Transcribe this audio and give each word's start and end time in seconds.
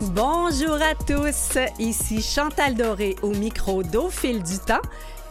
Bonjour 0.00 0.80
à 0.80 0.94
tous, 0.94 1.58
ici 1.78 2.22
Chantal 2.22 2.74
Doré 2.74 3.16
au 3.20 3.32
micro 3.32 3.82
d'Au 3.82 4.08
fil 4.08 4.42
du 4.42 4.58
temps, 4.58 4.80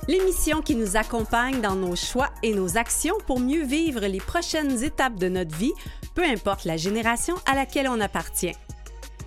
l'émission 0.07 0.61
qui 0.61 0.75
nous 0.75 0.95
accompagne 0.95 1.59
dans 1.59 1.73
nos 1.73 1.95
choix 1.95 2.29
et 2.43 2.53
nos 2.53 2.77
actions 2.77 3.15
pour 3.25 3.39
mieux 3.39 3.63
vivre 3.63 4.01
les 4.01 4.19
prochaines 4.19 4.83
étapes 4.83 5.15
de 5.15 5.27
notre 5.27 5.55
vie, 5.55 5.73
peu 6.13 6.23
importe 6.23 6.65
la 6.65 6.77
génération 6.77 7.33
à 7.47 7.55
laquelle 7.55 7.87
on 7.87 7.99
appartient. 7.99 8.53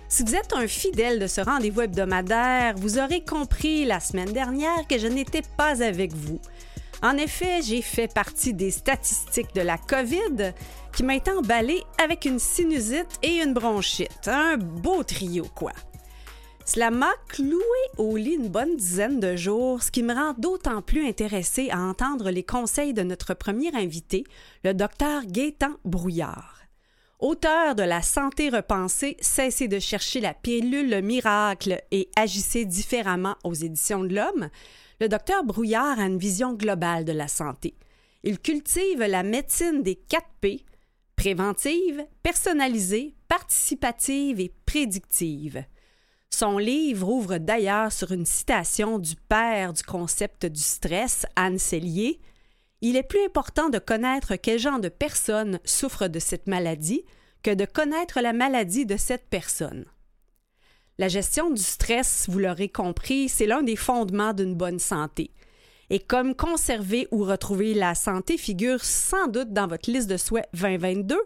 Si 0.07 0.23
vous 0.23 0.35
êtes 0.35 0.53
un 0.53 0.67
fidèle 0.67 1.19
de 1.19 1.27
ce 1.27 1.41
rendez-vous 1.41 1.81
hebdomadaire, 1.81 2.75
vous 2.77 2.97
aurez 2.97 3.25
compris 3.25 3.83
la 3.83 3.99
semaine 3.99 4.31
dernière 4.31 4.87
que 4.87 4.97
je 4.97 5.07
n'étais 5.07 5.41
pas 5.57 5.83
avec 5.83 6.13
vous. 6.13 6.39
En 7.03 7.17
effet, 7.17 7.61
j'ai 7.61 7.81
fait 7.81 8.07
partie 8.07 8.53
des 8.53 8.71
statistiques 8.71 9.53
de 9.53 9.59
la 9.59 9.77
COVID 9.77 10.53
qui 10.95 11.03
m'a 11.03 11.17
été 11.17 11.31
emballée 11.31 11.83
avec 12.01 12.23
une 12.23 12.39
sinusite 12.39 13.19
et 13.21 13.41
une 13.41 13.53
bronchite. 13.53 14.27
Un 14.27 14.55
beau 14.55 15.03
trio, 15.03 15.43
quoi. 15.53 15.73
Cela 16.65 16.91
m'a 16.91 17.11
cloué 17.27 17.59
au 17.97 18.15
lit 18.15 18.35
une 18.35 18.47
bonne 18.47 18.77
dizaine 18.77 19.19
de 19.19 19.35
jours, 19.35 19.83
ce 19.83 19.91
qui 19.91 20.01
me 20.01 20.13
rend 20.13 20.33
d'autant 20.37 20.81
plus 20.81 21.05
intéressée 21.05 21.69
à 21.71 21.81
entendre 21.81 22.29
les 22.29 22.43
conseils 22.43 22.93
de 22.93 23.03
notre 23.03 23.33
premier 23.33 23.75
invité, 23.75 24.23
le 24.63 24.73
docteur 24.73 25.25
Gaétan 25.25 25.73
Brouillard. 25.83 26.61
Auteur 27.19 27.75
de 27.75 27.83
La 27.83 28.01
santé 28.01 28.47
repensée, 28.47 29.17
cessez 29.19 29.67
de 29.67 29.79
chercher 29.79 30.21
la 30.21 30.33
pilule 30.33 31.01
miracle 31.01 31.81
et 31.91 32.09
agissez 32.15 32.63
différemment 32.63 33.35
aux 33.43 33.53
éditions 33.53 34.05
de 34.05 34.15
l'Homme, 34.15 34.49
le 34.99 35.09
docteur 35.09 35.43
Brouillard 35.43 35.99
a 35.99 36.05
une 36.05 36.17
vision 36.17 36.53
globale 36.53 37.05
de 37.05 37.11
la 37.11 37.27
santé. 37.27 37.75
Il 38.23 38.39
cultive 38.39 38.99
la 38.99 39.23
médecine 39.23 39.83
des 39.83 39.95
4 39.95 40.25
P, 40.39 40.65
préventive, 41.15 42.05
personnalisée, 42.21 43.15
participative 43.27 44.39
et 44.39 44.53
prédictive. 44.65 45.65
Son 46.29 46.57
livre 46.57 47.09
ouvre 47.09 47.37
d'ailleurs 47.37 47.91
sur 47.91 48.11
une 48.11 48.25
citation 48.25 48.97
du 48.97 49.15
père 49.15 49.73
du 49.73 49.83
concept 49.83 50.45
du 50.45 50.61
stress, 50.61 51.25
Anne 51.35 51.59
Cellier. 51.59 52.19
Il 52.81 52.95
est 52.95 53.03
plus 53.03 53.23
important 53.23 53.69
de 53.69 53.77
connaître 53.77 54.35
quel 54.35 54.57
genre 54.57 54.79
de 54.79 54.89
personne 54.89 55.59
souffre 55.63 56.07
de 56.07 56.19
cette 56.19 56.47
maladie 56.47 57.03
que 57.43 57.51
de 57.51 57.65
connaître 57.65 58.19
la 58.21 58.33
maladie 58.33 58.85
de 58.85 58.97
cette 58.97 59.27
personne. 59.29 59.85
La 60.99 61.07
gestion 61.07 61.49
du 61.49 61.61
stress, 61.61 62.27
vous 62.29 62.37
l'aurez 62.37 62.69
compris, 62.69 63.27
c'est 63.27 63.47
l'un 63.47 63.63
des 63.63 63.75
fondements 63.75 64.33
d'une 64.33 64.53
bonne 64.53 64.77
santé. 64.77 65.31
Et 65.89 65.99
comme 65.99 66.35
conserver 66.35 67.07
ou 67.11 67.23
retrouver 67.23 67.73
la 67.73 67.95
santé 67.95 68.37
figure 68.37 68.83
sans 68.83 69.27
doute 69.27 69.51
dans 69.51 69.67
votre 69.67 69.91
liste 69.91 70.09
de 70.09 70.17
souhaits 70.17 70.47
2022, 70.53 71.19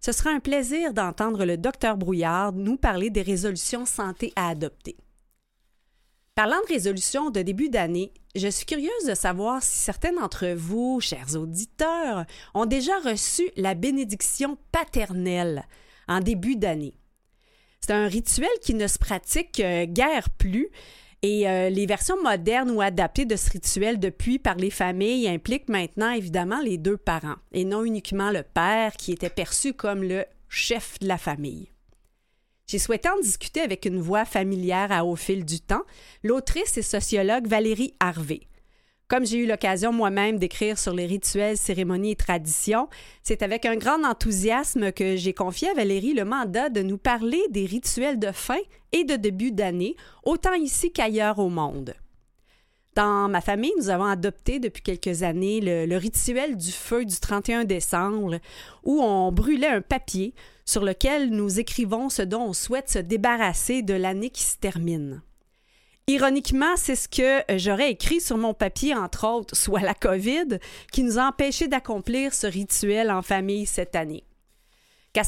ce 0.00 0.12
sera 0.12 0.30
un 0.30 0.40
plaisir 0.40 0.92
d'entendre 0.92 1.46
le 1.46 1.56
docteur 1.56 1.96
Brouillard 1.96 2.52
nous 2.52 2.76
parler 2.76 3.08
des 3.08 3.22
résolutions 3.22 3.86
santé 3.86 4.32
à 4.36 4.50
adopter. 4.50 4.96
Parlant 6.34 6.60
de 6.68 6.72
résolutions 6.72 7.30
de 7.30 7.40
début 7.40 7.70
d'année, 7.70 8.12
je 8.34 8.48
suis 8.48 8.66
curieuse 8.66 9.06
de 9.08 9.14
savoir 9.14 9.62
si 9.62 9.78
certains 9.78 10.12
d'entre 10.12 10.48
vous, 10.48 11.00
chers 11.00 11.34
auditeurs, 11.36 12.26
ont 12.52 12.66
déjà 12.66 12.98
reçu 12.98 13.50
la 13.56 13.74
bénédiction 13.74 14.58
paternelle 14.70 15.64
en 16.08 16.20
début 16.20 16.56
d'année. 16.56 16.94
C'est 17.86 17.92
un 17.92 18.08
rituel 18.08 18.48
qui 18.62 18.72
ne 18.72 18.86
se 18.86 18.98
pratique 18.98 19.60
euh, 19.60 19.84
guère 19.84 20.30
plus. 20.30 20.70
Et 21.20 21.46
euh, 21.46 21.68
les 21.68 21.84
versions 21.84 22.22
modernes 22.22 22.70
ou 22.70 22.80
adaptées 22.80 23.26
de 23.26 23.36
ce 23.36 23.50
rituel 23.50 24.00
depuis 24.00 24.38
par 24.38 24.54
les 24.54 24.70
familles 24.70 25.28
impliquent 25.28 25.68
maintenant 25.68 26.10
évidemment 26.10 26.60
les 26.62 26.78
deux 26.78 26.96
parents 26.96 27.36
et 27.52 27.66
non 27.66 27.84
uniquement 27.84 28.30
le 28.30 28.42
père 28.42 28.94
qui 28.96 29.12
était 29.12 29.28
perçu 29.28 29.74
comme 29.74 30.02
le 30.02 30.24
chef 30.48 30.98
de 31.00 31.08
la 31.08 31.18
famille. 31.18 31.68
J'ai 32.66 32.78
souhaité 32.78 33.10
en 33.10 33.20
discuter 33.20 33.60
avec 33.60 33.84
une 33.84 34.00
voix 34.00 34.24
familière 34.24 34.90
à 34.90 35.04
au 35.04 35.14
fil 35.14 35.44
du 35.44 35.60
temps, 35.60 35.84
l'autrice 36.22 36.78
et 36.78 36.82
sociologue 36.82 37.46
Valérie 37.46 37.92
Harvey. 38.00 38.40
Comme 39.14 39.26
j'ai 39.26 39.38
eu 39.38 39.46
l'occasion 39.46 39.92
moi-même 39.92 40.40
d'écrire 40.40 40.76
sur 40.76 40.92
les 40.92 41.06
rituels, 41.06 41.56
cérémonies 41.56 42.10
et 42.10 42.16
traditions, 42.16 42.88
c'est 43.22 43.42
avec 43.42 43.64
un 43.64 43.76
grand 43.76 44.02
enthousiasme 44.02 44.90
que 44.90 45.14
j'ai 45.14 45.32
confié 45.32 45.68
à 45.68 45.74
Valérie 45.74 46.14
le 46.14 46.24
mandat 46.24 46.68
de 46.68 46.82
nous 46.82 46.98
parler 46.98 47.40
des 47.50 47.64
rituels 47.64 48.18
de 48.18 48.32
fin 48.32 48.58
et 48.90 49.04
de 49.04 49.14
début 49.14 49.52
d'année, 49.52 49.94
autant 50.24 50.54
ici 50.54 50.90
qu'ailleurs 50.90 51.38
au 51.38 51.48
monde. 51.48 51.94
Dans 52.96 53.28
ma 53.28 53.40
famille, 53.40 53.72
nous 53.78 53.88
avons 53.88 54.06
adopté 54.06 54.58
depuis 54.58 54.82
quelques 54.82 55.22
années 55.22 55.60
le, 55.62 55.96
rituel 55.96 56.56
du 56.56 56.72
feu 56.72 57.04
du 57.04 57.20
31 57.20 57.66
décembre, 57.66 58.40
où 58.82 59.00
on 59.00 59.30
brûlait 59.30 59.68
un 59.68 59.80
papier 59.80 60.34
sur 60.64 60.84
lequel 60.84 61.30
nous 61.30 61.60
écrivons 61.60 62.08
ce 62.08 62.22
dont 62.22 62.42
on 62.42 62.52
souhaite 62.52 62.90
se 62.90 62.98
débarrasser 62.98 63.82
de 63.82 63.94
l'année 63.94 64.30
qui 64.30 64.42
se 64.42 64.56
termine. 64.56 65.22
Ironiquement, 66.06 66.76
c'est 66.76 66.96
ce 66.96 67.08
que 67.08 67.56
j'aurais 67.56 67.90
écrit 67.90 68.20
sur 68.20 68.36
mon 68.36 68.52
papier, 68.52 68.94
entre 68.94 69.26
autres, 69.26 69.56
soit 69.56 69.80
la 69.80 69.94
COVID, 69.94 70.58
qui 70.92 71.02
nous 71.02 71.18
a 71.18 71.28
empêchés 71.28 71.66
d'accomplir 71.66 72.34
ce 72.34 72.46
rituel 72.46 73.10
en 73.10 73.22
famille 73.22 73.64
cette 73.64 73.96
année. 73.96 74.24
Qu'à 75.14 75.22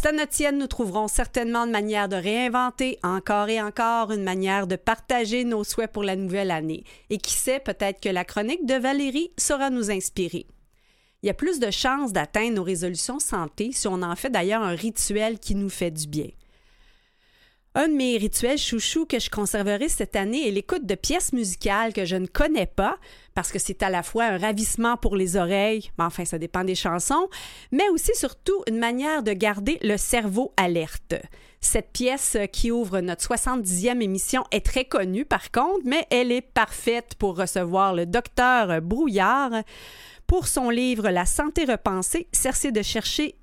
nous 0.53 0.67
trouverons 0.67 1.09
certainement 1.09 1.65
une 1.65 1.71
manière 1.71 2.11
de 2.11 2.17
réinventer 2.17 2.99
encore 3.03 3.49
et 3.49 3.63
encore 3.63 4.13
une 4.13 4.25
manière 4.25 4.67
de 4.67 4.77
partager 4.77 5.45
nos 5.45 5.65
souhaits 5.65 5.93
pour 5.93 6.03
la 6.03 6.17
nouvelle 6.17 6.51
année. 6.51 6.85
Et 7.09 7.17
qui 7.17 7.33
sait, 7.33 7.61
peut-être 7.61 8.01
que 8.01 8.09
la 8.11 8.25
chronique 8.27 8.67
de 8.67 8.75
Valérie 8.75 9.31
saura 9.39 9.71
nous 9.71 9.91
inspirer. 9.91 10.47
Il 11.23 11.27
y 11.27 11.31
a 11.31 11.35
plus 11.35 11.59
de 11.59 11.71
chances 11.71 12.13
d'atteindre 12.13 12.57
nos 12.57 12.65
résolutions 12.65 13.19
santé 13.19 13.71
si 13.73 13.89
on 13.89 14.03
en 14.03 14.17
fait 14.17 14.29
d'ailleurs 14.29 14.63
un 14.63 14.75
rituel 14.75 15.39
qui 15.39 15.55
nous 15.55 15.71
fait 15.71 15.91
du 15.91 16.07
bien. 16.07 16.29
Un 17.79 17.89
de 17.89 17.93
mes 17.93 18.17
rituels 18.17 18.57
chouchous 18.57 19.05
que 19.05 19.19
je 19.19 19.29
conserverai 19.29 19.91
cette 19.91 20.17
année 20.17 20.49
est 20.49 20.51
l'écoute 20.51 20.87
de 20.87 20.95
pièces 20.95 21.35
musicales 21.35 21.93
que 21.93 22.07
je 22.07 22.17
ne 22.17 22.27
connais 22.27 22.65
pas, 22.65 22.97
parce 23.35 23.53
que 23.53 23.59
c'est 23.59 23.83
à 23.83 23.91
la 23.91 24.03
fois 24.03 24.25
un 24.25 24.39
ravissement 24.39 24.97
pour 24.97 25.15
les 25.15 25.37
oreilles, 25.37 25.91
mais 25.99 26.05
enfin 26.05 26.25
ça 26.25 26.39
dépend 26.39 26.65
des 26.65 26.75
chansons, 26.75 27.29
mais 27.73 27.87
aussi 27.91 28.13
surtout 28.15 28.63
une 28.67 28.79
manière 28.79 29.23
de 29.23 29.35
garder 29.35 29.79
le 29.83 29.99
cerveau 29.99 30.55
alerte. 30.57 31.17
Cette 31.61 31.93
pièce 31.93 32.39
qui 32.51 32.71
ouvre 32.71 33.01
notre 33.01 33.27
70e 33.29 34.01
émission 34.01 34.45
est 34.53 34.65
très 34.65 34.87
connue 34.87 35.27
par 35.27 35.51
contre, 35.51 35.83
mais 35.85 36.07
elle 36.11 36.33
est 36.33 36.41
parfaite 36.41 37.15
pour 37.19 37.37
recevoir 37.37 37.93
le 37.93 38.07
docteur 38.07 38.81
Brouillard 38.81 39.53
pour 40.27 40.49
son 40.49 40.71
livre 40.71 41.11
La 41.11 41.27
santé 41.27 41.67
repensée, 41.67 42.27
cessez 42.33 42.73
de 42.73 42.81
chercher 42.81 43.37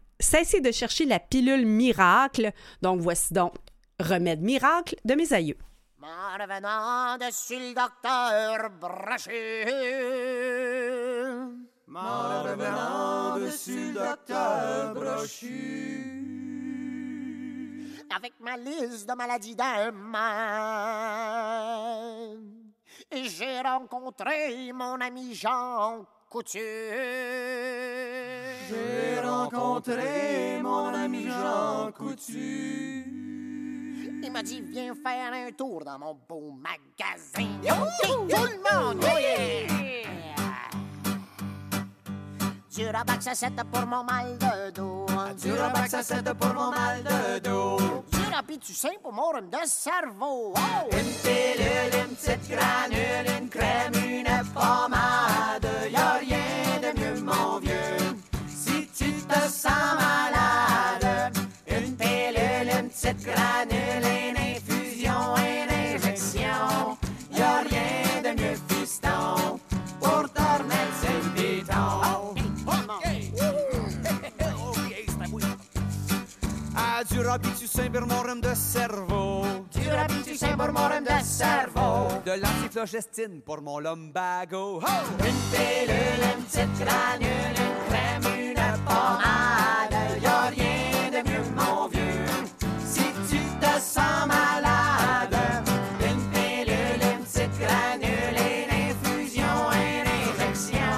de 0.64 0.72
chercher 0.72 1.06
la 1.06 1.20
pilule 1.20 1.66
miracle. 1.66 2.52
Donc 2.82 3.02
voici 3.02 3.34
donc 3.34 3.54
Remède 4.00 4.42
miracle 4.42 4.96
de 5.06 5.14
mes 5.14 5.32
aïeux. 5.34 5.58
En 6.02 6.38
revenant 6.42 7.18
dessus 7.18 7.60
le 7.60 7.74
docteur 7.74 8.70
Brochu. 8.72 9.32
En 11.96 12.44
revenant 12.44 13.38
dessus 13.38 13.94
le 13.94 14.00
docteur 14.00 14.94
Brochu. 14.96 16.24
Avec 18.16 18.34
ma 18.42 18.58
liste 18.58 19.08
de 19.08 19.14
maladies 19.16 19.56
d'un 19.56 19.92
main. 19.92 20.34
J'ai 23.12 23.62
rencontré 23.62 24.74
mon 24.74 25.00
ami 25.00 25.36
Jean 25.36 26.06
Coutu. 26.30 26.60
J'ai 28.70 29.20
rencontré 29.24 30.60
mon 30.62 30.88
ami 30.94 31.28
Jean 31.28 31.92
Coutu. 31.92 33.33
Il 34.26 34.32
m'a 34.32 34.42
dit, 34.42 34.62
viens 34.62 34.94
faire 34.96 35.34
un 35.34 35.52
tour 35.52 35.84
dans 35.84 36.00
mon 36.00 36.18
beau 36.30 36.54
magasin. 36.58 37.60
Yo, 37.62 37.74
tout 38.02 38.46
le 38.46 38.58
monde, 38.64 39.04
oui! 39.04 40.06
Du 42.74 42.88
Rabax 42.88 43.28
à 43.28 43.36
7 43.36 43.54
pour 43.70 43.86
mon 43.86 44.04
mal 44.06 44.38
de 44.38 44.72
dos. 44.72 45.06
Du 45.42 45.52
Rabax 45.52 45.94
à 45.94 46.04
7 46.04 46.34
pour 46.36 46.54
mon 46.54 46.72
mal 46.72 47.04
de 47.04 47.40
dos. 47.40 47.78
Du 48.14 48.34
Rapitussin 48.34 48.94
pour 49.02 49.12
mon 49.12 49.32
rhume 49.32 49.50
de 49.50 49.66
cerveau. 49.66 50.54
Oh! 50.56 50.90
Une 50.92 51.14
pilule, 51.22 51.94
une 52.08 52.16
petite 52.16 52.50
granule, 52.50 53.42
une 53.42 53.50
crème, 53.50 53.94
une 53.94 54.44
pommade. 54.54 55.68
Y'a 55.92 56.14
rien 56.14 56.80
de 56.82 56.98
mieux, 56.98 57.22
mon 57.22 57.60
vieux, 57.60 58.16
si 58.48 58.88
tu 58.88 59.12
te 59.12 59.40
sens 59.50 59.96
malade. 59.96 60.23
Petite 63.04 63.26
granule, 63.26 64.06
une 64.30 64.38
infusion, 64.38 65.36
une 65.36 65.70
injection. 65.70 66.98
Y'a 67.32 67.60
rien 67.70 68.22
de 68.24 68.42
mieux, 68.42 68.58
fiston, 68.70 69.60
pour 70.00 70.32
te 70.32 70.40
remettre 70.40 70.96
sur 71.02 71.12
le 71.12 71.30
béton. 71.36 72.34
Ah, 76.78 77.04
du 77.04 77.20
mon 78.00 78.22
rhume 78.22 78.40
de 78.40 78.54
cerveau. 78.56 79.44
Du 79.74 79.82
mon 80.56 80.88
rhume 80.88 81.04
de 81.04 81.24
cerveau. 81.26 82.08
De 82.26 82.32
l'antiflogestine 82.42 83.42
pour 83.42 83.62
mon 83.62 83.80
lumbago. 83.80 84.80
Oh! 84.82 84.88
Une 85.20 85.42
pilule, 85.52 86.24
une 86.38 86.44
petite 86.46 86.80
granule, 86.80 87.58
une 87.58 87.76
crème, 87.90 88.28
une 88.40 88.86
pommade. 88.86 89.63
sent 93.94 94.26
malade. 94.28 95.38
Une 96.10 96.24
pilule, 96.34 97.04
une 97.14 97.24
petite 97.26 97.56
granule, 97.64 98.40
une 98.58 98.74
infusion, 98.90 99.56
une 99.88 100.10
injection. 100.22 100.98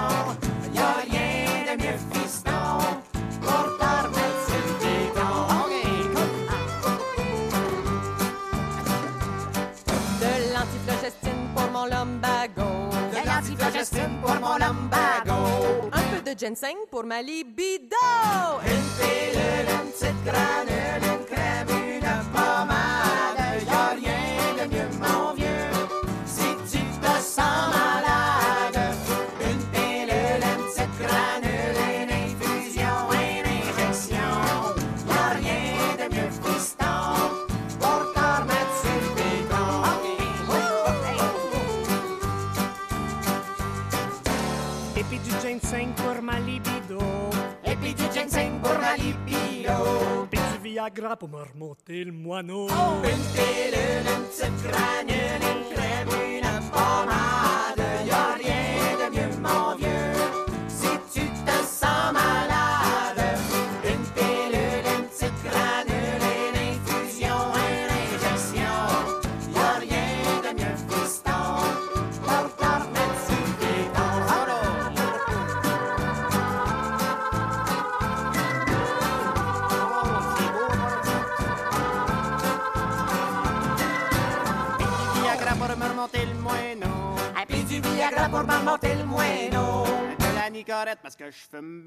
Y 0.74 0.80
a 0.80 0.92
rien 1.03 1.39
de 1.68 1.74
mieux, 1.81 2.00
fiston, 2.12 2.68
pour 3.42 3.65
te 3.80 3.89
remettre 4.03 4.42
sur 4.47 4.65
le. 4.80 4.95
De 10.21 10.31
l'antiflogestine 10.53 11.44
pour 11.53 11.68
mon 11.71 11.86
lumbago. 11.86 12.69
De 13.12 13.21
l'antiflogestine 13.27 14.15
pour 14.21 14.36
mon 14.36 14.56
lumbago. 14.63 15.39
Un 15.92 16.03
peu 16.12 16.21
de 16.27 16.33
ginseng 16.39 16.80
pour 16.89 17.03
ma 17.03 17.21
libido. 17.21 18.07
Une 18.65 18.88
pilule, 18.97 19.69
une 19.69 19.92
petite 19.92 20.21
granule. 20.24 20.85
pemermor 51.25 51.65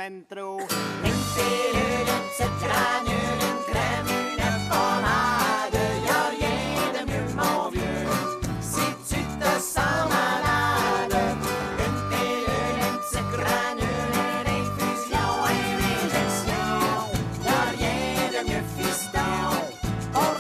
ben 0.09 0.23
trop. 0.31 0.59
Une 1.05 1.23
une 3.45 3.61
crème, 3.69 4.09
une 4.33 4.57
pommade. 4.69 5.81
Y'a 6.07 6.23
rien 6.37 6.59
de 6.95 7.03
mieux, 7.11 7.29
de 18.33 18.41
mieux, 18.49 18.65
fiston, 18.73 19.51
pour 20.13 20.37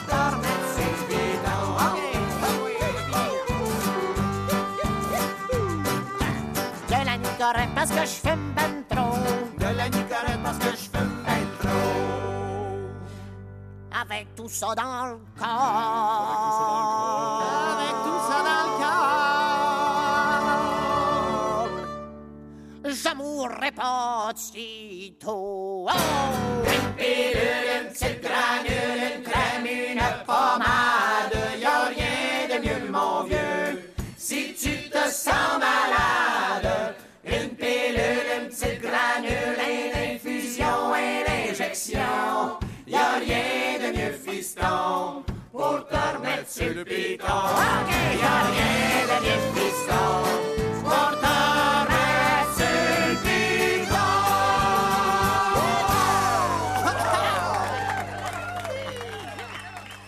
parce 7.74 7.90
que 7.90 8.00
je 8.00 8.28
fume 8.28 8.47
tout 14.48 14.54
ça 14.54 14.74
dans 14.74 15.06
le 15.08 15.18
corps. 15.38 15.44
Avec 17.76 17.94
tout 18.04 18.20
ça 18.28 18.38
dans 18.48 18.62
le 18.64 18.70
corps. 18.80 18.88
Je 22.84 23.10
mourrai 23.14 23.70
pas 23.72 24.30
de 24.32 24.38
sitôt. 24.38 25.86
Oh! 25.86 25.90
Une 26.64 26.94
pilule, 26.94 27.68
une 27.78 27.88
petite 27.90 28.22
granule, 28.22 29.02
une 29.16 29.22
crème, 29.22 29.66
une 29.66 30.00
pommade. 30.24 31.36
Y'a 31.60 31.84
rien 31.94 32.48
de 32.48 32.56
mieux, 32.66 32.88
mon 32.90 33.24
vieux, 33.24 33.92
si 34.16 34.54
tu 34.54 34.88
te 34.88 35.10
sens 35.10 35.58
malade. 35.60 36.94
Une 37.26 37.50
pilule, 37.50 38.28
une 38.40 38.48
petite 38.48 38.80
granule, 38.80 39.60
une 39.60 39.94
infusion, 40.14 40.94
une 40.94 41.28
injection. 41.50 42.56
Y'a 42.86 43.10
rien 43.18 43.77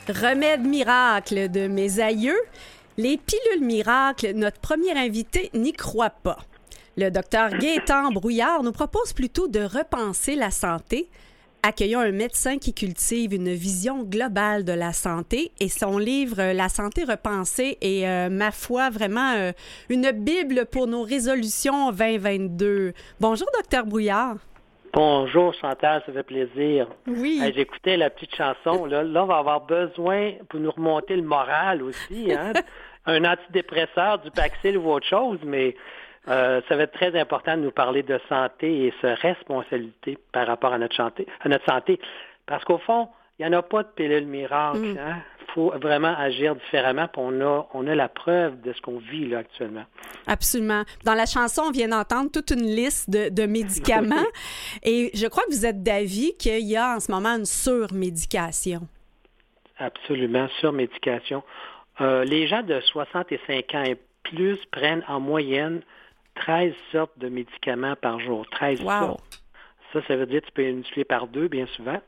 Remède 0.09 0.67
miracle 0.67 1.49
de 1.51 1.69
mes 1.69 2.01
aïeux. 2.01 2.41
Les 2.97 3.17
pilules 3.17 3.65
miracles, 3.65 4.33
notre 4.35 4.59
premier 4.59 4.93
invité 4.93 5.51
n'y 5.55 5.73
croit 5.73 6.11
pas. 6.11 6.39
Le 6.97 7.11
docteur 7.11 7.51
Gaétan 7.51 8.11
Brouillard 8.11 8.63
nous 8.63 8.73
propose 8.73 9.13
plutôt 9.13 9.47
de 9.47 9.61
repenser 9.61 10.35
la 10.35 10.51
santé. 10.51 11.09
Accueillons 11.63 12.01
un 12.01 12.13
médecin 12.13 12.57
qui 12.57 12.73
cultive 12.73 13.35
une 13.35 13.53
vision 13.53 14.03
globale 14.03 14.65
de 14.65 14.73
la 14.73 14.95
santé 14.95 15.53
et 15.61 15.69
son 15.69 15.99
livre 15.99 16.55
La 16.55 16.71
santé 16.71 17.05
repensée 17.05 17.77
est, 17.83 18.09
euh, 18.09 18.31
ma 18.31 18.51
foi, 18.51 18.89
vraiment 18.89 19.35
euh, 19.37 19.53
une 19.91 20.11
bible 20.11 20.65
pour 20.65 20.87
nos 20.87 21.03
résolutions 21.03 21.93
2022. 21.93 22.95
Bonjour, 23.21 23.47
docteur 23.55 23.85
Brouillard. 23.85 24.37
Bonjour 24.95 25.53
Chantal, 25.53 26.03
ça 26.07 26.13
fait 26.15 26.23
plaisir. 26.23 26.89
Oui. 27.07 27.41
Hey, 27.43 27.53
J'écoutais 27.55 27.99
la 27.99 28.09
petite 28.09 28.35
chanson. 28.35 28.87
Là, 28.87 29.03
là, 29.03 29.25
on 29.25 29.27
va 29.27 29.37
avoir 29.37 29.61
besoin, 29.61 30.33
pour 30.49 30.61
nous 30.61 30.71
remonter 30.71 31.15
le 31.15 31.23
moral 31.23 31.83
aussi, 31.83 32.33
hein, 32.33 32.55
un 33.05 33.23
antidépresseur, 33.23 34.19
du 34.21 34.31
Paxil 34.31 34.79
ou 34.79 34.91
autre 34.91 35.07
chose, 35.07 35.39
mais 35.45 35.77
euh, 36.29 36.61
ça 36.69 36.77
va 36.77 36.83
être 36.83 36.93
très 36.93 37.19
important 37.19 37.57
de 37.57 37.63
nous 37.63 37.71
parler 37.71 38.03
de 38.03 38.21
santé 38.29 38.87
et 38.87 38.95
de 39.03 39.09
responsabilité 39.23 40.19
par 40.33 40.47
rapport 40.47 40.73
à 40.73 40.79
notre, 40.79 40.95
santé, 40.95 41.27
à 41.41 41.49
notre 41.49 41.65
santé. 41.65 41.99
Parce 42.47 42.65
qu'au 42.65 42.79
fond, 42.79 43.09
il 43.39 43.47
n'y 43.47 43.55
en 43.55 43.59
a 43.59 43.63
pas 43.63 43.83
de 43.83 43.89
pilule 43.89 44.27
miracle. 44.27 44.81
Il 44.83 44.99
hein? 44.99 45.23
faut 45.55 45.71
vraiment 45.81 46.15
agir 46.17 46.55
différemment. 46.57 47.09
Puis 47.09 47.23
on 47.25 47.41
a, 47.41 47.67
on 47.73 47.87
a 47.87 47.95
la 47.95 48.09
preuve 48.09 48.61
de 48.61 48.73
ce 48.73 48.81
qu'on 48.83 48.99
vit 48.99 49.29
là 49.29 49.39
actuellement. 49.39 49.85
Absolument. 50.27 50.83
Dans 51.05 51.15
la 51.15 51.27
chanson, 51.27 51.63
on 51.69 51.71
vient 51.71 51.89
d'entendre 51.89 52.31
toute 52.31 52.51
une 52.51 52.67
liste 52.67 53.09
de, 53.09 53.31
de 53.31 53.47
médicaments. 53.47 54.27
et 54.83 55.11
je 55.15 55.27
crois 55.27 55.43
que 55.45 55.51
vous 55.51 55.65
êtes 55.65 55.83
d'avis 55.83 56.35
qu'il 56.39 56.69
y 56.69 56.77
a 56.77 56.97
en 56.97 57.01
ce 57.01 57.11
moment 57.11 57.31
une 57.31 57.47
surmédication. 57.47 58.83
Absolument, 59.79 60.47
surmédication. 60.61 61.43
Euh, 62.03 62.25
les 62.25 62.47
gens 62.47 62.63
de 62.63 62.79
65 62.81 63.75
ans 63.75 63.85
et 63.85 63.97
plus 64.23 64.59
prennent 64.71 65.05
en 65.09 65.19
moyenne 65.19 65.81
13 66.41 66.75
sortes 66.93 67.19
de 67.19 67.29
médicaments 67.29 67.97
par 67.97 68.19
jour. 68.21 68.47
13 68.51 68.81
wow. 68.83 68.89
sortes. 68.89 69.43
Ça, 69.93 70.01
ça 70.07 70.17
veut 70.17 70.27
dire 70.27 70.41
que 70.41 70.47
tu 70.47 70.53
peux 70.53 70.63
les 70.63 70.73
multiplier 70.73 71.05
par 71.05 71.27
deux, 71.27 71.49
bien 71.49 71.67
souvent. 71.77 72.01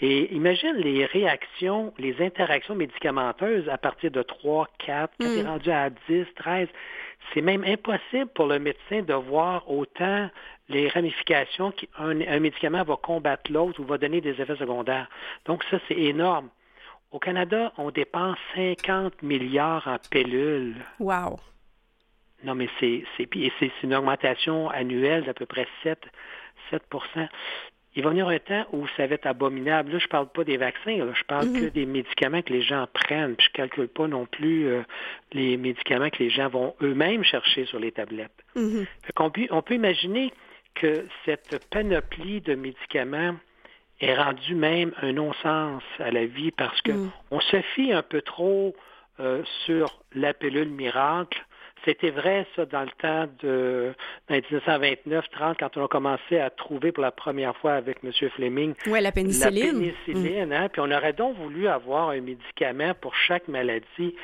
Et 0.00 0.34
imagine 0.34 0.74
les 0.76 1.04
réactions, 1.04 1.92
les 1.98 2.22
interactions 2.24 2.74
médicamenteuses 2.74 3.68
à 3.68 3.76
partir 3.76 4.10
de 4.10 4.22
3, 4.22 4.66
4, 4.78 5.12
quand 5.20 5.26
mm. 5.26 5.32
tu 5.32 5.38
es 5.38 5.42
rendu 5.42 5.70
à 5.70 5.90
10, 5.90 6.26
13. 6.36 6.68
C'est 7.34 7.42
même 7.42 7.64
impossible 7.64 8.28
pour 8.34 8.46
le 8.46 8.58
médecin 8.58 9.02
de 9.02 9.12
voir 9.12 9.70
autant 9.70 10.30
les 10.68 10.88
ramifications 10.88 11.72
qu'un 11.72 12.20
un 12.20 12.40
médicament 12.40 12.82
va 12.84 12.96
combattre 12.96 13.52
l'autre 13.52 13.78
ou 13.80 13.84
va 13.84 13.98
donner 13.98 14.20
des 14.20 14.40
effets 14.40 14.56
secondaires. 14.56 15.08
Donc 15.44 15.62
ça, 15.70 15.78
c'est 15.88 15.98
énorme. 15.98 16.48
Au 17.10 17.18
Canada, 17.18 17.72
on 17.76 17.90
dépense 17.90 18.38
50 18.54 19.22
milliards 19.22 19.86
en 19.86 19.98
pilules. 20.10 20.76
Wow. 21.00 21.40
Non, 22.44 22.54
mais 22.54 22.68
c'est 22.78 23.04
une 23.82 23.94
augmentation 23.94 24.68
annuelle 24.70 25.24
d'à 25.24 25.34
peu 25.34 25.46
près 25.46 25.66
7, 25.82 25.98
7 26.70 26.82
il 27.96 28.04
va 28.04 28.10
venir 28.10 28.28
un 28.28 28.38
temps 28.38 28.66
où 28.72 28.86
ça 28.96 29.06
va 29.06 29.14
être 29.16 29.26
abominable. 29.26 29.92
Là, 29.92 29.98
je 29.98 30.06
parle 30.06 30.28
pas 30.28 30.44
des 30.44 30.56
vaccins, 30.56 30.96
là, 30.96 31.12
je 31.12 31.24
parle 31.24 31.46
mm 31.46 31.56
-hmm. 31.56 31.60
que 31.60 31.66
des 31.66 31.86
médicaments 31.86 32.42
que 32.42 32.52
les 32.52 32.62
gens 32.62 32.86
prennent. 32.92 33.34
Puis 33.34 33.46
je 33.48 33.52
calcule 33.52 33.88
pas 33.88 34.06
non 34.06 34.26
plus 34.26 34.68
euh, 34.68 34.82
les 35.32 35.56
médicaments 35.56 36.10
que 36.10 36.22
les 36.22 36.30
gens 36.30 36.48
vont 36.48 36.74
eux-mêmes 36.82 37.24
chercher 37.24 37.66
sur 37.66 37.80
les 37.80 37.92
tablettes. 37.92 38.40
Mm 38.54 38.62
-hmm. 38.62 38.86
on, 39.18 39.30
peut, 39.30 39.46
on 39.50 39.62
peut 39.62 39.74
imaginer 39.74 40.32
que 40.80 40.92
cette 41.24 41.52
panoplie 41.70 42.40
de 42.40 42.54
médicaments 42.54 43.34
est 44.00 44.14
rendue 44.14 44.54
même 44.54 44.90
un 45.02 45.12
non-sens 45.12 45.82
à 45.98 46.10
la 46.10 46.26
vie 46.36 46.52
parce 46.52 46.80
que 46.86 46.92
mm. 46.92 47.10
on 47.36 47.40
se 47.40 47.60
fie 47.72 47.92
un 47.92 48.02
peu 48.12 48.22
trop 48.22 48.74
euh, 49.18 49.42
sur 49.64 49.86
la 50.14 50.32
pilule 50.32 50.70
miracle 50.70 51.40
c'était 51.84 52.10
vrai, 52.10 52.46
ça, 52.56 52.66
dans 52.66 52.82
le 52.82 52.90
temps 53.00 53.26
de 53.42 53.94
dans 54.28 54.36
1929-30, 54.36 55.56
quand 55.58 55.76
on 55.76 55.84
a 55.84 55.88
commencé 55.88 56.38
à 56.38 56.50
trouver 56.50 56.92
pour 56.92 57.02
la 57.02 57.10
première 57.10 57.56
fois 57.56 57.74
avec 57.74 57.98
M. 58.04 58.12
Fleming 58.30 58.74
ouais, 58.86 59.00
la 59.00 59.12
pénicilline. 59.12 59.66
La 59.66 59.72
pénicilline, 59.72 60.48
mmh. 60.48 60.52
hein, 60.52 60.68
puis 60.68 60.80
on 60.80 60.90
aurait 60.90 61.12
donc 61.12 61.36
voulu 61.36 61.68
avoir 61.68 62.10
un 62.10 62.20
médicament 62.20 62.94
pour 63.00 63.14
chaque 63.14 63.48
maladie. 63.48 64.14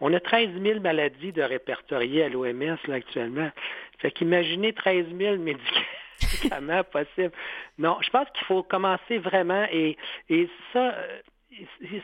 On 0.00 0.12
a 0.14 0.20
13 0.20 0.50
000 0.62 0.80
maladies 0.80 1.32
de 1.32 1.42
répertoriées 1.42 2.24
à 2.24 2.28
l'OMS 2.28 2.78
là, 2.86 2.94
actuellement. 2.94 3.50
Fait 3.98 4.10
qu'imaginez 4.10 4.72
13 4.72 5.06
000 5.16 5.36
médicaments 5.38 6.84
possibles. 6.84 7.32
Non, 7.78 7.98
je 8.00 8.10
pense 8.10 8.28
qu'il 8.34 8.46
faut 8.46 8.62
commencer 8.62 9.18
vraiment 9.18 9.66
et, 9.70 9.96
et 10.28 10.48
ça, 10.72 10.94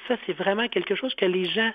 ça, 0.08 0.16
c'est 0.26 0.32
vraiment 0.32 0.68
quelque 0.68 0.94
chose 0.94 1.14
que 1.14 1.24
les 1.24 1.44
gens 1.44 1.72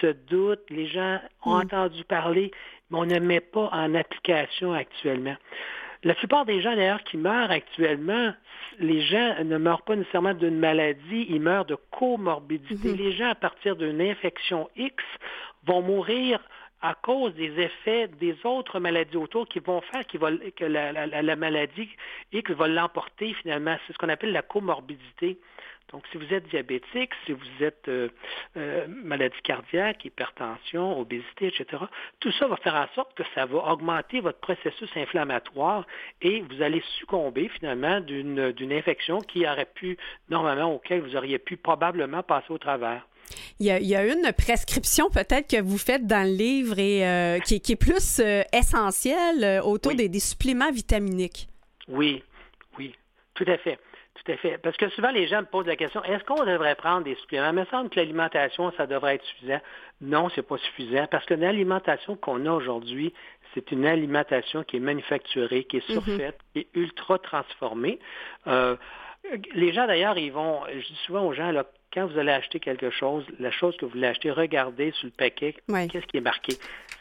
se 0.00 0.06
doutent, 0.06 0.68
les 0.70 0.86
gens 0.86 1.20
ont 1.44 1.56
mm. 1.56 1.60
entendu 1.62 2.04
parler, 2.04 2.50
mais 2.90 2.98
on 2.98 3.06
ne 3.06 3.18
met 3.18 3.40
pas 3.40 3.68
en 3.72 3.94
application 3.94 4.72
actuellement. 4.72 5.36
La 6.02 6.14
plupart 6.14 6.44
des 6.44 6.60
gens, 6.60 6.76
d'ailleurs, 6.76 7.02
qui 7.04 7.16
meurent 7.16 7.50
actuellement, 7.50 8.34
les 8.78 9.00
gens 9.00 9.42
ne 9.42 9.56
meurent 9.56 9.82
pas 9.82 9.96
nécessairement 9.96 10.34
d'une 10.34 10.58
maladie, 10.58 11.26
ils 11.30 11.40
meurent 11.40 11.64
de 11.64 11.78
comorbidité. 11.98 12.92
Mm-hmm. 12.92 12.96
Les 12.96 13.12
gens, 13.12 13.30
à 13.30 13.34
partir 13.34 13.76
d'une 13.76 14.02
infection 14.02 14.68
X, 14.76 15.02
vont 15.66 15.80
mourir 15.80 16.40
à 16.82 16.94
cause 16.94 17.32
des 17.34 17.58
effets 17.58 18.08
des 18.08 18.36
autres 18.44 18.78
maladies 18.78 19.16
autour 19.16 19.48
qui 19.48 19.58
vont 19.60 19.80
faire 19.80 20.06
que 20.06 20.64
la, 20.66 21.06
la 21.06 21.36
maladie 21.36 21.88
X 22.32 22.50
va 22.50 22.68
l'emporter 22.68 23.32
finalement. 23.40 23.78
C'est 23.86 23.94
ce 23.94 23.98
qu'on 23.98 24.10
appelle 24.10 24.32
la 24.32 24.42
comorbidité. 24.42 25.38
Donc, 25.92 26.02
si 26.10 26.18
vous 26.18 26.32
êtes 26.32 26.48
diabétique, 26.48 27.10
si 27.24 27.32
vous 27.32 27.64
êtes 27.64 27.88
euh, 27.88 28.08
euh, 28.56 28.86
maladie 28.88 29.40
cardiaque, 29.44 30.04
hypertension, 30.04 30.98
obésité, 30.98 31.48
etc., 31.48 31.84
tout 32.20 32.32
ça 32.32 32.48
va 32.48 32.56
faire 32.56 32.74
en 32.74 32.88
sorte 32.94 33.14
que 33.14 33.22
ça 33.34 33.46
va 33.46 33.72
augmenter 33.72 34.20
votre 34.20 34.40
processus 34.40 34.88
inflammatoire 34.96 35.86
et 36.22 36.40
vous 36.40 36.62
allez 36.62 36.82
succomber 36.98 37.48
finalement 37.48 38.00
d'une 38.00 38.72
infection 38.72 39.20
qui 39.20 39.46
aurait 39.46 39.68
pu, 39.72 39.96
normalement, 40.30 40.74
auquel 40.74 41.00
vous 41.00 41.16
auriez 41.16 41.38
pu 41.38 41.56
probablement 41.56 42.22
passer 42.22 42.50
au 42.50 42.58
travers. 42.58 43.06
Il 43.58 43.66
y, 43.66 43.94
a, 43.94 44.04
une 44.04 44.32
prescription 44.36 45.08
peut-être 45.10 45.48
que 45.48 45.62
vous 45.62 45.78
faites 45.78 46.06
dans 46.06 46.28
le 46.28 46.36
livre 46.36 46.78
et 46.78 47.06
euh, 47.06 47.38
qui, 47.38 47.54
est 47.54 47.76
plus 47.76 48.20
essentielle 48.52 49.60
autour 49.62 49.94
des, 49.94 50.08
des 50.08 50.20
suppléments 50.20 50.70
vitaminiques. 50.70 51.48
Oui, 51.88 52.22
oui, 52.78 52.94
tout 53.34 53.44
à 53.46 53.56
fait. 53.58 53.78
Tout 54.14 54.32
à 54.32 54.36
fait. 54.36 54.58
Parce 54.58 54.76
que 54.76 54.88
souvent, 54.90 55.10
les 55.10 55.26
gens 55.26 55.40
me 55.40 55.46
posent 55.46 55.66
la 55.66 55.76
question, 55.76 56.02
est-ce 56.04 56.22
qu'on 56.24 56.44
devrait 56.44 56.76
prendre 56.76 57.02
des 57.02 57.16
suppléments? 57.16 57.48
Il 57.48 57.54
me 57.54 57.64
semble 57.66 57.90
que 57.90 57.98
l'alimentation, 57.98 58.72
ça 58.76 58.86
devrait 58.86 59.16
être 59.16 59.24
suffisant. 59.24 59.60
Non, 60.00 60.28
c'est 60.34 60.46
pas 60.46 60.56
suffisant. 60.58 61.06
Parce 61.10 61.24
que 61.26 61.34
l'alimentation 61.34 62.16
qu'on 62.16 62.46
a 62.46 62.52
aujourd'hui, 62.52 63.12
c'est 63.54 63.72
une 63.72 63.86
alimentation 63.86 64.62
qui 64.62 64.76
est 64.76 64.80
manufacturée, 64.80 65.64
qui 65.64 65.78
est 65.78 65.88
mhm. 65.88 66.00
surfaite, 66.00 66.38
qui 66.52 66.60
est 66.60 66.68
ultra 66.74 67.18
transformée. 67.18 67.98
Euh, 68.46 68.76
les 69.54 69.72
gens, 69.72 69.86
d'ailleurs, 69.86 70.18
ils 70.18 70.32
vont, 70.32 70.60
je 70.68 70.86
dis 70.86 71.00
souvent 71.06 71.26
aux 71.26 71.32
gens, 71.32 71.50
là, 71.50 71.64
quand 71.92 72.06
vous 72.06 72.18
allez 72.18 72.32
acheter 72.32 72.60
quelque 72.60 72.90
chose, 72.90 73.24
la 73.38 73.50
chose 73.50 73.76
que 73.76 73.84
vous 73.84 73.92
voulez 73.92 74.08
acheter, 74.08 74.30
regardez 74.30 74.90
sur 74.92 75.06
le 75.06 75.12
paquet 75.12 75.54
qu'est-ce 75.68 76.06
qui 76.06 76.16
est 76.16 76.20
marqué. 76.20 76.54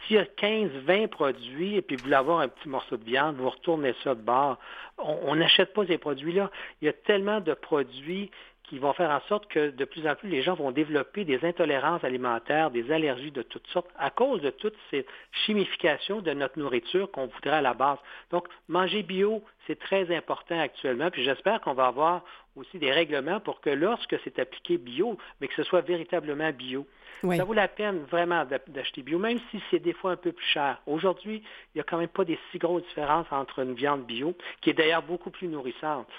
S'il 0.06 0.18
y 0.18 0.20
a 0.20 0.26
15, 0.26 0.70
20 0.86 1.08
produits 1.08 1.76
et 1.76 1.82
puis 1.82 1.96
vous 1.96 2.04
voulez 2.04 2.16
avoir 2.16 2.40
un 2.40 2.48
petit 2.48 2.70
morceau 2.70 2.98
de 2.98 3.04
viande, 3.04 3.38
vous 3.38 3.50
retournez 3.50 3.96
ça 4.04 4.16
de 4.16 4.22
bord. 4.22 4.58
On 4.98 5.36
n'achète 5.36 5.74
pas 5.74 5.86
ces 5.86 5.98
produits-là. 5.98 6.52
Il 6.82 6.86
y 6.86 6.90
a 6.90 6.94
tellement 6.94 7.40
de 7.40 7.54
produits 7.54 8.30
qui 8.74 8.80
vont 8.80 8.94
faire 8.94 9.12
en 9.12 9.22
sorte 9.30 9.46
que 9.50 9.70
de 9.70 9.86
plus 9.86 10.08
en 10.08 10.15
plus 10.15 10.30
les 10.30 10.42
gens 10.42 10.56
vont 10.56 10.72
développer 10.72 11.25
des 11.25 11.46
intolérances 11.46 12.03
alimentaires, 12.03 12.72
des 12.72 12.92
allergies 12.92 13.30
de 13.30 13.44
toutes 13.44 13.68
sortes 13.68 13.92
à 14.00 14.10
cause 14.10 14.42
de 14.42 14.50
toute 14.50 14.74
cette 14.89 15.06
chimification 15.46 16.22
de 16.22 16.32
notre 16.32 16.58
nourriture 16.58 17.12
qu'on 17.12 17.27
voudrait 17.27 17.58
à 17.58 17.62
la 17.62 17.75
base. 17.75 18.00
Donc, 18.32 18.48
manger 18.68 19.03
bio, 19.03 19.44
c'est 19.68 19.77
très 19.77 20.12
important 20.15 20.60
actuellement, 20.60 21.12
puis 21.12 21.24
j'espère 21.24 21.62
qu'on 21.62 21.75
va 21.75 21.86
avoir 21.86 22.24
aussi 22.56 22.80
des 22.80 22.92
règlements 22.92 23.39
pour 23.39 23.62
que 23.62 23.70
lorsque 23.70 24.15
c'est 24.24 24.39
appliqué 24.39 24.80
bio, 24.80 25.20
mais 25.39 25.48
que 25.48 25.53
ce 25.53 25.63
soit 25.63 25.82
véritablement 25.82 26.51
bio. 26.51 26.88
Ça 27.22 27.44
vaut 27.44 27.53
la 27.53 27.68
peine 27.68 28.00
vraiment 28.10 28.44
d'acheter 28.70 29.03
bio, 29.03 29.20
même 29.20 29.39
si 29.51 29.62
c'est 29.70 29.80
des 29.80 29.94
fois 29.94 30.13
un 30.13 30.18
peu 30.18 30.32
plus 30.32 30.48
cher. 30.48 30.82
Aujourd'hui, 30.88 31.44
il 31.44 31.77
n'y 31.77 31.82
a 31.82 31.84
quand 31.84 32.00
même 32.00 32.08
pas 32.08 32.25
des 32.25 32.39
si 32.51 32.58
grosses 32.58 32.84
différences 32.88 33.27
entre 33.30 33.60
une 33.60 33.75
viande 33.75 34.03
bio, 34.08 34.36
qui 34.62 34.72
est 34.72 34.74
d'ailleurs 34.74 35.03
beaucoup 35.03 35.30
plus 35.30 35.48
nourrissante. 35.48 36.10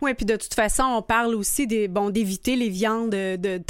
Oui, 0.00 0.14
puis 0.14 0.24
de 0.24 0.36
toute 0.36 0.54
façon, 0.54 0.84
on 0.84 1.02
parle 1.02 1.34
aussi 1.34 1.66
des 1.66 1.88
bon 1.88 2.10
d'éviter 2.10 2.56
les 2.56 2.68
viandes 2.68 3.10
de 3.10 3.60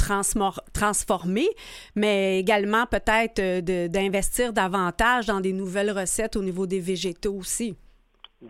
transformées, 0.73 1.49
mais 1.95 2.39
également 2.39 2.85
peut-être 2.85 3.39
euh, 3.39 3.87
d'investir 3.87 4.53
davantage 4.53 5.25
dans 5.25 5.39
des 5.39 5.53
nouvelles 5.53 5.91
recettes 5.91 6.35
au 6.35 6.43
niveau 6.43 6.67
des 6.67 6.79
végétaux 6.79 7.33
aussi. 7.33 7.75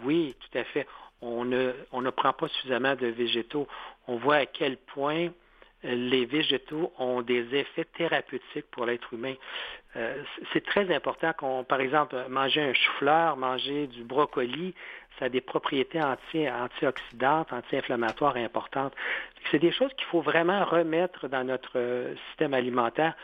Oui, 0.03 0.35
tout 0.39 0.57
à 0.57 0.63
fait. 0.65 0.87
On 1.21 1.45
ne, 1.45 1.71
on 1.91 2.01
ne 2.01 2.09
prend 2.09 2.33
pas 2.33 2.47
suffisamment 2.49 2.95
de 2.95 3.07
végétaux. 3.07 3.67
On 4.07 4.17
voit 4.17 4.35
à 4.35 4.45
quel 4.45 4.77
point 4.77 5.29
euh, 5.85 5.95
les 5.95 6.25
végétaux 6.25 6.91
ont 6.99 7.21
des 7.21 7.55
effets 7.55 7.85
thérapeutiques 7.97 8.69
pour 8.71 8.85
l'être 8.85 9.13
humain. 9.13 9.35
Euh, 9.95 10.21
c'est 10.51 10.65
très 10.65 10.93
important 10.93 11.31
qu'on, 11.33 11.63
par 11.63 11.79
exemple, 11.79 12.17
manger 12.29 12.61
un 12.61 12.73
chou-fleur, 12.73 13.37
manger 13.37 13.87
du 13.87 14.03
brocoli, 14.03 14.73
ça 15.19 15.25
a 15.25 15.29
des 15.29 15.41
propriétés 15.41 16.01
anti, 16.01 16.49
antioxydantes, 16.49 17.51
anti-inflammatoires 17.53 18.35
importantes. 18.35 18.93
C'est 19.51 19.59
des 19.59 19.71
choses 19.71 19.93
qu'il 19.93 20.07
faut 20.07 20.21
vraiment 20.21 20.63
remettre 20.65 21.27
dans 21.27 21.43
notre 21.43 21.77
euh, 21.77 22.15
système 22.29 22.53
alimentaire 22.53 23.15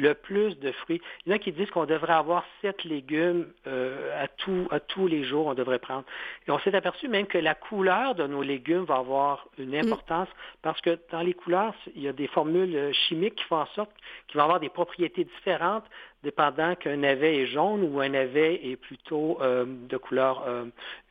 le 0.00 0.14
plus 0.14 0.58
de 0.58 0.72
fruits. 0.72 1.00
Il 1.24 1.30
y 1.30 1.32
en 1.32 1.36
a 1.36 1.38
qui 1.38 1.52
disent 1.52 1.70
qu'on 1.70 1.84
devrait 1.84 2.14
avoir 2.14 2.44
sept 2.62 2.84
légumes 2.84 3.46
euh, 3.66 4.24
à, 4.24 4.74
à 4.74 4.80
tous 4.80 5.06
les 5.06 5.24
jours, 5.24 5.46
on 5.46 5.54
devrait 5.54 5.78
prendre. 5.78 6.04
Et 6.48 6.50
on 6.50 6.58
s'est 6.60 6.74
aperçu 6.74 7.08
même 7.08 7.26
que 7.26 7.38
la 7.38 7.54
couleur 7.54 8.14
de 8.14 8.26
nos 8.26 8.42
légumes 8.42 8.84
va 8.84 8.96
avoir 8.96 9.46
une 9.58 9.72
mm. 9.72 9.84
importance 9.84 10.28
parce 10.62 10.80
que 10.80 10.98
dans 11.12 11.20
les 11.20 11.34
couleurs, 11.34 11.74
il 11.94 12.02
y 12.02 12.08
a 12.08 12.12
des 12.12 12.26
formules 12.28 12.74
euh, 12.74 12.92
chimiques 12.92 13.36
qui 13.36 13.44
font 13.44 13.56
en 13.56 13.66
sorte 13.66 13.90
qu'ils 14.26 14.38
vont 14.38 14.44
avoir 14.44 14.60
des 14.60 14.70
propriétés 14.70 15.24
différentes 15.24 15.84
dépendant 16.22 16.74
qu'un 16.74 16.96
navet 16.96 17.42
est 17.42 17.46
jaune 17.46 17.82
ou 17.82 18.00
un 18.00 18.10
navet 18.10 18.60
est 18.64 18.76
plutôt 18.76 19.38
euh, 19.40 19.64
de 19.66 19.96
couleur 19.96 20.44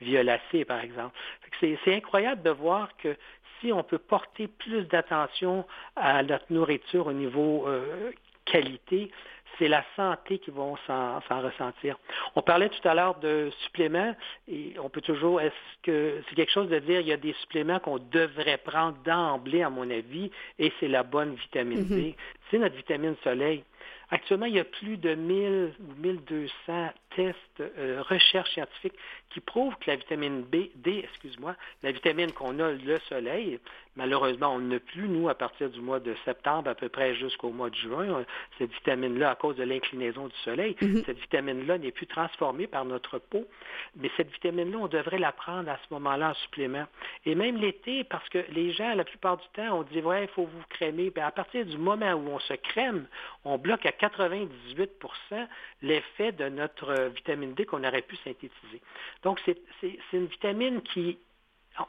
violacée, 0.01 0.65
par 0.65 0.81
exemple. 0.81 1.17
C'est 1.59 1.95
incroyable 1.95 2.43
de 2.43 2.51
voir 2.51 2.89
que 2.97 3.15
si 3.59 3.73
on 3.73 3.83
peut 3.83 3.97
porter 3.97 4.47
plus 4.47 4.83
d'attention 4.83 5.65
à 5.95 6.21
notre 6.21 6.45
nourriture 6.51 7.07
au 7.07 7.13
niveau 7.13 7.65
qualité, 8.51 9.11
c'est 9.57 9.67
la 9.67 9.83
santé 9.95 10.39
qui 10.39 10.51
vont 10.51 10.77
s'en 10.87 11.19
ressentir. 11.41 11.97
On 12.35 12.41
parlait 12.41 12.69
tout 12.69 12.87
à 12.87 12.93
l'heure 12.93 13.15
de 13.19 13.51
suppléments 13.65 14.15
et 14.47 14.73
on 14.81 14.89
peut 14.89 15.01
toujours, 15.01 15.41
est-ce 15.41 15.53
que 15.83 16.21
c'est 16.27 16.35
quelque 16.35 16.51
chose 16.51 16.69
de 16.69 16.79
dire, 16.79 17.01
il 17.01 17.07
y 17.07 17.11
a 17.11 17.17
des 17.17 17.33
suppléments 17.41 17.79
qu'on 17.79 17.99
devrait 17.99 18.57
prendre 18.57 18.97
d'emblée, 19.03 19.61
à 19.61 19.69
mon 19.69 19.89
avis, 19.89 20.31
et 20.57 20.71
c'est 20.79 20.87
la 20.87 21.03
bonne 21.03 21.35
vitamine 21.35 21.83
D. 21.85 21.95
Mm-hmm. 21.95 22.15
C'est 22.49 22.57
notre 22.57 22.75
vitamine 22.75 23.15
soleil. 23.23 23.63
Actuellement, 24.11 24.47
il 24.47 24.55
y 24.55 24.59
a 24.59 24.63
plus 24.63 24.97
de 24.97 25.13
1000 25.13 25.73
ou 25.79 26.01
1200 26.01 26.89
tests, 27.15 27.37
euh, 27.59 28.01
recherches 28.07 28.51
scientifiques 28.51 28.95
qui 29.29 29.39
prouvent 29.39 29.75
que 29.75 29.91
la 29.91 29.97
vitamine 29.97 30.41
B, 30.41 30.69
D, 30.75 31.01
excuse-moi, 31.03 31.55
la 31.83 31.91
vitamine 31.91 32.31
qu'on 32.31 32.59
a 32.59 32.71
le 32.71 32.97
soleil, 33.07 33.59
malheureusement, 33.95 34.53
on 34.53 34.59
n'a 34.59 34.79
plus, 34.79 35.07
nous, 35.07 35.29
à 35.29 35.35
partir 35.35 35.69
du 35.69 35.79
mois 35.79 35.99
de 35.99 36.15
septembre, 36.25 36.69
à 36.69 36.75
peu 36.75 36.89
près 36.89 37.13
jusqu'au 37.15 37.51
mois 37.51 37.69
de 37.69 37.75
juin, 37.75 38.25
cette 38.57 38.71
vitamine-là, 38.71 39.31
à 39.31 39.35
cause 39.35 39.57
de 39.57 39.63
l'inclinaison 39.63 40.27
du 40.27 40.35
soleil, 40.37 40.75
mhm. 40.81 41.03
cette 41.05 41.19
vitamine-là 41.19 41.77
n'est 41.77 41.91
plus 41.91 42.07
transformée 42.07 42.65
par 42.65 42.85
notre 42.85 43.19
peau, 43.19 43.45
mais 43.95 44.09
cette 44.17 44.31
vitamine-là, 44.31 44.77
on 44.79 44.87
devrait 44.87 45.19
la 45.19 45.31
prendre 45.31 45.69
à 45.69 45.77
ce 45.77 45.93
moment-là 45.93 46.31
en 46.31 46.33
supplément. 46.35 46.85
Et 47.25 47.35
même 47.35 47.57
l'été, 47.57 48.03
parce 48.03 48.27
que 48.29 48.39
les 48.49 48.71
gens, 48.71 48.95
la 48.95 49.03
plupart 49.03 49.37
du 49.37 49.47
temps, 49.53 49.79
on 49.79 49.83
dit, 49.83 50.01
ouais, 50.01 50.23
il 50.23 50.29
faut 50.29 50.45
vous 50.45 50.63
crémer. 50.69 51.11
Bien, 51.11 51.27
à 51.27 51.31
partir 51.31 51.63
du 51.65 51.77
moment 51.77 52.13
où 52.13 52.29
on 52.29 52.39
se 52.39 52.53
crème, 52.53 53.05
on 53.45 53.59
bloque 53.59 53.68
à 53.73 53.91
98% 53.91 54.49
l'effet 55.81 56.31
de 56.31 56.49
notre 56.49 57.09
vitamine 57.15 57.53
D 57.53 57.65
qu'on 57.65 57.83
aurait 57.83 58.01
pu 58.01 58.15
synthétiser. 58.17 58.81
Donc, 59.23 59.41
c'est 59.45 59.57
une 60.13 60.27
vitamine 60.27 60.81
qui... 60.81 61.17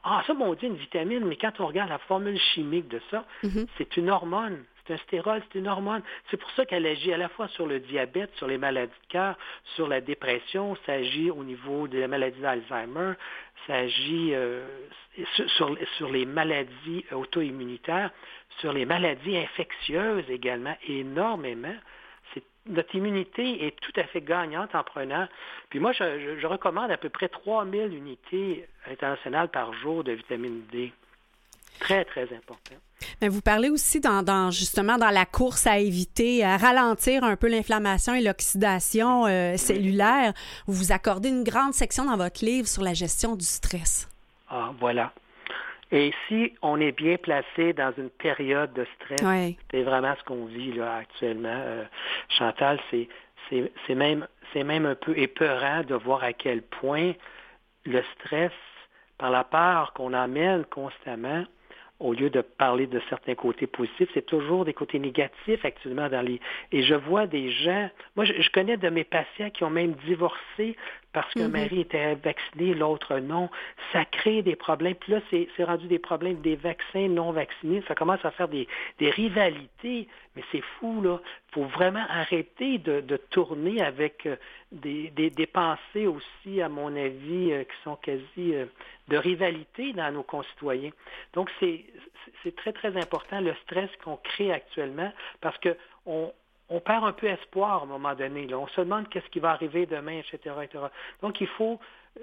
En 0.05 0.23
somme, 0.23 0.43
on 0.43 0.55
dit 0.55 0.67
une 0.67 0.77
vitamine, 0.77 1.25
mais 1.25 1.37
quand 1.37 1.59
on 1.59 1.67
regarde 1.67 1.89
la 1.89 1.99
formule 1.99 2.39
chimique 2.39 2.87
de 2.89 3.01
ça, 3.11 3.25
mm-hmm. 3.43 3.67
c'est 3.77 3.97
une 3.97 4.09
hormone. 4.09 4.65
C'est 4.91 4.95
un 4.95 4.99
stéroïde, 4.99 5.43
c'est 5.53 5.59
une 5.61 5.69
hormone. 5.69 6.03
C'est 6.31 6.37
pour 6.37 6.51
ça 6.53 6.67
qu'elle 6.67 6.85
agit 6.85 7.13
à 7.13 7.17
la 7.17 7.29
fois 7.29 7.47
sur 7.49 7.67
le 7.67 7.79
diabète, 7.79 8.35
sur 8.37 8.49
les 8.49 8.59
maladies 8.59 8.93
de 9.07 9.13
cœur, 9.13 9.37
sur 9.77 9.87
la 9.87 10.01
dépression, 10.01 10.77
ça 10.85 10.95
agit 10.95 11.31
au 11.31 11.45
niveau 11.45 11.87
de 11.87 11.99
la 11.99 12.09
maladie 12.09 12.41
d'Alzheimer, 12.41 13.13
ça 13.67 13.75
agit 13.75 14.35
euh, 14.35 14.67
sur, 15.57 15.77
sur, 15.97 16.11
les 16.11 16.27
maladies 16.27 17.05
auto-immunitaires, 17.13 18.11
sur 18.59 18.73
les 18.73 18.85
maladies 18.85 19.37
infectieuses 19.37 20.29
également, 20.29 20.77
énormément 20.89 21.77
notre 22.67 22.95
immunité 22.95 23.67
est 23.67 23.81
tout 23.81 23.93
à 23.97 24.05
fait 24.05 24.21
gagnante 24.21 24.75
en 24.75 24.85
prenant. 24.85 25.27
Puis 25.71 25.81
moi, 25.81 25.93
je, 25.93 26.47
recommande 26.47 26.91
à 26.91 26.99
peu 26.99 27.09
près 27.09 27.29
3000 27.29 27.95
unités 27.95 28.69
internationales 28.87 29.49
par 29.49 29.73
jour 29.73 30.05
de 30.05 30.13
vitamine 30.13 30.63
D. 30.71 30.93
Très, 31.79 32.05
très 32.05 32.25
important. 32.25 32.75
Mais 33.23 33.29
vous 33.29 33.41
parlez 33.41 33.71
aussi 33.71 34.01
dans, 34.01 34.51
justement 34.51 34.99
dans 34.99 35.11
la 35.11 35.25
course 35.25 35.67
à 35.67 35.79
éviter, 35.79 36.45
à 36.45 36.57
ralentir 36.57 37.25
un 37.25 37.37
peu 37.37 37.49
l'inflammation 37.49 38.15
et 38.15 38.21
l'oxydation 38.21 39.27
euh, 39.27 39.57
cellulaire. 39.57 40.33
Vous 40.67 40.75
vous 40.75 40.93
accordez 40.93 41.31
une 41.31 41.45
grande 41.45 41.73
section 41.73 42.05
dans 42.05 42.17
votre 42.17 42.45
livre 42.45 42.69
sur 42.69 42.83
la 42.83 42.93
gestion 42.93 43.37
du 43.37 43.45
stress. 43.45 44.09
Ah, 44.49 44.73
voilà. 44.79 45.13
Et 45.93 46.13
si 46.29 46.53
on 46.63 46.81
est 46.81 46.93
bien 46.93 47.17
placé 47.17 47.73
dans 47.73 47.93
une 47.97 48.11
période 48.11 48.73
de 48.75 48.87
stress, 48.97 49.57
c'est 49.71 49.83
vraiment 49.83 50.15
ce 50.19 50.25
qu'on 50.25 50.45
vit 50.45 50.73
là 50.73 50.97
actuellement. 50.97 51.49
Euh, 51.49 51.85
Chantal, 52.29 52.79
c'est 52.91 53.09
c'est 53.51 53.95
même 53.95 54.27
c'est 54.53 54.63
même 54.63 54.87
un 54.87 54.95
peu 54.95 55.19
épeurant 55.19 55.83
de 55.83 55.95
voir 55.95 56.23
à 56.23 56.33
quel 56.33 56.63
point 56.63 57.13
le 57.85 58.03
stress, 58.15 58.53
par 59.19 59.31
la 59.31 59.45
part 59.45 59.93
qu'on 59.93 60.13
amène 60.13 60.65
constamment, 60.67 61.45
au 62.01 62.15
lieu 62.15 62.31
de 62.31 62.41
parler 62.41 62.87
de 62.87 63.01
certains 63.11 63.35
côtés 63.35 63.67
positifs, 63.67 64.09
c'est 64.15 64.25
toujours 64.25 64.65
des 64.65 64.73
côtés 64.73 64.99
négatifs 64.99 65.65
actuellement 65.65 66.09
dans 66.09 66.23
les... 66.23 66.41
Et 66.73 66.83
je 66.83 66.95
vois 66.95 67.27
des 67.27 67.51
gens, 67.51 67.91
moi 68.17 68.25
je, 68.25 68.51
connais 68.51 68.79
de 68.79 68.89
mes 68.89 69.05
patients 69.05 69.51
qui 69.51 69.65
ont 69.65 69.71
même 69.71 69.93
divorcé 70.07 70.77
parce 71.13 71.33
qu'un 71.35 71.49
mm-hmm. 71.49 71.63
mari 71.63 71.81
était 71.81 72.15
vacciné, 72.15 72.75
l'autre 72.75 73.19
non. 73.19 73.51
Ça 73.93 74.05
crée 74.05 74.43
des 74.43 74.57
problèmes. 74.57 74.95
Puis 74.95 75.13
là, 75.13 75.21
c'est 75.31 75.65
rendu 75.65 75.87
des 75.89 75.99
problèmes 75.99 76.41
des 76.41 76.57
vaccins 76.57 77.09
non 77.09 77.33
vaccinés. 77.33 77.83
Ça 77.89 77.95
commence 77.95 78.25
à 78.25 78.31
faire 78.31 78.49
des, 78.49 78.69
des 78.99 79.11
rivalités. 79.11 80.09
Mais 80.37 80.45
c'est 80.53 80.63
fou, 80.79 81.03
là. 81.03 81.21
Il 81.51 81.55
faut 81.55 81.65
vraiment 81.65 82.05
arrêter 82.09 82.79
de, 82.79 83.01
de 83.01 83.17
tourner 83.17 83.83
avec 83.83 84.27
euh, 84.27 84.37
des, 84.71 85.11
des, 85.11 85.31
des, 85.31 85.47
pensées 85.47 86.07
aussi, 86.07 86.63
à 86.63 86.69
mon 86.69 86.95
avis, 86.95 87.53
euh, 87.53 87.65
qui 87.65 87.83
sont 87.83 87.97
quasi 87.97 88.55
euh, 88.55 88.67
de 89.09 89.17
rivalité 89.17 89.93
dans 89.93 90.13
nos 90.13 90.23
concitoyens. 90.23 90.93
Donc, 91.33 91.51
c'est 91.59 92.55
très, 92.57 92.73
très 92.73 92.97
important 92.97 93.41
le 93.41 93.55
stress 93.65 93.91
qu'on 94.05 94.17
crée 94.17 94.53
actuellement 94.53 95.13
parce 95.41 95.59
que 95.59 95.77
on, 96.07 96.33
on 96.71 96.81
perd 96.81 97.05
un 97.05 97.13
peu 97.13 97.27
espoir 97.27 97.81
à 97.81 97.83
un 97.83 97.87
moment 97.87 98.15
donné. 98.15 98.47
Là. 98.47 98.59
On 98.59 98.69
se 98.69 98.81
demande 98.81 99.09
qu'est-ce 99.09 99.29
qui 99.31 99.41
va 99.41 99.51
arriver 99.51 99.87
demain, 99.87 100.21
etc., 100.21 100.55
etc. 100.63 100.85
Donc, 101.21 101.41
il 101.41 101.49
faut... 101.49 101.79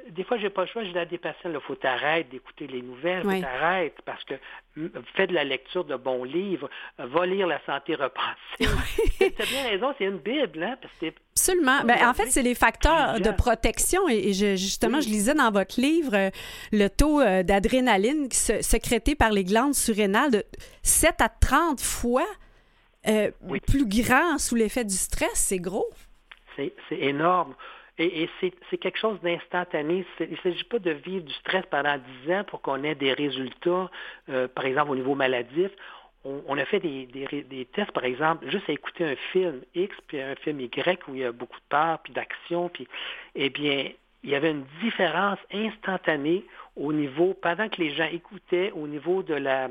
Des 0.09 0.25
fois, 0.25 0.37
j'ai 0.37 0.49
pas 0.49 0.63
le 0.63 0.67
choix, 0.67 0.83
je 0.83 0.91
dis 0.91 0.97
à 0.97 1.05
des 1.05 1.17
patients, 1.17 1.49
il 1.49 1.59
faut 1.61 1.75
t'arrêter 1.75 2.31
d'écouter 2.31 2.67
les 2.67 2.81
nouvelles, 2.81 3.23
t'arrêter 3.23 3.95
parce 4.03 4.21
que 4.25 4.33
fais 5.15 5.27
de 5.27 5.33
la 5.33 5.45
lecture 5.45 5.85
de 5.85 5.95
bons 5.95 6.25
livres, 6.25 6.69
va 6.97 7.25
lire 7.25 7.47
La 7.47 7.61
santé 7.65 7.95
repensée. 7.95 8.35
tu 9.17 9.23
as 9.23 9.45
bien 9.45 9.63
raison, 9.69 9.95
c'est 9.97 10.03
une 10.03 10.17
Bible, 10.17 10.61
hein? 10.61 10.77
Parce 10.81 10.93
que 10.99 11.05
Absolument. 11.37 11.83
Ben, 11.85 12.05
en 12.05 12.13
fait, 12.13 12.29
c'est 12.29 12.41
les 12.41 12.55
facteurs 12.55 13.21
de 13.21 13.31
protection. 13.31 14.09
Et, 14.09 14.33
justement, 14.33 14.99
je 14.99 15.07
lisais 15.07 15.35
dans 15.35 15.51
votre 15.51 15.79
livre 15.79 16.15
euh, 16.15 16.29
le 16.73 16.89
taux 16.89 17.21
euh, 17.21 17.43
d'adrénaline 17.43 18.29
sécrété 18.31 19.15
par 19.15 19.31
les 19.31 19.45
glandes 19.45 19.73
surrénales 19.73 20.31
de 20.31 20.43
7 20.83 21.21
à 21.21 21.29
30 21.29 21.79
fois 21.79 22.25
euh, 23.07 23.31
plus 23.65 23.87
grand 23.87 24.37
sous 24.37 24.55
l'effet 24.55 24.83
du 24.83 24.95
stress, 24.95 25.33
c'est 25.35 25.59
gros. 25.59 25.89
C'est 26.55 26.73
énorme. 26.91 27.53
Et, 27.99 28.29
c'est 28.39 28.77
quelque 28.77 28.99
chose 28.99 29.19
d'instantané. 29.21 30.05
Il 30.19 30.31
ne 30.31 30.35
s'agit 30.37 30.63
pas 30.65 30.79
de 30.79 30.91
vivre 30.91 31.25
du 31.25 31.33
stress 31.33 31.63
pendant 31.69 31.97
10 32.25 32.31
ans 32.31 32.43
pour 32.43 32.61
qu'on 32.61 32.83
ait 32.83 32.95
des 32.95 33.13
résultats, 33.13 33.89
euh, 34.29 34.47
par 34.47 34.65
exemple 34.65 34.91
au 34.91 34.95
niveau 34.95 35.15
maladif. 35.15 35.71
On, 36.25 36.57
a 36.57 36.65
fait 36.65 36.81
des, 36.81 37.67
tests, 37.73 37.91
par 37.91 38.03
exemple, 38.03 38.49
juste 38.49 38.69
à 38.69 38.73
écouter 38.73 39.05
un 39.05 39.15
film 39.31 39.61
X 39.75 39.95
puis 40.07 40.19
un 40.19 40.35
film 40.35 40.59
Y 40.59 41.07
où 41.07 41.15
il 41.15 41.21
y 41.21 41.23
a 41.23 41.31
beaucoup 41.31 41.57
de 41.57 41.65
peur 41.69 41.99
puis 42.03 42.11
d'action, 42.11 42.67
puis 42.67 42.85
eh 43.35 43.49
bien, 43.49 43.91
il 44.23 44.29
y 44.29 44.35
avait 44.35 44.51
une 44.51 44.65
différence 44.83 45.39
instantanée 45.53 46.43
au 46.77 46.93
niveau, 46.93 47.35
pendant 47.41 47.69
que 47.69 47.81
les 47.81 47.91
gens 47.91 48.07
écoutaient, 48.11 48.71
au 48.71 48.87
niveau 48.87 49.23
de, 49.23 49.33
la, 49.33 49.69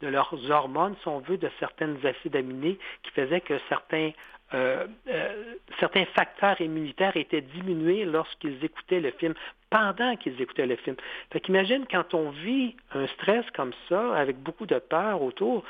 de 0.00 0.08
leurs 0.08 0.50
hormones, 0.50 0.94
si 1.02 1.08
on 1.08 1.20
veut, 1.20 1.38
de 1.38 1.50
certaines 1.60 2.04
acides 2.04 2.36
aminés 2.36 2.78
qui 3.02 3.10
faisaient 3.12 3.40
que 3.40 3.58
certains, 3.68 4.10
euh, 4.54 4.86
euh, 5.08 5.54
certains 5.78 6.04
facteurs 6.06 6.60
immunitaires 6.60 7.16
étaient 7.16 7.42
diminués 7.42 8.04
lorsqu'ils 8.04 8.64
écoutaient 8.64 9.00
le 9.00 9.12
film, 9.12 9.34
pendant 9.70 10.16
qu'ils 10.16 10.40
écoutaient 10.40 10.66
le 10.66 10.76
film. 10.76 10.96
Fait 11.32 11.40
qu'imagine 11.40 11.86
quand 11.90 12.14
on 12.14 12.30
vit 12.30 12.74
un 12.92 13.06
stress 13.08 13.44
comme 13.54 13.72
ça, 13.88 14.14
avec 14.16 14.38
beaucoup 14.38 14.66
de 14.66 14.78
peur 14.78 15.22
autour, 15.22 15.64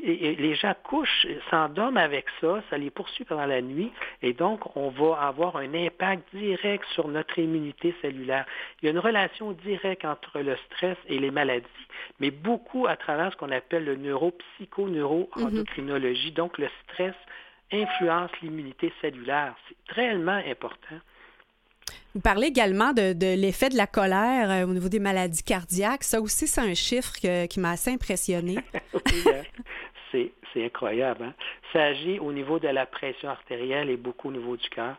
et, 0.00 0.36
les 0.36 0.54
gens 0.54 0.74
couchent, 0.84 1.26
s'endorment 1.50 1.98
avec 1.98 2.26
ça, 2.40 2.62
ça 2.70 2.78
les 2.78 2.90
poursuit 2.90 3.24
pendant 3.24 3.46
la 3.46 3.60
nuit, 3.60 3.90
et 4.22 4.32
donc 4.32 4.76
on 4.76 4.90
va 4.90 5.16
avoir 5.20 5.56
un 5.56 5.74
impact 5.74 6.22
direct 6.34 6.84
sur 6.94 7.08
notre 7.08 7.36
immunité 7.38 7.94
cellulaire. 8.00 8.46
Il 8.80 8.86
y 8.86 8.88
a 8.88 8.92
une 8.92 8.98
relation 8.98 9.52
directe 9.52 10.04
entre 10.04 10.40
le 10.40 10.56
stress 10.66 10.96
et 11.08 11.18
les 11.18 11.30
maladies, 11.30 11.66
mais 12.20 12.30
beaucoup 12.30 12.86
à 12.86 12.96
travers 12.96 13.32
ce 13.32 13.36
qu'on 13.36 13.50
appelle 13.50 13.84
le 13.84 13.96
neuropsycho-neuroendocrinologie. 13.96 16.30
Mm-hmm. 16.30 16.34
Donc 16.34 16.56
le 16.58 16.68
stress 16.84 17.14
influence 17.72 18.30
l'immunité 18.42 18.92
cellulaire. 19.00 19.54
C'est 19.68 19.76
réellement 19.94 20.40
important. 20.46 20.96
Vous 22.14 22.20
parlez 22.20 22.48
également 22.48 22.92
de, 22.92 23.40
l'effet 23.40 23.70
de 23.70 23.76
la 23.76 23.86
colère 23.86 24.50
euh, 24.50 24.66
au 24.66 24.74
niveau 24.74 24.88
des 24.88 25.00
maladies 25.00 25.42
cardiaques. 25.42 26.04
Ça 26.04 26.20
aussi, 26.20 26.46
c'est 26.46 26.60
un 26.60 26.74
chiffre 26.74 27.12
qui 27.46 27.60
m'a 27.60 27.70
assez 27.70 27.90
impressionné. 27.90 28.58
Hein. 30.14 30.26
c'est 30.52 30.66
incroyable. 30.66 31.24
Hein. 31.24 31.34
Ça 31.72 31.84
agit 31.84 32.18
au 32.18 32.32
niveau 32.32 32.58
de 32.58 32.68
la 32.68 32.84
pression 32.84 33.30
artérielle 33.30 33.88
et 33.88 33.96
beaucoup 33.96 34.28
au 34.28 34.32
niveau 34.32 34.58
du 34.58 34.68
cœur. 34.68 34.96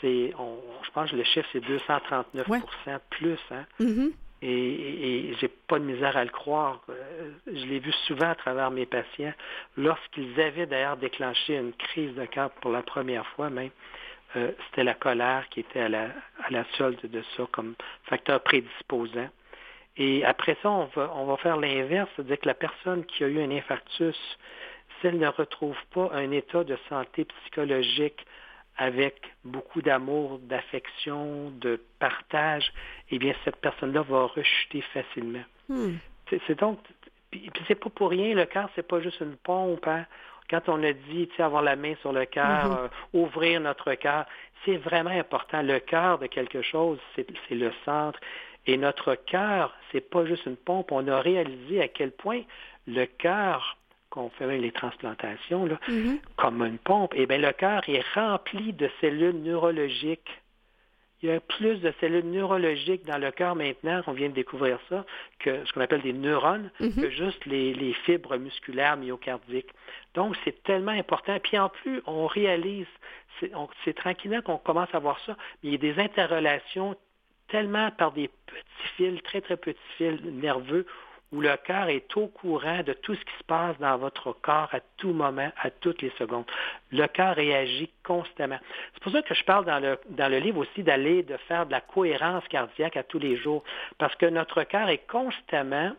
C'est, 0.00 0.30
je 0.30 0.90
pense 0.94 1.10
que 1.10 1.16
le 1.16 1.24
chiffre, 1.24 1.46
c'est 1.52 1.62
239% 1.62 2.98
plus. 3.10 3.38
Hein. 3.50 3.64
Mm-hmm. 3.78 4.10
Et, 4.42 4.48
et, 4.48 5.34
j'ai 5.40 5.48
pas 5.48 5.78
de 5.78 5.84
misère 5.84 6.16
à 6.16 6.24
le 6.24 6.30
croire. 6.30 6.82
Euh, 6.90 7.30
je 7.46 7.64
l'ai 7.66 7.78
vu 7.78 7.92
souvent 8.06 8.28
à 8.28 8.34
travers 8.34 8.70
mes 8.70 8.86
patients. 8.86 9.32
Lorsqu'ils 9.76 10.38
avaient 10.40 10.66
d'ailleurs 10.66 10.96
déclenché 10.96 11.56
une 11.56 11.72
crise 11.72 12.14
de 12.14 12.24
cœur 12.26 12.50
pour 12.50 12.70
la 12.70 12.82
première 12.82 13.26
fois 13.28 13.50
même, 13.50 13.70
euh, 14.36 14.52
c'était 14.66 14.84
la 14.84 14.94
colère 14.94 15.48
qui 15.50 15.60
était 15.60 15.80
à 15.80 15.88
la, 15.88 16.04
à 16.44 16.50
la 16.50 16.64
solde 16.76 17.00
de 17.02 17.22
ça 17.36 17.44
comme 17.52 17.74
facteur 18.04 18.42
prédisposant. 18.42 19.28
Et 19.96 20.24
après 20.24 20.56
ça, 20.62 20.70
on 20.70 20.86
va, 20.86 21.12
on 21.14 21.26
va 21.26 21.36
faire 21.36 21.56
l'inverse, 21.56 22.10
c'est-à-dire 22.16 22.40
que 22.40 22.46
la 22.46 22.54
personne 22.54 23.04
qui 23.04 23.22
a 23.22 23.28
eu 23.28 23.40
un 23.40 23.50
infarctus, 23.50 24.16
si 25.00 25.06
elle 25.06 25.18
ne 25.18 25.28
retrouve 25.28 25.76
pas 25.92 26.10
un 26.12 26.30
état 26.32 26.64
de 26.64 26.76
santé 26.88 27.24
psychologique 27.24 28.26
avec 28.76 29.20
beaucoup 29.44 29.82
d'amour, 29.82 30.40
d'affection, 30.40 31.50
de 31.50 31.80
partage, 32.00 32.72
eh 33.10 33.18
bien, 33.18 33.34
cette 33.44 33.56
personne-là 33.56 34.02
va 34.02 34.26
rechuter 34.26 34.82
facilement. 34.92 35.44
Hmm. 35.68 35.94
C'est 36.28 36.58
donc, 36.58 36.80
puis, 37.30 37.50
c'est 37.68 37.74
pas 37.74 37.90
pour 37.90 38.10
rien, 38.10 38.34
le 38.34 38.46
cœur, 38.46 38.68
c'est 38.74 38.86
pas 38.86 39.00
juste 39.00 39.20
une 39.20 39.36
pompe. 39.36 39.86
Hein. 39.86 40.06
Quand 40.50 40.68
on 40.68 40.82
a 40.82 40.92
dit, 40.92 41.28
tu 41.28 41.36
sais, 41.36 41.42
avoir 41.42 41.62
la 41.62 41.76
main 41.76 41.94
sur 42.00 42.12
le 42.12 42.26
cœur, 42.26 42.68
mm-hmm. 42.68 42.78
euh, 42.78 42.88
ouvrir 43.24 43.60
notre 43.60 43.94
cœur, 43.94 44.26
c'est 44.64 44.76
vraiment 44.76 45.10
important. 45.10 45.62
Le 45.62 45.78
cœur 45.78 46.18
de 46.18 46.26
quelque 46.26 46.62
chose, 46.62 46.98
c'est 47.16 47.26
le 47.50 47.72
centre. 47.84 48.18
Et 48.66 48.76
notre 48.76 49.14
cœur, 49.14 49.74
c'est 49.92 50.00
pas 50.00 50.24
juste 50.24 50.46
une 50.46 50.56
pompe. 50.56 50.92
On 50.92 51.06
a 51.08 51.20
réalisé 51.20 51.82
à 51.82 51.88
quel 51.88 52.12
point 52.12 52.42
le 52.86 53.04
cœur, 53.06 53.76
qu'on 54.10 54.30
fait 54.30 54.58
les 54.58 54.70
transplantations, 54.70 55.66
là, 55.66 55.78
mm-hmm. 55.88 56.20
comme 56.36 56.62
une 56.62 56.78
pompe, 56.78 57.14
eh 57.16 57.26
bien, 57.26 57.38
le 57.38 57.52
cœur 57.52 57.82
est 57.88 58.04
rempli 58.14 58.72
de 58.72 58.88
cellules 59.00 59.42
neurologiques. 59.42 60.30
Il 61.22 61.30
y 61.30 61.32
a 61.32 61.40
plus 61.40 61.78
de 61.80 61.92
cellules 62.00 62.30
neurologiques 62.30 63.04
dans 63.06 63.18
le 63.18 63.30
cœur 63.32 63.56
maintenant, 63.56 64.02
on 64.06 64.12
vient 64.12 64.28
de 64.28 64.34
découvrir 64.34 64.78
ça, 64.88 65.04
que 65.40 65.64
ce 65.64 65.72
qu'on 65.72 65.80
appelle 65.80 66.02
des 66.02 66.12
neurones, 66.12 66.70
mm-hmm. 66.80 67.00
que 67.00 67.10
juste 67.10 67.44
les, 67.46 67.74
les, 67.74 67.92
fibres 68.04 68.36
musculaires 68.36 68.96
myocardiques. 68.96 69.70
Donc, 70.14 70.36
c'est 70.44 70.62
tellement 70.62 70.92
important. 70.92 71.38
Puis 71.40 71.58
en 71.58 71.68
plus, 71.68 72.02
on 72.06 72.26
réalise, 72.26 72.86
c'est 73.84 73.94
tranquillement 73.94 74.42
qu'on 74.42 74.58
commence 74.58 74.94
à 74.94 74.98
voir 74.98 75.18
ça, 75.26 75.36
il 75.62 75.72
y 75.72 75.74
a 75.74 75.78
des 75.78 76.00
interrelations 76.00 76.96
tellement 77.48 77.90
par 77.90 78.12
des 78.12 78.28
petits 78.28 78.88
fils, 78.96 79.22
très, 79.22 79.40
très 79.40 79.56
petits 79.56 79.78
fils 79.98 80.20
nerveux, 80.22 80.86
où 81.32 81.40
le 81.40 81.56
cœur 81.56 81.88
est 81.88 82.16
au 82.16 82.28
courant 82.28 82.82
de 82.84 82.92
tout 82.92 83.14
ce 83.14 83.20
qui 83.20 83.32
se 83.38 83.44
passe 83.44 83.76
dans 83.78 83.96
votre 83.98 84.32
corps 84.32 84.68
à 84.72 84.78
tout 84.98 85.12
moment, 85.12 85.50
à 85.60 85.70
toutes 85.70 86.00
les 86.00 86.12
secondes. 86.18 86.44
Le 86.92 87.06
cœur 87.08 87.34
réagit 87.34 87.90
constamment. 88.04 88.58
C'est 88.94 89.02
pour 89.02 89.10
ça 89.10 89.22
que 89.22 89.34
je 89.34 89.44
parle 89.44 89.64
dans 89.64 89.80
le, 89.80 89.98
dans 90.10 90.30
le 90.30 90.38
livre 90.38 90.58
aussi 90.58 90.84
d'aller, 90.84 91.24
de 91.24 91.36
faire 91.48 91.66
de 91.66 91.72
la 91.72 91.80
cohérence 91.80 92.46
cardiaque 92.48 92.96
à 92.96 93.02
tous 93.02 93.18
les 93.18 93.36
jours, 93.36 93.64
parce 93.98 94.14
que 94.14 94.26
notre 94.26 94.62
cœur 94.62 94.88
est 94.88 95.06
constamment 95.08 95.92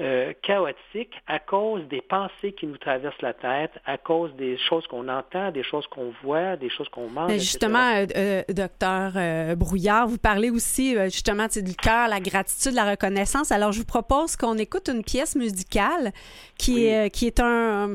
euh, 0.00 0.32
chaotique 0.42 1.12
à 1.28 1.38
cause 1.38 1.82
des 1.88 2.00
pensées 2.00 2.52
qui 2.52 2.66
nous 2.66 2.76
traversent 2.78 3.22
la 3.22 3.32
tête, 3.32 3.70
à 3.86 3.96
cause 3.96 4.34
des 4.34 4.58
choses 4.58 4.84
qu'on 4.88 5.08
entend, 5.08 5.52
des 5.52 5.62
choses 5.62 5.86
qu'on 5.86 6.12
voit, 6.24 6.56
des 6.56 6.68
choses 6.68 6.88
qu'on 6.88 7.08
mange. 7.08 7.32
justement, 7.34 7.94
euh, 7.94 8.06
euh, 8.16 8.42
docteur 8.48 9.12
Brouillard, 9.56 10.08
vous 10.08 10.18
parlez 10.18 10.50
aussi 10.50 10.96
justement 11.04 11.46
du 11.46 11.76
cœur, 11.76 12.08
la 12.08 12.18
gratitude, 12.18 12.72
la 12.72 12.90
reconnaissance. 12.90 13.52
Alors, 13.52 13.70
je 13.70 13.78
vous 13.78 13.84
propose 13.84 14.34
qu'on 14.34 14.58
écoute 14.58 14.88
une 14.88 15.04
pièce 15.04 15.36
musicale 15.36 16.12
qui, 16.58 16.86
est, 16.86 17.10
qui 17.10 17.28
est 17.28 17.38
un 17.38 17.94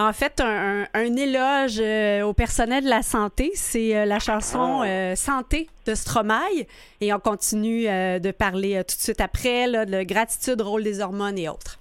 en 0.00 0.12
fait 0.12 0.40
un, 0.40 0.86
éloge 0.94 1.78
euh, 1.80 2.22
au 2.22 2.32
personnel 2.32 2.84
de 2.84 2.88
la 2.88 3.02
santé. 3.02 3.50
C'est 3.54 4.06
la 4.06 4.18
chanson 4.18 4.80
ah. 4.82 4.86
euh, 4.86 5.16
Santé 5.16 5.68
de 5.90 5.94
Stromae. 5.94 6.66
Et 7.00 7.12
on 7.12 7.18
continue 7.18 7.84
de 7.84 8.30
parler 8.30 8.82
tout 8.88 8.96
de 8.96 9.02
suite 9.02 9.20
après 9.20 9.66
là, 9.66 9.84
de 9.84 10.02
gratitude, 10.02 10.60
rôle 10.60 10.84
des 10.84 11.00
hormones 11.00 11.38
et 11.38 11.48
autres. 11.48 11.78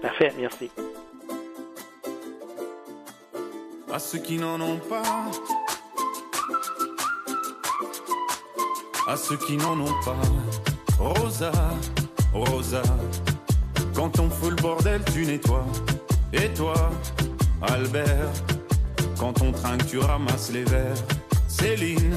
Parfait, 0.00 0.32
merci. 0.38 0.70
À 3.92 3.98
ceux 3.98 4.18
qui 4.18 4.38
n'en 4.38 4.60
ont 4.60 4.78
pas, 4.78 5.02
à 9.06 9.16
ceux 9.16 9.36
qui 9.36 9.56
n'en 9.56 9.78
ont 9.78 10.00
pas, 10.04 10.16
Rosa, 10.98 11.52
Rosa, 12.32 12.82
quand 13.94 14.18
on 14.18 14.30
fout 14.30 14.50
le 14.50 14.56
bordel, 14.56 15.02
tu 15.12 15.26
nettoies. 15.26 15.66
Et 16.32 16.48
toi, 16.54 16.90
Albert, 17.60 18.32
quand 19.18 19.42
on 19.42 19.52
trinque, 19.52 19.86
tu 19.86 19.98
ramasses 19.98 20.50
les 20.52 20.64
verres. 20.64 20.96
Céline, 21.46 22.16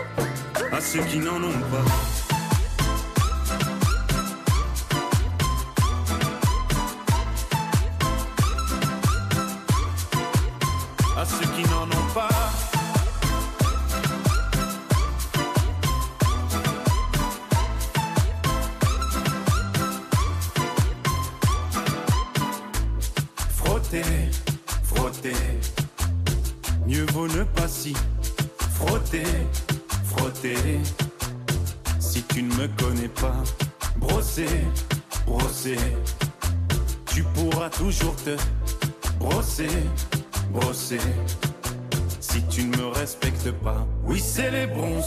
À 0.71 0.79
ceux 0.79 1.01
qui 1.01 1.19
n'en 1.19 1.35
ont 1.35 1.59
pas. 1.69 2.20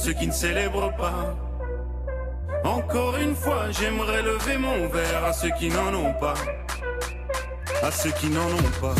Ceux 0.04 0.12
qui 0.12 0.26
ne 0.26 0.32
célèbrent 0.32 0.94
pas. 0.96 1.34
Encore 2.62 3.16
une 3.16 3.34
fois, 3.34 3.70
j'aimerais 3.70 4.20
lever 4.20 4.58
mon 4.58 4.86
verre 4.88 5.24
à 5.24 5.32
ceux 5.32 5.48
qui 5.58 5.70
n'en 5.70 5.94
ont 5.94 6.12
pas. 6.12 6.34
À 7.82 7.90
ceux 7.90 8.10
qui 8.10 8.28
n'en 8.28 8.44
ont 8.44 8.72
pas. 8.82 8.94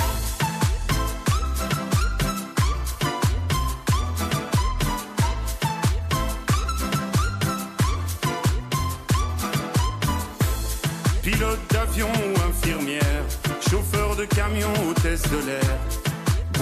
Pilote 11.22 11.60
d'avion 11.70 12.08
ou 12.08 12.48
infirmière, 12.48 13.24
chauffeur 13.60 14.16
de 14.16 14.24
camion, 14.24 14.72
hôtesse 14.88 15.22
de 15.30 15.46
l'air, 15.48 16.03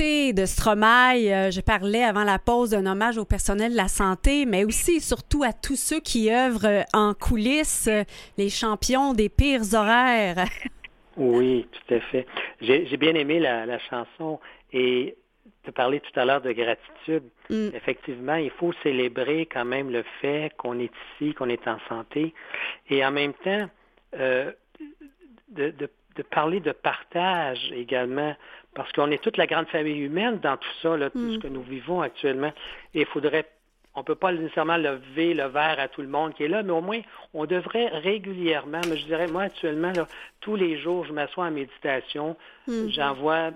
De 0.00 0.46
Stromae. 0.46 1.30
Euh, 1.30 1.50
je 1.50 1.60
parlais 1.60 2.02
avant 2.02 2.24
la 2.24 2.38
pause 2.38 2.70
d'un 2.70 2.86
hommage 2.86 3.18
au 3.18 3.26
personnel 3.26 3.72
de 3.72 3.76
la 3.76 3.88
santé, 3.88 4.46
mais 4.46 4.64
aussi 4.64 4.92
et 4.96 5.00
surtout 5.00 5.42
à 5.42 5.52
tous 5.52 5.76
ceux 5.76 6.00
qui 6.00 6.32
œuvrent 6.32 6.64
euh, 6.64 6.82
en 6.94 7.12
coulisses, 7.12 7.86
euh, 7.86 8.04
les 8.38 8.48
champions 8.48 9.12
des 9.12 9.28
pires 9.28 9.74
horaires. 9.74 10.46
Oui, 11.18 11.66
tout 11.70 11.94
à 11.94 12.00
fait. 12.00 12.26
J'ai 12.62 12.96
bien 12.96 13.14
aimé 13.14 13.40
la, 13.40 13.66
la 13.66 13.78
chanson 13.78 14.40
et 14.72 15.16
tu 15.64 15.72
parlais 15.72 16.00
tout 16.00 16.18
à 16.18 16.24
l'heure 16.24 16.40
de 16.40 16.52
gratitude. 16.52 17.24
Mm. 17.50 17.68
Effectivement, 17.74 18.36
il 18.36 18.50
faut 18.52 18.72
célébrer 18.82 19.44
quand 19.44 19.66
même 19.66 19.90
le 19.90 20.02
fait 20.22 20.50
qu'on 20.56 20.78
est 20.78 20.92
ici, 21.20 21.34
qu'on 21.34 21.50
est 21.50 21.68
en 21.68 21.78
santé. 21.90 22.32
Et 22.88 23.04
en 23.04 23.10
même 23.10 23.34
temps, 23.34 23.68
euh, 24.18 24.50
de, 25.48 25.72
de, 25.72 25.90
de 26.16 26.22
parler 26.22 26.60
de 26.60 26.72
partage 26.72 27.70
également, 27.72 28.34
parce 28.74 28.90
qu'on 28.92 29.10
est 29.10 29.22
toute 29.22 29.36
la 29.36 29.46
grande 29.46 29.66
famille 29.68 29.98
humaine 30.00 30.38
dans 30.40 30.56
tout 30.56 30.68
ça, 30.82 30.96
là, 30.96 31.10
tout 31.10 31.18
Mm. 31.18 31.34
ce 31.34 31.38
que 31.38 31.48
nous 31.48 31.62
vivons 31.62 32.00
actuellement. 32.02 32.52
Et 32.94 33.00
il 33.00 33.06
faudrait, 33.06 33.46
on 33.94 34.04
peut 34.04 34.14
pas 34.14 34.32
nécessairement 34.32 34.76
lever 34.76 35.34
le 35.34 35.46
verre 35.46 35.80
à 35.80 35.88
tout 35.88 36.02
le 36.02 36.08
monde 36.08 36.34
qui 36.34 36.44
est 36.44 36.48
là, 36.48 36.62
mais 36.62 36.72
au 36.72 36.80
moins, 36.80 37.00
on 37.34 37.46
devrait 37.46 37.88
régulièrement, 37.88 38.80
mais 38.88 38.96
je 38.96 39.04
dirais, 39.06 39.26
moi 39.26 39.42
actuellement, 39.42 39.92
là, 39.92 40.06
tous 40.40 40.54
les 40.56 40.78
jours, 40.78 41.04
je 41.04 41.12
m'assois 41.12 41.46
en 41.46 41.50
méditation, 41.50 42.36
Mm. 42.68 42.88
j'envoie, 42.90 43.50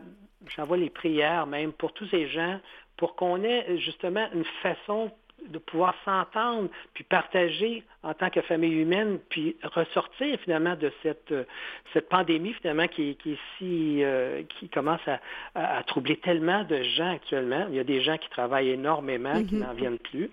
j'envoie 0.56 0.76
les 0.76 0.90
prières 0.90 1.46
même 1.46 1.72
pour 1.72 1.92
tous 1.92 2.06
ces 2.08 2.26
gens, 2.28 2.58
pour 2.96 3.14
qu'on 3.16 3.42
ait 3.44 3.78
justement 3.78 4.26
une 4.34 4.44
façon 4.62 5.10
de 5.48 5.58
pouvoir 5.58 5.94
s'entendre, 6.04 6.68
puis 6.94 7.04
partager 7.04 7.82
en 8.02 8.14
tant 8.14 8.30
que 8.30 8.40
famille 8.42 8.80
humaine, 8.80 9.18
puis 9.28 9.56
ressortir 9.62 10.38
finalement 10.40 10.74
de 10.74 10.90
cette, 11.02 11.32
euh, 11.32 11.44
cette 11.92 12.08
pandémie 12.08 12.54
finalement 12.54 12.88
qui, 12.88 13.16
qui 13.16 13.32
est 13.32 13.38
si 13.58 14.02
euh, 14.02 14.42
qui 14.48 14.68
commence 14.70 15.06
à, 15.06 15.20
à- 15.54 15.78
à 15.78 15.82
troubler 15.82 16.16
tellement 16.16 16.64
de 16.64 16.82
gens 16.82 17.12
actuellement. 17.12 17.66
Il 17.68 17.74
y 17.74 17.78
a 17.80 17.84
des 17.84 18.00
gens 18.00 18.16
qui 18.16 18.30
travaillent 18.30 18.70
énormément, 18.70 19.42
qui 19.44 19.56
Mhm. 19.56 19.60
n'en 19.62 19.74
viennent 19.74 19.98
plus, 19.98 20.30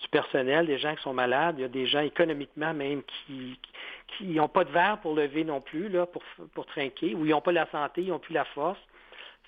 du 0.00 0.08
personnel, 0.10 0.66
des 0.66 0.78
gens 0.78 0.94
qui 0.96 1.02
sont 1.02 1.14
malades, 1.14 1.56
il 1.58 1.62
y 1.62 1.64
a 1.64 1.68
des 1.68 1.86
gens 1.86 2.00
économiquement 2.00 2.74
même 2.74 3.02
qui 3.26 3.58
qui 4.16 4.24
n'ont 4.24 4.48
pas 4.48 4.64
de 4.64 4.70
verre 4.72 4.98
pour 5.02 5.14
lever 5.14 5.44
non 5.44 5.60
plus, 5.60 5.88
là, 5.90 6.06
pour, 6.06 6.22
pour 6.54 6.64
trinquer, 6.66 7.14
ou 7.14 7.26
ils 7.26 7.30
n'ont 7.30 7.42
pas 7.42 7.52
la 7.52 7.66
santé, 7.70 8.00
ils 8.02 8.08
n'ont 8.08 8.18
plus 8.18 8.32
la 8.32 8.46
force. 8.46 8.78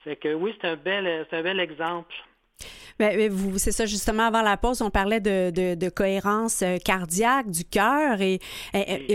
Fait 0.04 0.16
que 0.16 0.32
oui, 0.34 0.54
c'est 0.60 0.68
un 0.68 0.76
bel, 0.76 1.26
c'est 1.30 1.36
un 1.38 1.42
bel 1.42 1.58
exemple. 1.60 2.14
Ben, 2.98 3.30
vous, 3.30 3.58
c'est 3.58 3.72
ça, 3.72 3.86
justement, 3.86 4.24
avant 4.24 4.42
la 4.42 4.56
pause, 4.56 4.82
on 4.82 4.90
parlait 4.90 5.20
de, 5.20 5.88
cohérence 5.88 6.62
euh, 6.62 6.76
cardiaque 6.78 7.50
du 7.50 7.64
cœur 7.64 8.20
et, 8.20 8.40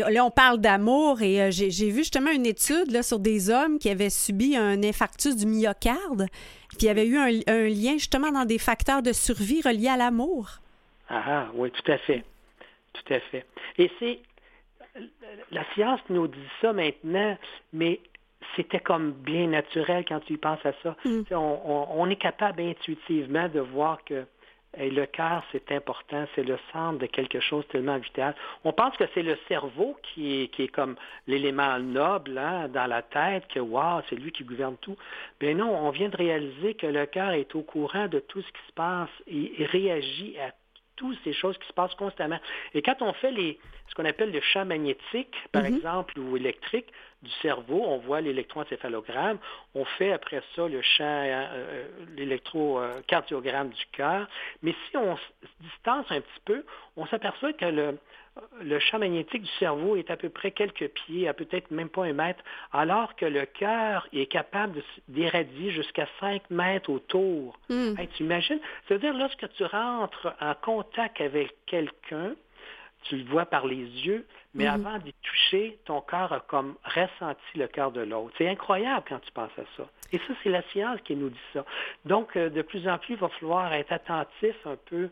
là, 0.10 0.26
on 0.26 0.32
parle 0.32 0.60
d'amour 0.60 1.22
et 1.22 1.42
euh, 1.42 1.52
j'ai, 1.52 1.90
vu 1.90 2.00
justement 2.00 2.32
une 2.32 2.46
étude 2.46 2.92
là, 2.92 3.04
sur 3.04 3.20
des 3.20 3.50
hommes 3.50 3.80
qui 3.80 3.90
avaient 3.90 4.10
subi 4.10 4.56
un 4.56 4.84
infarctus 4.84 5.36
du 5.36 5.46
myocarde 5.46 6.28
puis 6.70 6.80
il 6.82 6.86
y 6.86 6.90
avait 6.90 7.08
eu 7.08 7.18
un, 7.18 7.30
un 7.48 7.68
lien 7.68 7.94
justement 7.94 8.32
dans 8.32 8.46
des 8.46 8.58
facteurs 8.58 9.02
de 9.02 9.14
survie 9.14 9.62
reliés 9.62 9.88
à 9.88 9.98
l'amour. 9.98 10.60
Ah, 11.10 11.24
ah, 11.26 11.48
oui, 11.54 11.72
tout 11.72 11.92
à 11.92 11.98
fait. 12.00 12.24
Tout 12.94 13.14
à 13.14 13.20
fait. 13.20 13.46
Et 13.78 13.92
c'est. 14.00 14.20
La 15.52 15.66
science 15.74 16.00
nous 16.10 16.28
dit 16.28 16.48
ça 16.62 16.72
maintenant, 16.72 17.38
mais 17.74 18.00
c'était 18.56 18.80
comme 18.80 19.12
bien 19.12 19.48
naturel 19.48 20.06
quand 20.08 20.20
tu 20.22 20.34
y 20.34 20.38
penses 20.38 20.66
à 20.66 20.74
ça. 20.84 20.96
Mm. 21.06 21.22
On, 21.32 21.36
on- 21.66 21.88
on 22.02 22.10
est 22.10 22.16
capable 22.16 22.62
intuitivement 22.62 23.48
de 23.50 23.60
voir 23.60 24.04
que 24.04 24.26
le 24.78 25.06
cœur, 25.06 25.42
c'est 25.54 25.72
important, 25.72 26.26
c'est 26.36 26.44
le 26.44 26.60
centre 26.74 27.00
de 27.00 27.06
quelque 27.06 27.40
chose 27.40 27.66
tellement 27.70 27.98
vital. 27.98 28.36
On 28.66 28.74
pense 28.74 28.98
que 28.98 29.06
c'est 29.14 29.24
le 29.24 29.38
cerveau 29.48 29.96
qui 30.04 30.44
est, 30.44 30.48
qui 30.50 30.64
est 30.64 30.68
comme 30.68 30.96
l'élément 31.28 31.80
noble 31.80 32.38
hein, 32.38 32.68
dans 32.68 32.86
la 32.86 33.02
tête, 33.02 33.48
que 33.48 33.62
wow, 33.62 34.02
c'est 34.10 34.18
lui 34.18 34.34
qui 34.34 34.44
gouverne 34.44 34.76
tout. 34.82 34.98
Ben 35.40 35.56
non, 35.58 35.74
on 35.74 35.92
vient 35.92 36.10
de 36.10 36.18
réaliser 36.18 36.74
que 36.74 36.88
le 36.88 37.06
cœur 37.06 37.32
est 37.32 37.56
au 37.56 37.62
courant 37.62 38.08
de 38.10 38.20
tout 38.20 38.42
ce 38.42 38.48
qui 38.48 38.68
se 38.68 38.74
passe 38.74 39.10
et, 39.28 39.66
réagit 39.66 40.36
à 40.40 40.52
toutes 40.98 41.18
ces 41.24 41.32
choses 41.34 41.58
qui 41.58 41.68
se 41.68 41.74
passent 41.74 41.96
constamment. 41.96 42.40
Et 42.74 42.82
quand 42.82 43.02
on 43.02 43.14
fait 43.14 43.32
les, 43.32 43.58
ce 43.88 43.96
qu'on 43.96 44.06
appelle 44.06 44.32
le 44.32 44.42
champ 44.42 44.66
magnétique, 44.66 45.36
par 45.54 45.64
Mhm. 45.64 45.76
exemple, 45.78 46.20
ou 46.20 46.36
électrique, 46.36 46.88
du 47.26 47.32
cerveau, 47.42 47.84
on 47.86 47.98
voit 47.98 48.22
l'électroencéphalogramme, 48.22 49.38
on 49.74 49.84
fait 49.86 50.12
après 50.12 50.42
ça 50.56 50.68
le 50.68 50.82
champ, 50.82 51.04
euh, 51.04 51.88
l'électrocardiogramme 52.16 53.70
du 53.70 53.86
cœur, 53.92 54.28
mais 54.62 54.74
si 54.90 54.98
on 54.98 55.18
se 55.18 55.22
distance 55.62 56.06
un 56.10 56.22
petit 56.22 56.42
peu, 56.46 56.64
on 56.96 57.06
s'aperçoit 57.08 57.54
que 57.54 57.66
le, 57.66 57.98
le 58.62 58.80
champ 58.80 59.00
magnétique 59.00 59.44
du 59.44 59.52
cerveau 59.60 59.96
est 59.96 60.12
à 60.12 60.18
peu 60.18 60.30
près 60.30 60.52
quelques 60.52 60.90
pieds, 60.90 61.28
à 61.28 61.34
peut-être 61.34 61.72
même 61.72 61.90
pas 61.90 62.06
un 62.06 62.14
mètre, 62.14 62.44
alors 62.74 63.16
que 63.16 63.26
le 63.26 63.46
cœur 63.46 64.08
est 64.14 64.26
capable 64.26 64.82
d'irradier 65.08 65.72
jusqu'à 65.72 66.08
5 66.20 66.50
mètres 66.50 66.90
autour. 66.90 67.58
Hmm. 67.70 67.96
tu 68.16 68.24
imagines? 68.24 68.60
Ça 68.88 68.96
veut 68.96 69.00
dire, 69.00 69.14
lorsque 69.14 69.50
tu 69.54 69.64
rentres 69.64 70.34
en 70.40 70.54
contact 70.56 71.22
avec 71.22 71.54
quelqu'un, 71.66 72.36
tu 73.04 73.18
le 73.18 73.26
vois 73.26 73.46
par 73.46 73.68
les 73.68 73.84
yeux, 73.84 74.26
mais 74.56 74.66
hmm. 74.66 74.86
avant 74.86 74.98
d'y 74.98 75.14
toucher, 75.22 75.78
ton 75.86 76.02
cœur 76.02 76.32
a 76.34 76.40
comme 76.40 76.76
ressenti 76.84 77.58
le 77.58 77.68
cœur 77.68 77.92
de 77.92 78.02
l'autre. 78.02 78.34
C'est 78.38 78.48
incroyable 78.48 79.04
quand 79.08 79.20
tu 79.20 79.32
penses 79.32 79.52
à 79.58 79.64
ça. 79.78 79.84
Et 80.12 80.18
ça, 80.18 80.34
c'est 80.42 80.50
la 80.50 80.64
science 80.72 81.00
qui 81.04 81.16
nous 81.16 81.30
dit 81.30 81.38
ça. 81.54 81.66
Donc, 82.06 82.36
euh, 82.38 82.50
de 82.50 82.62
plus 82.62 82.88
en 82.88 82.98
plus, 82.98 83.16
il 83.16 83.20
va 83.20 83.30
falloir 83.30 83.74
être 83.74 83.92
attentif 83.92 84.56
un 84.66 84.78
peu 84.86 85.10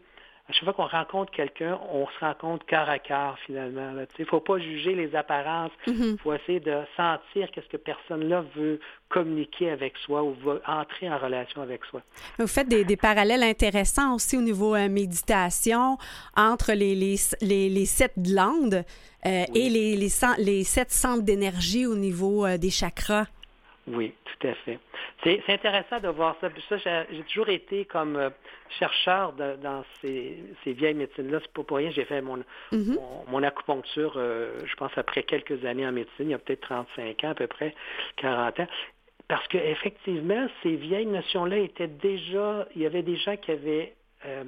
à 0.50 0.52
chaque 0.52 0.66
fois 0.66 0.74
qu'on 0.74 0.88
rencontre 0.88 1.32
quelqu'un, 1.32 1.80
on 1.90 2.06
se 2.06 2.20
rencontre 2.20 2.66
cœur 2.66 2.90
à 2.90 3.00
cœur 3.00 3.38
finalement. 3.46 3.94
Il 4.20 4.22
ne 4.22 4.26
faut 4.26 4.42
pas 4.42 4.60
juger 4.60 4.94
les 4.94 5.16
apparences. 5.16 5.72
Il 5.88 5.94
mhm. 5.94 6.18
faut 6.18 6.34
essayer 6.34 6.60
de 6.60 6.82
sentir 6.98 7.50
qu'est-ce 7.52 7.70
que 7.70 7.78
personne-là 7.78 8.44
veut 8.54 8.82
communiquer 9.08 9.70
avec 9.70 9.98
soi 10.00 10.22
ou 10.22 10.34
veut 10.34 10.62
entrer 10.68 11.10
en 11.10 11.18
relation 11.18 11.62
avec 11.62 11.86
soi. 11.86 12.02
Vous 12.40 12.48
faites 12.48 12.68
des, 12.68 12.98
parallèles 12.98 13.44
intéressants 13.44 14.16
aussi 14.16 14.36
au 14.36 14.42
niveau 14.42 14.76
euh, 14.76 14.90
méditation 14.90 15.98
entre 16.36 16.74
les, 16.74 16.94
les, 17.42 17.86
sept 17.86 18.14
glandes 18.18 18.84
euh, 19.26 19.46
et 19.56 19.70
les, 19.70 19.96
les, 19.96 20.64
sept 20.64 20.92
centres 20.92 21.24
d'énergie 21.24 21.86
au 21.86 21.96
niveau 21.96 22.46
euh, 22.46 22.58
des 22.58 22.70
chakras. 22.70 23.28
Oui, 23.88 24.14
tout 24.24 24.48
à 24.48 24.54
fait. 24.54 24.80
C'est 25.24 25.42
intéressant 25.50 26.00
de 26.00 26.08
voir 26.08 26.38
ça. 26.40 26.50
ça 26.70 27.06
j'ai 27.12 27.24
toujours 27.24 27.50
été 27.50 27.84
comme 27.84 28.16
euh, 28.16 28.30
chercheur 28.80 29.34
dans 29.34 29.84
ces, 30.00 30.42
vieilles 30.66 30.94
médecines-là. 30.94 31.40
C'est 31.42 31.52
pas 31.52 31.64
pour 31.64 31.78
rien. 31.78 31.92
J'ai 31.92 32.06
fait 32.06 32.22
mon, 32.22 32.38
mm-hmm. 32.72 32.98
mon, 33.28 33.44
acupuncture, 33.44 34.14
euh, 34.16 34.58
je 34.66 34.76
pense, 34.76 34.92
après 34.96 35.24
quelques 35.24 35.66
années 35.66 35.86
en 35.86 35.92
médecine, 35.92 36.28
il 36.28 36.30
y 36.30 36.34
a 36.34 36.38
peut-être 36.38 36.62
35 36.62 37.24
ans 37.26 37.30
à 37.32 37.36
peu 37.36 37.48
près, 37.48 37.76
40 38.18 38.62
ans. 38.62 38.68
Parce 39.28 39.48
qu'effectivement, 39.50 40.48
ces 40.62 40.76
vieilles 40.76 41.06
notions-là 41.06 41.58
étaient 41.58 41.88
déjà, 41.88 42.68
il 42.76 42.84
y 42.84 42.86
avait 42.86 43.04
des 43.04 43.18
gens 43.18 43.36
qui 43.36 43.52
avaient 43.52 43.94
euh, 44.26 44.44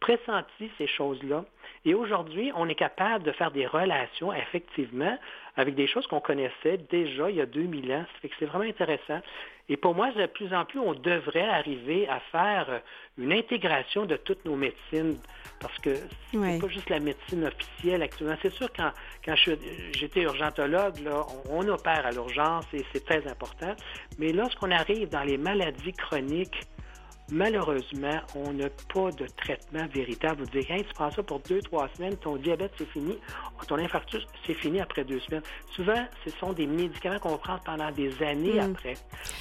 pressenti 0.00 0.70
ces 0.76 0.86
choses-là. 0.86 1.44
Et 1.86 1.94
aujourd'hui, 1.94 2.52
on 2.54 2.68
est 2.68 2.74
capable 2.74 3.24
de 3.24 3.32
faire 3.32 3.50
des 3.50 3.66
relations, 3.66 4.32
effectivement, 4.32 5.18
avec 5.56 5.74
des 5.74 5.86
choses 5.86 6.06
qu'on 6.06 6.20
connaissait 6.20 6.78
déjà 6.90 7.30
il 7.30 7.36
y 7.36 7.40
a 7.40 7.46
2000 7.46 7.92
ans. 7.92 8.04
Ça 8.14 8.20
fait 8.20 8.28
que 8.28 8.34
c'est 8.38 8.46
vraiment 8.46 8.64
intéressant. 8.64 9.20
Et 9.68 9.78
pour 9.78 9.94
moi, 9.94 10.10
de 10.12 10.26
plus 10.26 10.52
en 10.52 10.64
plus, 10.66 10.78
on 10.78 10.92
devrait 10.92 11.48
arriver 11.48 12.06
à 12.08 12.20
faire 12.32 12.82
une 13.16 13.32
intégration 13.32 14.04
de 14.04 14.16
toutes 14.16 14.44
nos 14.44 14.56
médecines, 14.56 15.16
parce 15.58 15.78
que 15.78 15.94
c'est 16.30 16.36
n'est 16.36 16.58
pas 16.58 16.68
juste 16.68 16.90
la 16.90 17.00
médecine 17.00 17.44
officielle 17.44 18.02
actuellement. 18.02 18.36
C'est 18.42 18.52
sûr, 18.52 18.68
quand, 18.76 18.90
quand 19.24 19.34
j'étais 19.92 20.22
urgentologue, 20.22 20.98
là, 20.98 21.24
on, 21.48 21.66
opère 21.66 22.04
à 22.04 22.10
l'urgence 22.10 22.66
et 22.74 22.84
c'est 22.92 23.04
très 23.04 23.26
important. 23.26 23.74
Mais 24.18 24.32
lorsqu'on 24.32 24.70
arrive 24.70 25.08
dans 25.08 25.22
les 25.22 25.38
maladies 25.38 25.94
chroniques, 25.94 26.60
malheureusement, 27.30 28.20
on 28.34 28.52
n'a 28.52 28.68
pas 28.92 29.10
de 29.12 29.26
traitement 29.36 29.86
véritable. 29.86 30.42
Vous 30.42 30.50
dites, 30.50 30.70
hey, 30.70 30.84
tu 30.84 30.94
prends 30.94 31.10
ça 31.10 31.22
pour 31.22 31.40
deux, 31.40 31.60
trois 31.62 31.88
semaines, 31.96 32.16
ton 32.16 32.36
diabète, 32.36 32.72
c'est 32.78 32.88
fini, 32.88 33.18
ton 33.68 33.78
infarctus, 33.78 34.26
c'est 34.46 34.54
fini 34.54 34.80
après 34.80 35.04
deux 35.04 35.20
semaines. 35.20 35.42
Souvent, 35.74 36.06
ce 36.24 36.30
sont 36.38 36.52
des 36.52 36.66
médicaments 36.66 37.18
qu'on 37.18 37.38
prend 37.38 37.58
pendant 37.64 37.90
des 37.90 38.22
années 38.22 38.60
mm. 38.60 38.72
après. 38.72 38.94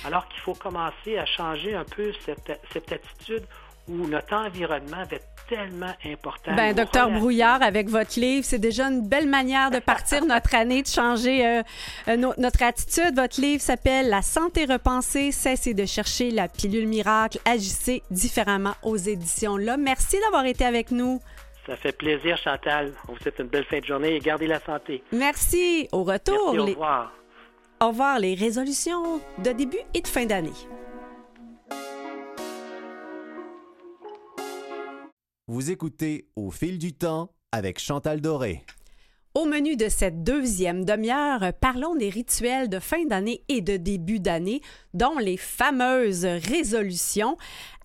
Alors 0.06 0.28
qu'il 0.30 0.40
faut 0.42 0.54
commencer 0.56 1.18
à 1.18 1.26
changer 1.26 1.76
un 1.76 1.86
peu 1.86 2.12
cette, 2.26 2.60
cette 2.72 2.92
attitude 2.92 3.44
où 3.88 4.08
notre 4.08 4.34
environnement 4.34 5.04
va 5.10 5.16
être 5.16 5.28
tellement 5.50 5.94
important. 6.06 6.56
Ben, 6.56 6.74
docteur 6.74 7.10
Brouillard, 7.12 7.62
avec 7.62 7.90
votre 7.90 8.20
livre, 8.20 8.46
c'est 8.46 8.60
déjà 8.60 8.86
une 8.86 9.08
belle 9.08 9.28
manière 9.28 9.72
de 9.72 9.80
partir 9.80 10.26
notre 10.26 10.56
année, 10.56 10.82
de 10.82 10.88
changer 10.88 11.46
euh, 11.46 11.62
euh, 12.08 12.18
notre 12.38 12.64
attitude. 12.64 13.16
Votre 13.16 13.42
livre 13.42 13.62
s'appelle 13.62 14.10
La 14.10 14.22
santé 14.22 14.66
repensée, 14.66 15.32
cessez 15.32 15.74
de 15.74 15.86
chercher 15.86 16.32
la 16.32 16.48
pilule 16.48 16.88
miracle, 16.88 17.40
agissez 17.46 18.04
différemment 18.10 18.74
aux 18.84 18.98
éditions 18.98 19.58
là. 19.58 19.78
Merci 19.78 20.18
d'avoir 20.22 20.46
été 20.46 20.66
avec 20.66 20.92
nous. 20.92 21.20
Ça 21.66 21.78
fait 21.78 21.94
plaisir, 21.98 22.38
Chantal. 22.38 22.92
On 23.08 23.14
vous 23.14 23.20
souhaite 23.20 23.40
une 23.40 23.48
belle 23.48 23.66
fin 23.66 23.80
de 23.80 23.86
journée 23.86 24.16
et 24.16 24.20
gardez 24.20 24.48
la 24.48 24.60
santé. 24.60 25.02
Merci. 25.14 25.88
Au 25.94 26.04
retour. 26.04 26.54
au 26.54 26.66
revoir. 26.66 27.14
Au 27.82 27.88
revoir 27.88 28.20
les 28.20 28.36
résolutions 28.36 29.22
de 29.40 29.52
début 29.52 29.80
et 29.94 30.02
de 30.02 30.08
fin 30.08 30.26
d'année. 30.26 30.52
Vous 35.48 35.72
écoutez 35.72 36.30
Au 36.38 36.52
fil 36.52 36.80
du 36.80 36.94
temps 36.94 37.36
avec 37.52 37.78
Chantal 37.78 38.22
Doré. 38.22 38.64
Au 39.36 39.46
menu 39.46 39.76
de 39.76 39.90
cette 39.90 40.24
deuxième 40.24 40.86
demi-heure, 40.86 41.54
parlons 41.60 41.96
des 41.96 42.10
rituels 42.10 42.70
de 42.70 42.78
fin 42.78 43.04
d'année 43.06 43.42
et 43.50 43.62
de 43.62 43.78
début 43.78 44.20
d'année, 44.20 44.62
dont 44.94 45.18
les 45.18 45.38
fameuses 45.38 46.24
résolutions, 46.24 47.36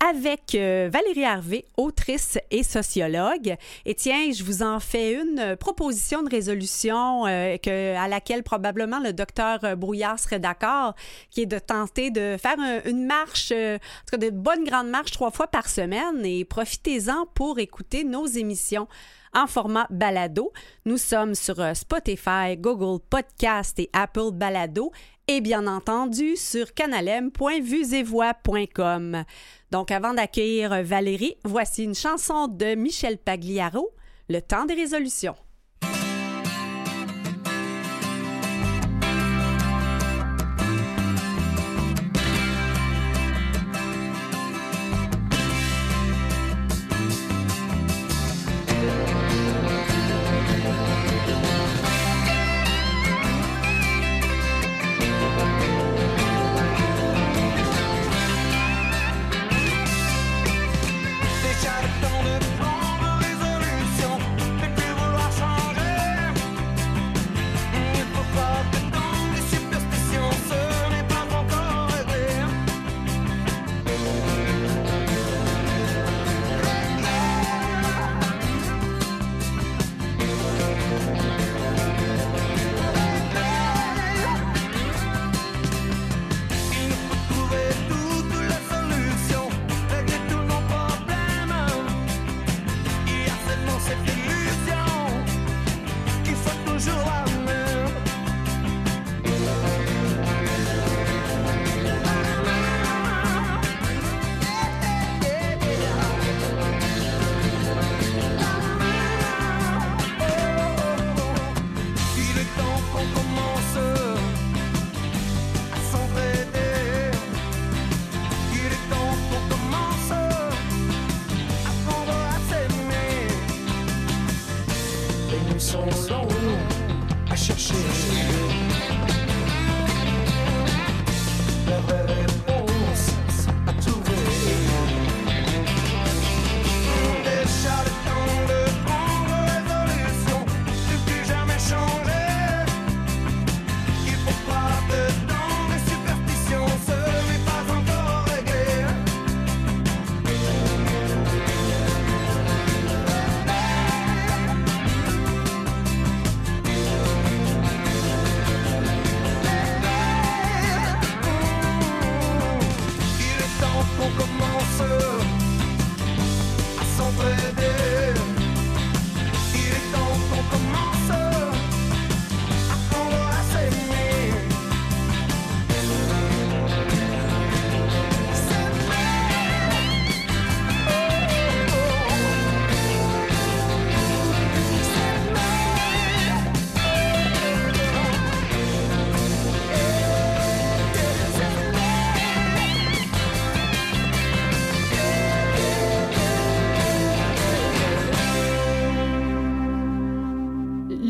avec 0.06 0.54
euh, 0.54 0.90
Valérie 0.92 1.24
Harvey, 1.24 1.64
autrice 1.78 2.36
et 2.50 2.62
sociologue. 2.62 3.56
Et 3.86 3.94
tiens, 3.94 4.30
je 4.30 4.44
vous 4.44 4.62
en 4.62 4.78
fais 4.78 5.14
une 5.14 5.56
proposition 5.56 6.22
de 6.22 6.28
résolution 6.28 7.26
euh, 7.26 7.56
à 7.96 8.08
laquelle 8.08 8.42
probablement 8.42 9.00
le 9.00 9.14
docteur 9.14 9.74
Brouillard 9.74 10.18
serait 10.18 10.40
d'accord, 10.40 10.94
qui 11.30 11.40
est 11.40 11.46
de 11.46 11.58
tenter 11.58 12.10
de 12.10 12.36
faire 12.36 12.58
une 12.84 13.06
marche, 13.06 13.52
euh, 13.52 13.76
en 13.76 14.04
tout 14.06 14.18
cas 14.18 14.18
de 14.18 14.28
bonnes 14.28 14.64
grandes 14.64 14.90
marches 14.90 15.12
trois 15.12 15.30
fois 15.30 15.46
par 15.46 15.70
semaine 15.70 16.26
et 16.26 16.44
profitez-en 16.44 17.24
pour 17.34 17.58
écouter 17.58 18.04
nos 18.04 18.26
émissions 18.26 18.86
en 19.34 19.46
format 19.46 19.86
balado. 19.90 20.52
Nous 20.84 20.98
sommes 20.98 21.34
sur 21.34 21.58
euh, 21.60 21.72
Spotify, 21.74 22.56
Google 22.56 23.00
Podcast 23.08 23.78
et 23.78 23.88
Apple 23.92 24.32
Balado 24.32 24.90
et 25.26 25.40
bien 25.40 25.66
entendu 25.66 26.36
sur 26.36 26.74
canalem.vuesetvoix.com. 26.74 29.24
Donc 29.70 29.90
avant 29.90 30.14
d'accueillir 30.14 30.82
Valérie, 30.82 31.36
voici 31.44 31.84
une 31.84 31.94
chanson 31.94 32.48
de 32.48 32.74
Michel 32.74 33.18
Pagliaro, 33.18 33.90
Le 34.28 34.40
temps 34.40 34.64
des 34.64 34.74
résolutions. 34.74 35.36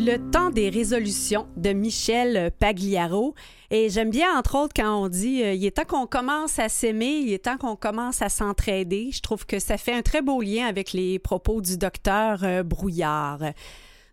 Le 0.09 0.17
temps 0.31 0.49
des 0.49 0.71
résolutions 0.71 1.45
de 1.55 1.69
Michel 1.69 2.49
Pagliaro. 2.57 3.35
Et 3.69 3.91
j'aime 3.91 4.09
bien, 4.09 4.35
entre 4.35 4.57
autres, 4.57 4.73
quand 4.75 5.03
on 5.03 5.07
dit 5.07 5.43
euh, 5.43 5.53
il 5.53 5.63
est 5.63 5.77
temps 5.77 5.85
qu'on 5.85 6.07
commence 6.07 6.57
à 6.57 6.67
s'aimer, 6.67 7.19
il 7.19 7.31
est 7.31 7.45
temps 7.45 7.59
qu'on 7.59 7.75
commence 7.75 8.23
à 8.23 8.29
s'entraider. 8.29 9.11
Je 9.11 9.21
trouve 9.21 9.45
que 9.45 9.59
ça 9.59 9.77
fait 9.77 9.93
un 9.93 10.01
très 10.01 10.23
beau 10.23 10.41
lien 10.41 10.65
avec 10.65 10.93
les 10.93 11.19
propos 11.19 11.61
du 11.61 11.77
docteur 11.77 12.43
euh, 12.43 12.63
Brouillard. 12.63 13.51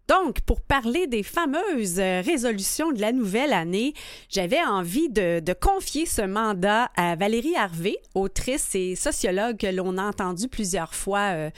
Donc, 0.08 0.40
pour 0.42 0.60
parler 0.60 1.08
des 1.08 1.24
fameuses 1.24 1.98
euh, 1.98 2.22
résolutions 2.24 2.92
de 2.92 3.00
la 3.00 3.10
nouvelle 3.10 3.52
année, 3.52 3.92
j'avais 4.28 4.62
envie 4.62 5.08
de, 5.08 5.42
confier 5.60 6.06
ce 6.06 6.22
mandat 6.22 6.90
à 6.96 7.16
Valérie 7.16 7.56
Harvey, 7.56 7.96
autrice 8.14 8.74
et 8.74 8.94
sociologue 8.94 9.56
que 9.56 9.66
l'on 9.66 9.98
a 9.98 10.04
entendu 10.04 10.48
plusieurs 10.48 10.94
fois 10.94 11.32
euh, 11.34 11.50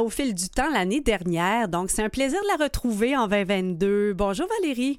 au 0.00 0.08
fil 0.08 0.34
du 0.34 0.48
temps 0.48 0.70
l'année 0.70 1.00
dernière. 1.00 1.68
Donc, 1.68 1.90
c'est 1.90 2.02
un 2.02 2.08
plaisir 2.08 2.40
de 2.42 2.58
la 2.58 2.64
retrouver 2.64 3.16
en 3.16 3.28
2022. 3.28 4.12
Bonjour 4.14 4.48
Valérie. 4.60 4.98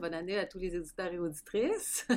Bonne 0.00 0.14
année 0.14 0.36
à 0.36 0.46
tous 0.46 0.58
les 0.58 0.74
éditeurs 0.74 1.12
et 1.12 1.18
auditrices. 1.18 2.08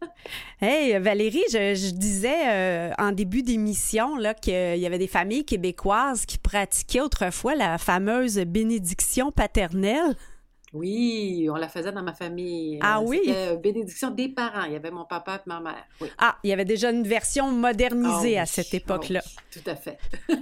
hey, 0.60 0.98
Valérie, 0.98 1.44
je, 1.52 1.90
disais 1.92 2.48
euh, 2.48 2.90
en 2.98 3.12
début 3.12 3.44
d'émission 3.44 4.16
qu'il 4.42 4.76
y 4.76 4.86
avait 4.86 4.98
des 4.98 5.06
familles 5.06 5.44
québécoises 5.44 6.26
qui 6.26 6.36
pratiquaient 6.36 7.00
autrefois 7.00 7.54
la 7.54 7.78
fameuse 7.78 8.38
bénédiction 8.40 9.30
paternelle. 9.30 10.16
Oui, 10.72 11.48
on 11.50 11.56
la 11.56 11.68
faisait 11.68 11.90
dans 11.90 12.02
ma 12.02 12.14
famille. 12.14 12.78
Ah 12.80 13.00
oui? 13.00 13.20
C'était 13.24 13.56
bénédiction 13.56 14.10
des 14.10 14.28
parents. 14.28 14.64
Il 14.64 14.72
y 14.72 14.76
avait 14.76 14.92
mon 14.92 15.04
papa 15.04 15.36
et 15.36 15.48
ma 15.48 15.60
mère. 15.60 15.84
Oui. 16.00 16.08
Ah, 16.18 16.36
il 16.44 16.50
y 16.50 16.52
avait 16.52 16.64
déjà 16.64 16.90
une 16.90 17.02
version 17.02 17.50
modernisée 17.50 18.38
Ah 18.38 18.42
à 18.42 18.46
cette 18.46 18.68
ah 18.72 18.76
époque-là. 18.76 19.20
oui, 19.24 19.60
tout 19.60 19.70
à 19.70 19.74
fait. 19.74 19.98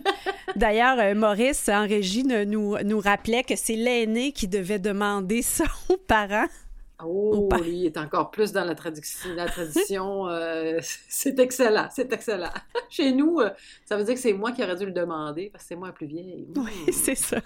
D'ailleurs, 0.56 0.98
euh, 0.98 1.14
Maurice, 1.14 1.68
en 1.68 1.86
régie, 1.86 2.24
nous, 2.24 2.76
nous 2.78 3.00
rappelait 3.00 3.42
que 3.42 3.56
c'est 3.56 3.76
l'aîné 3.76 4.32
qui 4.32 4.48
devait 4.48 4.78
demander 4.78 5.40
ça 5.40 5.64
aux 5.88 5.96
parents. 5.96 6.48
Oh, 7.04 7.48
lui, 7.62 7.78
il 7.78 7.86
est 7.86 7.96
encore 7.96 8.32
plus 8.32 8.50
dans 8.50 8.64
la 8.64 8.74
tradition. 8.74 9.32
La 9.36 9.46
tradition 9.46 10.28
euh, 10.28 10.80
c'est 11.08 11.38
excellent, 11.38 11.86
c'est 11.94 12.12
excellent. 12.12 12.50
Chez 12.90 13.12
nous, 13.12 13.38
euh, 13.38 13.50
ça 13.84 13.96
veut 13.96 14.02
dire 14.02 14.14
que 14.14 14.20
c'est 14.20 14.32
moi 14.32 14.50
qui 14.50 14.64
aurais 14.64 14.74
dû 14.74 14.84
le 14.84 14.90
demander 14.90 15.48
parce 15.52 15.62
que 15.62 15.68
c'est 15.68 15.76
moi 15.76 15.88
la 15.88 15.94
plus 15.94 16.08
vieille. 16.08 16.48
Oui, 16.56 16.92
c'est 16.92 17.14
ça. 17.14 17.38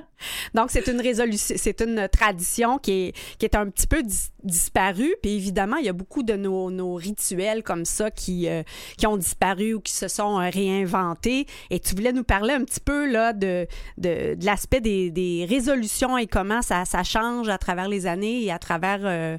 Donc, 0.54 0.70
c'est 0.70 0.86
une 0.88 1.00
résolution, 1.00 1.54
c'est 1.58 1.80
une 1.80 2.08
tradition 2.08 2.78
qui 2.78 2.92
est, 2.92 3.36
qui 3.38 3.46
est 3.46 3.54
un 3.54 3.68
petit 3.68 3.86
peu 3.86 4.02
dis- 4.02 4.30
disparue. 4.42 5.14
Puis 5.22 5.32
évidemment, 5.32 5.76
il 5.76 5.86
y 5.86 5.88
a 5.88 5.92
beaucoup 5.92 6.22
de 6.22 6.34
nos, 6.34 6.70
nos 6.70 6.94
rituels 6.94 7.62
comme 7.62 7.84
ça 7.84 8.10
qui, 8.10 8.48
euh, 8.48 8.62
qui 8.96 9.06
ont 9.06 9.16
disparu 9.16 9.74
ou 9.74 9.80
qui 9.80 9.92
se 9.92 10.08
sont 10.08 10.40
euh, 10.40 10.50
réinventés. 10.50 11.46
Et 11.70 11.80
tu 11.80 11.94
voulais 11.94 12.12
nous 12.12 12.24
parler 12.24 12.54
un 12.54 12.64
petit 12.64 12.80
peu 12.80 13.10
là, 13.10 13.32
de, 13.32 13.66
de, 13.98 14.36
l'aspect 14.42 14.80
des, 14.80 15.10
des 15.10 15.46
résolutions 15.48 16.18
et 16.18 16.26
comment 16.26 16.62
ça, 16.62 16.84
change 17.04 17.48
à 17.48 17.58
travers 17.58 17.88
les 17.88 18.06
années 18.06 18.44
et 18.44 18.50
à 18.50 18.58
travers 18.58 19.00
euh, 19.02 19.38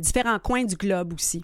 différents 0.00 0.38
coins 0.38 0.64
du 0.64 0.76
globe 0.76 1.14
aussi. 1.14 1.42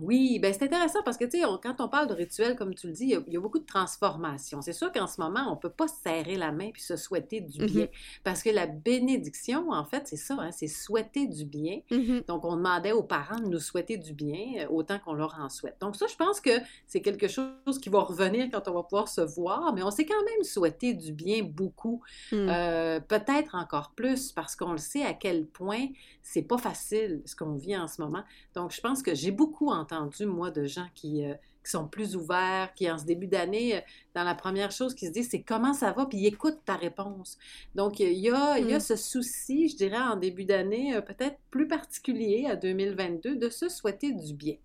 Oui, 0.00 0.38
ben 0.38 0.52
c'est 0.52 0.64
intéressant 0.64 1.00
parce 1.04 1.16
que, 1.16 1.24
tu 1.24 1.40
sais, 1.40 1.44
quand 1.62 1.80
on 1.80 1.88
parle 1.88 2.08
de 2.08 2.14
rituel, 2.14 2.56
comme 2.56 2.74
tu 2.74 2.86
le 2.86 2.92
dis, 2.92 3.04
il 3.04 3.10
y 3.10 3.14
a, 3.14 3.20
il 3.26 3.32
y 3.32 3.36
a 3.36 3.40
beaucoup 3.40 3.58
de 3.58 3.66
transformations. 3.66 4.62
C'est 4.62 4.72
sûr 4.72 4.90
qu'en 4.92 5.06
ce 5.06 5.20
moment, 5.20 5.46
on 5.48 5.54
ne 5.54 5.60
peut 5.60 5.70
pas 5.70 5.88
se 5.88 5.96
serrer 6.02 6.36
la 6.36 6.52
main 6.52 6.70
puis 6.72 6.82
se 6.82 6.96
souhaiter 6.96 7.40
du 7.40 7.64
bien. 7.66 7.86
Parce 8.24 8.42
que 8.42 8.50
la 8.50 8.66
bénédiction, 8.66 9.70
en 9.70 9.84
fait, 9.84 10.06
c'est 10.06 10.16
ça, 10.16 10.36
hein, 10.38 10.50
c'est 10.52 10.68
souhaiter 10.68 11.26
du 11.26 11.44
bien. 11.44 11.80
Donc, 12.28 12.44
on 12.44 12.56
demandait 12.56 12.92
aux 12.92 13.02
parents 13.02 13.38
de 13.40 13.46
nous 13.46 13.58
souhaiter 13.58 13.96
du 13.96 14.12
bien 14.12 14.64
euh, 14.64 14.66
autant 14.68 14.98
qu'on 14.98 15.14
leur 15.14 15.38
en 15.40 15.48
souhaite. 15.48 15.76
Donc, 15.80 15.96
ça, 15.96 16.06
je 16.06 16.16
pense 16.16 16.40
que 16.40 16.50
c'est 16.86 17.00
quelque 17.00 17.28
chose 17.28 17.78
qui 17.80 17.88
va 17.88 18.00
revenir 18.00 18.48
quand 18.50 18.68
on 18.68 18.74
va 18.74 18.82
pouvoir 18.82 19.08
se 19.08 19.20
voir, 19.20 19.74
mais 19.74 19.82
on 19.82 19.90
s'est 19.90 20.06
quand 20.06 20.24
même 20.24 20.44
souhaité 20.44 20.94
du 20.94 21.12
bien 21.12 21.42
beaucoup, 21.42 22.02
Mm. 22.32 22.48
Euh, 22.48 23.00
peut-être 23.00 23.54
encore 23.54 23.92
plus, 23.94 24.32
parce 24.32 24.56
qu'on 24.56 24.72
le 24.72 24.78
sait 24.78 25.04
à 25.04 25.14
quel 25.14 25.46
point 25.46 25.86
c'est 26.22 26.42
pas 26.42 26.58
facile 26.58 27.22
ce 27.24 27.34
qu'on 27.34 27.54
vit 27.54 27.76
en 27.76 27.88
ce 27.88 28.00
moment. 28.00 28.22
Donc, 28.54 28.72
je 28.72 28.80
pense 28.80 29.02
que 29.02 29.14
j'ai 29.14 29.30
beaucoup 29.30 29.70
entendu, 29.92 30.26
moi, 30.26 30.50
de 30.50 30.66
gens 30.66 30.86
qui, 30.94 31.24
euh, 31.24 31.34
qui 31.64 31.70
sont 31.70 31.86
plus 31.86 32.16
ouverts, 32.16 32.72
qui, 32.74 32.90
en 32.90 32.98
ce 32.98 33.04
début 33.04 33.26
d'année, 33.26 33.76
euh, 33.76 33.80
dans 34.14 34.24
la 34.24 34.34
première 34.34 34.70
chose 34.70 34.94
qu'ils 34.94 35.08
se 35.08 35.12
disent, 35.12 35.28
c'est 35.30 35.42
comment 35.42 35.74
ça 35.74 35.92
va, 35.92 36.06
puis 36.06 36.18
ils 36.18 36.26
écoutent 36.26 36.64
ta 36.64 36.76
réponse. 36.76 37.38
Donc, 37.74 38.00
il 38.00 38.12
y 38.12 38.30
a, 38.30 38.58
il 38.58 38.68
y 38.68 38.72
a 38.72 38.78
Mm. 38.78 38.80
ce 38.80 38.96
souci, 38.96 39.68
je 39.68 39.76
dirais, 39.76 39.98
en 39.98 40.16
début 40.16 40.44
d'année, 40.44 40.94
euh, 40.94 41.00
peut-être 41.00 41.38
plus 41.50 41.68
particulier 41.68 42.46
à 42.46 42.56
2022, 42.56 43.36
de 43.36 43.48
se 43.48 43.68
souhaiter 43.68 44.12
du 44.12 44.34
bien. 44.34 44.56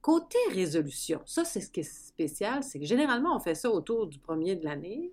Côté 0.00 0.38
résolution, 0.50 1.20
ça, 1.26 1.44
c'est 1.44 1.60
ce 1.60 1.70
qui 1.70 1.80
est 1.80 1.82
spécial, 1.84 2.64
c'est 2.64 2.80
que 2.80 2.86
généralement, 2.86 3.36
on 3.36 3.38
fait 3.38 3.54
ça 3.54 3.70
autour 3.70 4.08
du 4.08 4.18
premier 4.18 4.56
de 4.56 4.64
l'année, 4.64 5.12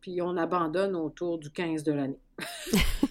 puis 0.00 0.22
on 0.22 0.34
abandonne 0.38 0.96
autour 0.96 1.36
du 1.36 1.50
15 1.50 1.82
de 1.82 1.92
l'année. 1.92 2.18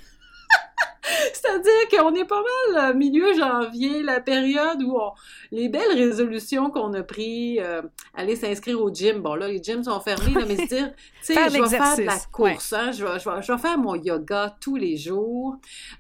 C'est-à-dire 1.34 1.88
qu'on 1.92 2.14
est 2.16 2.26
pas 2.26 2.42
mal 2.74 2.92
euh, 2.92 2.94
milieu 2.98 3.34
janvier, 3.36 4.02
la 4.04 4.20
période 4.22 4.82
où 4.84 4.98
on- 4.98 5.12
les 5.52 5.70
belles 5.70 5.94
résolutions 5.94 6.70
qu'on 6.70 6.94
a 6.94 7.04
prises, 7.04 7.60
euh, 7.64 7.82
aller 8.14 8.36
s'inscrire 8.36 8.82
au 8.82 8.92
gym, 8.94 9.22
bon 9.22 9.36
là, 9.36 9.48
les 9.48 9.62
gyms 9.64 9.84
sont 9.84 10.00
fermés, 10.00 10.34
là, 10.34 10.46
mais 10.48 10.56
se 10.58 10.68
dire, 10.68 10.94
tu 11.22 11.34
sais, 11.34 11.34
je 11.50 11.54
vais 11.54 11.70
faire 11.78 11.96
de 11.98 12.02
la 12.04 12.14
course, 12.32 12.74
hein, 12.74 12.92
je, 12.92 13.06
vais, 13.06 13.20
je 13.20 13.30
vais- 13.30 13.42
je 13.42 13.52
vais 13.52 13.58
faire 13.58 13.78
mon 13.78 13.96
yoga 13.96 14.56
tous 14.60 14.76
les 14.76 14.98
jours. 14.98 15.56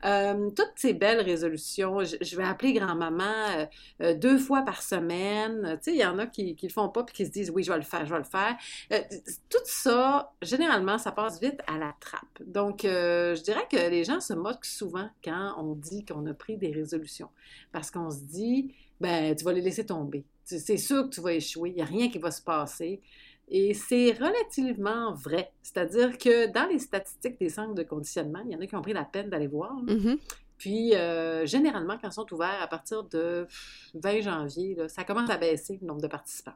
Euh, 0.05 0.49
toutes 0.55 0.73
ces 0.75 0.93
belles 0.93 1.21
résolutions, 1.21 2.03
je, 2.03 2.15
je 2.21 2.35
vais 2.37 2.43
appeler 2.43 2.73
grand-maman 2.73 3.67
euh, 4.01 4.13
deux 4.15 4.37
fois 4.37 4.61
par 4.63 4.81
semaine. 4.81 5.77
Tu 5.83 5.91
sais, 5.91 5.97
il 5.97 6.01
y 6.01 6.05
en 6.05 6.19
a 6.19 6.25
qui, 6.27 6.55
qui 6.55 6.67
le 6.67 6.73
font 6.73 6.89
pas 6.89 7.03
puis 7.03 7.15
qui 7.15 7.25
se 7.25 7.31
disent, 7.31 7.51
oui, 7.51 7.63
je 7.63 7.71
vais 7.71 7.77
le 7.77 7.83
faire, 7.83 8.05
je 8.05 8.11
vais 8.11 8.19
le 8.19 8.23
faire. 8.25 8.55
Tout 9.49 9.57
ça, 9.65 10.31
généralement, 10.41 10.97
ça 10.97 11.11
passe 11.11 11.39
vite 11.41 11.59
à 11.67 11.77
la 11.77 11.93
trappe. 11.99 12.21
Donc, 12.45 12.81
je 12.83 13.41
dirais 13.41 13.67
que 13.71 13.77
les 13.89 14.03
gens 14.03 14.19
se 14.19 14.33
moquent 14.33 14.65
souvent 14.65 15.09
quand 15.23 15.55
on 15.57 15.75
dit 15.75 16.05
qu'on 16.05 16.25
a 16.25 16.33
pris 16.33 16.57
des 16.57 16.71
résolutions. 16.71 17.29
Parce 17.71 17.91
qu'on 17.91 18.09
se 18.09 18.21
dit, 18.21 18.73
ben, 18.99 19.35
tu 19.35 19.43
vas 19.43 19.53
les 19.53 19.61
laisser 19.61 19.85
tomber. 19.85 20.25
C'est 20.43 20.77
sûr 20.77 21.03
que 21.03 21.15
tu 21.15 21.21
vas 21.21 21.33
échouer. 21.33 21.69
Il 21.69 21.75
n'y 21.75 21.81
a 21.81 21.85
rien 21.85 22.09
qui 22.09 22.19
va 22.19 22.31
se 22.31 22.41
passer. 22.41 23.01
Et 23.49 23.73
c'est 23.73 24.11
relativement 24.11 25.13
vrai. 25.13 25.51
C'est-à-dire 25.61 26.17
que 26.17 26.47
dans 26.51 26.67
les 26.67 26.79
statistiques 26.79 27.39
des 27.39 27.49
centres 27.49 27.75
de 27.75 27.83
conditionnement, 27.83 28.41
il 28.45 28.51
y 28.51 28.55
en 28.55 28.61
a 28.61 28.67
qui 28.67 28.75
ont 28.75 28.81
pris 28.81 28.93
la 28.93 29.05
peine 29.05 29.29
d'aller 29.29 29.47
voir. 29.47 29.73
Mhm. 29.83 30.17
Puis, 30.57 30.95
euh, 30.95 31.45
généralement, 31.45 31.97
quand 32.01 32.09
ils 32.09 32.13
sont 32.13 32.33
ouverts 32.33 32.61
à 32.61 32.67
partir 32.67 33.03
de 33.03 33.47
20 33.93 34.21
janvier, 34.21 34.75
là, 34.75 34.89
ça 34.89 35.03
commence 35.03 35.29
à 35.29 35.37
baisser 35.37 35.77
le 35.81 35.87
nombre 35.87 36.01
de 36.01 36.07
participants. 36.07 36.55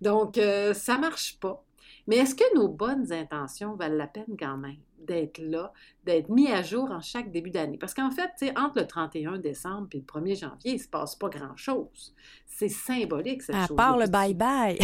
Donc, 0.00 0.38
euh, 0.38 0.72
ça 0.72 0.98
marche 0.98 1.38
pas. 1.38 1.62
Mais 2.06 2.16
est-ce 2.16 2.34
que 2.34 2.56
nos 2.56 2.68
bonnes 2.68 3.12
intentions 3.12 3.76
valent 3.76 3.96
la 3.96 4.06
peine 4.06 4.36
quand 4.38 4.56
même? 4.56 4.78
D'être 5.04 5.38
là, 5.38 5.72
d'être 6.04 6.28
mis 6.28 6.48
à 6.50 6.62
jour 6.62 6.90
en 6.90 7.00
chaque 7.00 7.30
début 7.30 7.50
d'année? 7.50 7.78
Parce 7.78 7.94
qu'en 7.94 8.10
fait, 8.10 8.30
entre 8.56 8.80
le 8.80 8.86
31 8.86 9.38
décembre 9.38 9.88
et 9.92 9.98
le 9.98 10.02
1er 10.04 10.38
janvier, 10.40 10.72
il 10.74 10.80
se 10.80 10.88
passe 10.88 11.14
pas 11.16 11.28
grand-chose. 11.28 12.14
C'est 12.46 12.68
symbolique, 12.68 13.42
cette 13.42 13.54
À 13.56 13.66
chose 13.66 13.76
part 13.76 13.96
le 13.98 14.06
bye-bye. 14.06 14.78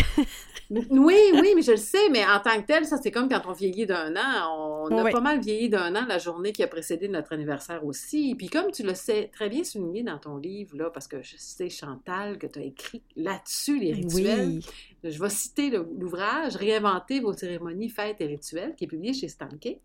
oui, 0.71 1.17
oui, 1.35 1.53
mais 1.55 1.63
je 1.63 1.73
le 1.73 1.77
sais, 1.77 2.09
mais 2.11 2.25
en 2.25 2.41
tant 2.41 2.61
que 2.61 2.67
tel, 2.67 2.85
ça, 2.85 2.97
c'est 2.97 3.11
comme 3.11 3.29
quand 3.29 3.43
on 3.47 3.53
vieillit 3.53 3.87
d'un 3.87 4.15
an. 4.17 4.87
On 4.91 4.97
a 4.99 5.05
Oui. 5.05 5.13
pas 5.13 5.21
mal 5.21 5.41
vieilli 5.41 5.69
d'un 5.69 5.95
an 5.95 6.07
la 6.07 6.19
journée 6.19 6.53
qui 6.53 6.63
a 6.63 6.67
précédé 6.67 7.09
notre 7.09 7.33
anniversaire 7.33 7.85
aussi. 7.85 8.35
Puis 8.37 8.49
comme 8.49 8.71
tu 8.71 8.83
le 8.83 8.95
sais 8.95 9.31
très 9.33 9.49
bien 9.49 9.65
souligné 9.65 10.03
dans 10.03 10.19
ton 10.19 10.37
livre, 10.39 10.77
là, 10.77 10.91
parce 10.91 11.09
que 11.09 11.23
je 11.23 11.35
sais, 11.37 11.69
Chantal, 11.69 12.39
que 12.39 12.47
tu 12.47 12.59
as 12.59 12.63
écrit 12.63 13.03
là-dessus 13.17 13.79
les 13.79 13.93
rituels. 13.93 14.49
Oui. 14.49 14.67
Je 15.05 15.23
vais 15.23 15.31
citer 15.31 15.71
l'ouvrage 15.71 16.57
Réinventer 16.57 17.21
vos 17.21 17.33
cérémonies, 17.33 17.89
fêtes 17.89 18.21
et 18.21 18.27
rituels, 18.27 18.75
qui 18.75 18.85
est 18.85 18.89
publié 18.89 19.13
chez 19.13 19.29
Stankey. 19.29 19.81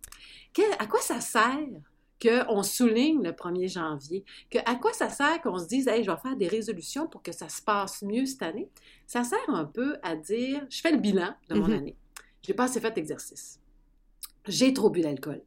À 0.80 0.88
quoi 0.88 1.02
ça 1.02 1.20
sert 1.22 1.58
qu'on 2.22 2.64
souligne 2.64 3.22
le 3.24 3.32
1er 3.32 3.68
janvier? 3.68 4.24
Que, 4.50 4.60
à 4.66 4.76
quoi 4.76 4.94
ça 4.94 5.10
sert 5.10 5.42
qu'on 5.42 5.58
se 5.58 5.68
dise, 5.68 5.88
hey, 5.88 6.04
je 6.04 6.12
vais 6.12 6.18
faire 6.18 6.36
des 6.38 6.48
résolutions 6.48 7.08
pour 7.08 7.22
que 7.22 7.32
ça 7.32 7.50
se 7.50 7.62
passe 7.62 8.02
mieux 8.02 8.26
cette 8.26 8.44
année? 8.44 8.70
Ça 9.08 9.24
sert 9.24 9.50
un 9.50 9.66
peu 9.66 9.98
à 10.04 10.16
dire, 10.16 10.66
je 10.70 10.80
fais 10.82 10.92
le 10.92 11.00
bilan 11.00 11.34
de 11.50 11.56
mon 11.56 11.68
Mhm. 11.68 11.74
année. 11.74 11.96
Je 12.46 12.52
n'ai 12.52 12.56
pas 12.56 12.66
assez 12.66 12.80
fait 12.80 12.92
d'exercice. 12.92 13.60
J'ai 14.48 14.74
trop 14.74 14.90
bu 14.90 15.02
d'alcool. 15.02 15.42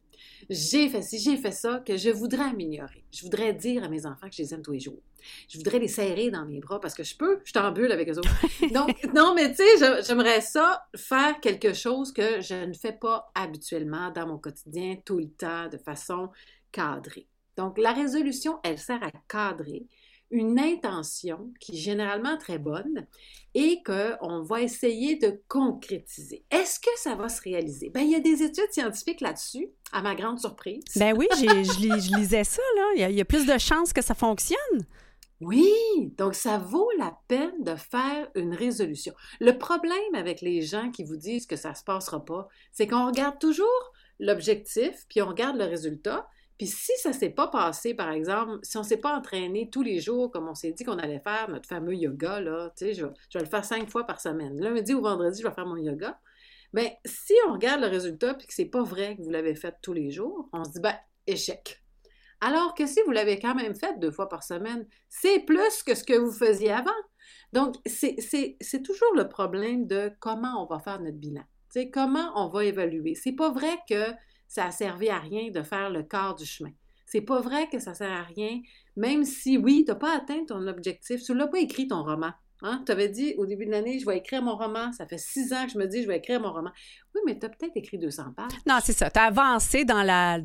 J'ai 0.49 0.89
fait 0.89 1.01
ci, 1.01 1.19
j'ai 1.19 1.37
fait 1.37 1.51
ça, 1.51 1.79
que 1.85 1.97
je 1.97 2.09
voudrais 2.09 2.49
améliorer. 2.49 3.03
Je 3.11 3.21
voudrais 3.23 3.53
dire 3.53 3.83
à 3.83 3.89
mes 3.89 4.05
enfants 4.05 4.27
que 4.29 4.35
je 4.35 4.41
les 4.41 4.53
aime 4.53 4.61
tous 4.61 4.71
les 4.71 4.79
jours. 4.79 5.01
Je 5.49 5.57
voudrais 5.57 5.79
les 5.79 5.87
serrer 5.87 6.29
dans 6.31 6.45
mes 6.45 6.59
bras 6.59 6.79
parce 6.79 6.93
que 6.93 7.03
je 7.03 7.15
peux, 7.15 7.39
je 7.43 7.53
t'embule 7.53 7.91
avec 7.91 8.09
eux 8.09 8.17
autres. 8.17 8.29
Donc, 8.73 8.95
non, 9.13 9.33
mais 9.35 9.49
tu 9.53 9.63
sais, 9.77 10.03
j'aimerais 10.03 10.41
ça, 10.41 10.87
faire 10.95 11.39
quelque 11.39 11.73
chose 11.73 12.11
que 12.11 12.41
je 12.41 12.65
ne 12.65 12.73
fais 12.73 12.93
pas 12.93 13.31
habituellement 13.35 14.11
dans 14.11 14.27
mon 14.27 14.37
quotidien, 14.37 14.97
tout 15.05 15.17
le 15.19 15.29
temps, 15.29 15.67
de 15.69 15.77
façon 15.77 16.29
cadrée. 16.71 17.27
Donc, 17.55 17.77
la 17.77 17.91
résolution, 17.93 18.59
elle 18.63 18.77
sert 18.77 19.01
à 19.03 19.11
cadrer 19.27 19.87
une 20.29 20.59
intention 20.59 21.53
qui 21.59 21.71
est 21.71 21.79
généralement 21.79 22.37
très 22.37 22.57
bonne 22.57 23.07
et 23.53 23.81
qu'on 23.83 24.41
va 24.43 24.61
essayer 24.61 25.15
de 25.15 25.41
concrétiser. 25.47 26.43
Est-ce 26.51 26.81
que 26.81 26.89
ça 26.97 27.15
va 27.15 27.29
se 27.29 27.41
réaliser? 27.41 27.89
Ben, 27.89 28.01
il 28.01 28.11
y 28.11 28.15
a 28.15 28.19
des 28.19 28.43
études 28.43 28.71
scientifiques 28.71 29.21
là-dessus, 29.21 29.69
à 29.93 30.01
ma 30.01 30.15
grande 30.15 30.37
surprise. 30.39 30.83
Ben 30.97 31.15
oui, 31.17 31.27
je, 31.37 31.79
lis- 31.79 32.01
je 32.09 32.17
lisais 32.17 32.43
ça, 32.43 32.61
là. 32.75 32.83
Il 32.95 32.99
y, 33.01 33.03
a, 33.05 33.09
il 33.09 33.15
y 33.15 33.21
a 33.21 33.25
plus 33.25 33.45
de 33.45 33.57
chances 33.57 33.93
que 33.93 34.01
ça 34.03 34.13
fonctionne. 34.15 34.85
Oui, 35.39 35.71
donc 36.17 36.33
ça 36.33 36.57
vaut 36.57 36.89
la 36.97 37.15
peine 37.27 37.63
de 37.63 37.75
faire 37.75 38.27
une 38.33 38.55
résolution. 38.55 39.13
Le 39.39 39.57
problème 39.57 40.15
avec 40.15 40.41
les 40.41 40.61
gens 40.61 40.89
qui 40.89 41.03
vous 41.03 41.15
disent 41.15 41.45
que 41.45 41.55
ça 41.55 41.75
se 41.75 41.83
passera 41.83 42.25
pas, 42.25 42.47
c'est 42.71 42.87
qu'on 42.87 43.05
regarde 43.05 43.37
toujours 43.39 43.93
l'objectif, 44.19 45.05
puis 45.09 45.21
on 45.21 45.27
regarde 45.27 45.57
le 45.57 45.65
résultat. 45.65 46.27
Puis 46.57 46.65
si 46.65 46.91
ça 46.97 47.09
ne 47.09 47.13
s'est 47.13 47.29
pas 47.29 47.47
passé, 47.47 47.93
par 47.93 48.09
exemple, 48.09 48.57
si 48.63 48.77
on 48.77 48.81
ne 48.81 48.87
s'est 48.87 48.97
pas 48.97 49.15
entraîné 49.15 49.69
tous 49.69 49.83
les 49.83 49.99
jours 49.99 50.31
comme 50.31 50.47
on 50.47 50.55
s'est 50.55 50.71
dit 50.71 50.83
qu'on 50.83 50.97
allait 50.97 51.19
faire 51.19 51.49
notre 51.49 51.69
fameux 51.69 51.93
yoga, 51.93 52.39
là, 52.39 52.71
tu 52.75 52.85
sais, 52.85 52.93
je, 52.95 53.05
vais, 53.05 53.11
je 53.29 53.37
vais 53.37 53.43
le 53.45 53.49
faire 53.49 53.63
cinq 53.63 53.91
fois 53.91 54.05
par 54.05 54.19
semaine. 54.19 54.59
Lundi 54.59 54.95
ou 54.95 55.01
vendredi, 55.01 55.39
je 55.39 55.47
vais 55.47 55.53
faire 55.53 55.67
mon 55.67 55.77
yoga. 55.77 56.19
Bien, 56.73 56.89
si 57.05 57.33
on 57.47 57.53
regarde 57.53 57.81
le 57.81 57.87
résultat 57.87 58.33
puis 58.33 58.47
que 58.47 58.53
c'est 58.53 58.65
pas 58.65 58.81
vrai 58.83 59.15
que 59.15 59.21
vous 59.21 59.29
l'avez 59.29 59.53
fait 59.53 59.75
tous 59.83 59.93
les 59.93 60.09
jours, 60.09 60.49
on 60.51 60.63
se 60.63 60.71
dit, 60.71 60.79
ben, 60.79 60.95
échec. 61.27 61.83
Alors 62.41 62.75
que 62.75 62.85
si 62.85 62.99
vous 63.05 63.11
l'avez 63.11 63.39
quand 63.39 63.55
même 63.55 63.75
fait 63.75 63.99
deux 63.99 64.11
fois 64.11 64.29
par 64.29 64.43
semaine, 64.43 64.85
c'est 65.09 65.39
plus 65.39 65.83
que 65.83 65.95
ce 65.95 66.03
que 66.03 66.17
vous 66.17 66.31
faisiez 66.31 66.71
avant. 66.71 66.91
Donc, 67.53 67.75
c'est 67.85 68.83
toujours 68.83 69.15
le 69.15 69.27
problème 69.27 69.87
de 69.87 70.11
comment 70.19 70.63
on 70.63 70.65
va 70.65 70.79
faire 70.79 70.99
notre 70.99 71.17
bilan. 71.17 71.43
sais, 71.69 71.89
comment 71.89 72.31
on 72.35 72.49
va 72.49 72.65
évaluer. 72.65 73.15
C'est 73.15 73.31
pas 73.31 73.51
vrai 73.51 73.77
que 73.89 74.11
ça 74.47 74.65
a 74.65 74.71
servi 74.71 75.09
à 75.09 75.19
rien 75.19 75.51
de 75.51 75.63
faire 75.63 75.89
le 75.89 76.03
quart 76.03 76.35
du 76.35 76.45
chemin. 76.45 76.71
C'est 77.05 77.21
pas 77.21 77.39
vrai 77.39 77.69
que 77.69 77.79
ça 77.79 77.93
sert 77.93 78.11
à 78.11 78.23
rien, 78.23 78.59
même 78.97 79.23
si, 79.23 79.57
oui, 79.57 79.83
tu 79.85 79.91
n'as 79.91 79.97
pas 79.97 80.15
atteint 80.15 80.43
ton 80.45 80.67
objectif. 80.67 81.23
Tu 81.23 81.33
l'as 81.33 81.47
pas 81.47 81.59
écrit 81.59 81.87
ton 81.87 82.03
roman. 82.03 82.31
Hein? 82.63 82.83
Tu 82.85 82.91
avais 82.91 83.07
dit 83.07 83.33
au 83.37 83.45
début 83.45 83.65
de 83.65 83.71
l'année, 83.71 83.99
je 83.99 84.05
vais 84.05 84.17
écrire 84.17 84.41
mon 84.41 84.57
roman. 84.57 84.91
Ça 84.91 85.05
fait 85.07 85.17
six 85.17 85.53
ans 85.53 85.65
que 85.65 85.71
je 85.71 85.77
me 85.77 85.85
dis, 85.85 86.03
je 86.03 86.07
vais 86.07 86.17
écrire 86.17 86.41
mon 86.41 86.51
roman. 86.51 86.71
Oui, 87.15 87.21
mais 87.25 87.39
tu 87.39 87.45
as 87.45 87.49
peut-être 87.49 87.77
écrit 87.77 87.97
200 87.97 88.33
pages. 88.35 88.51
Non, 88.67 88.79
c'est 88.83 88.93
ça. 88.93 89.09
Tu 89.09 89.19
as 89.19 89.25
avancé 89.25 89.85
dans 89.85 90.03
la, 90.03 90.39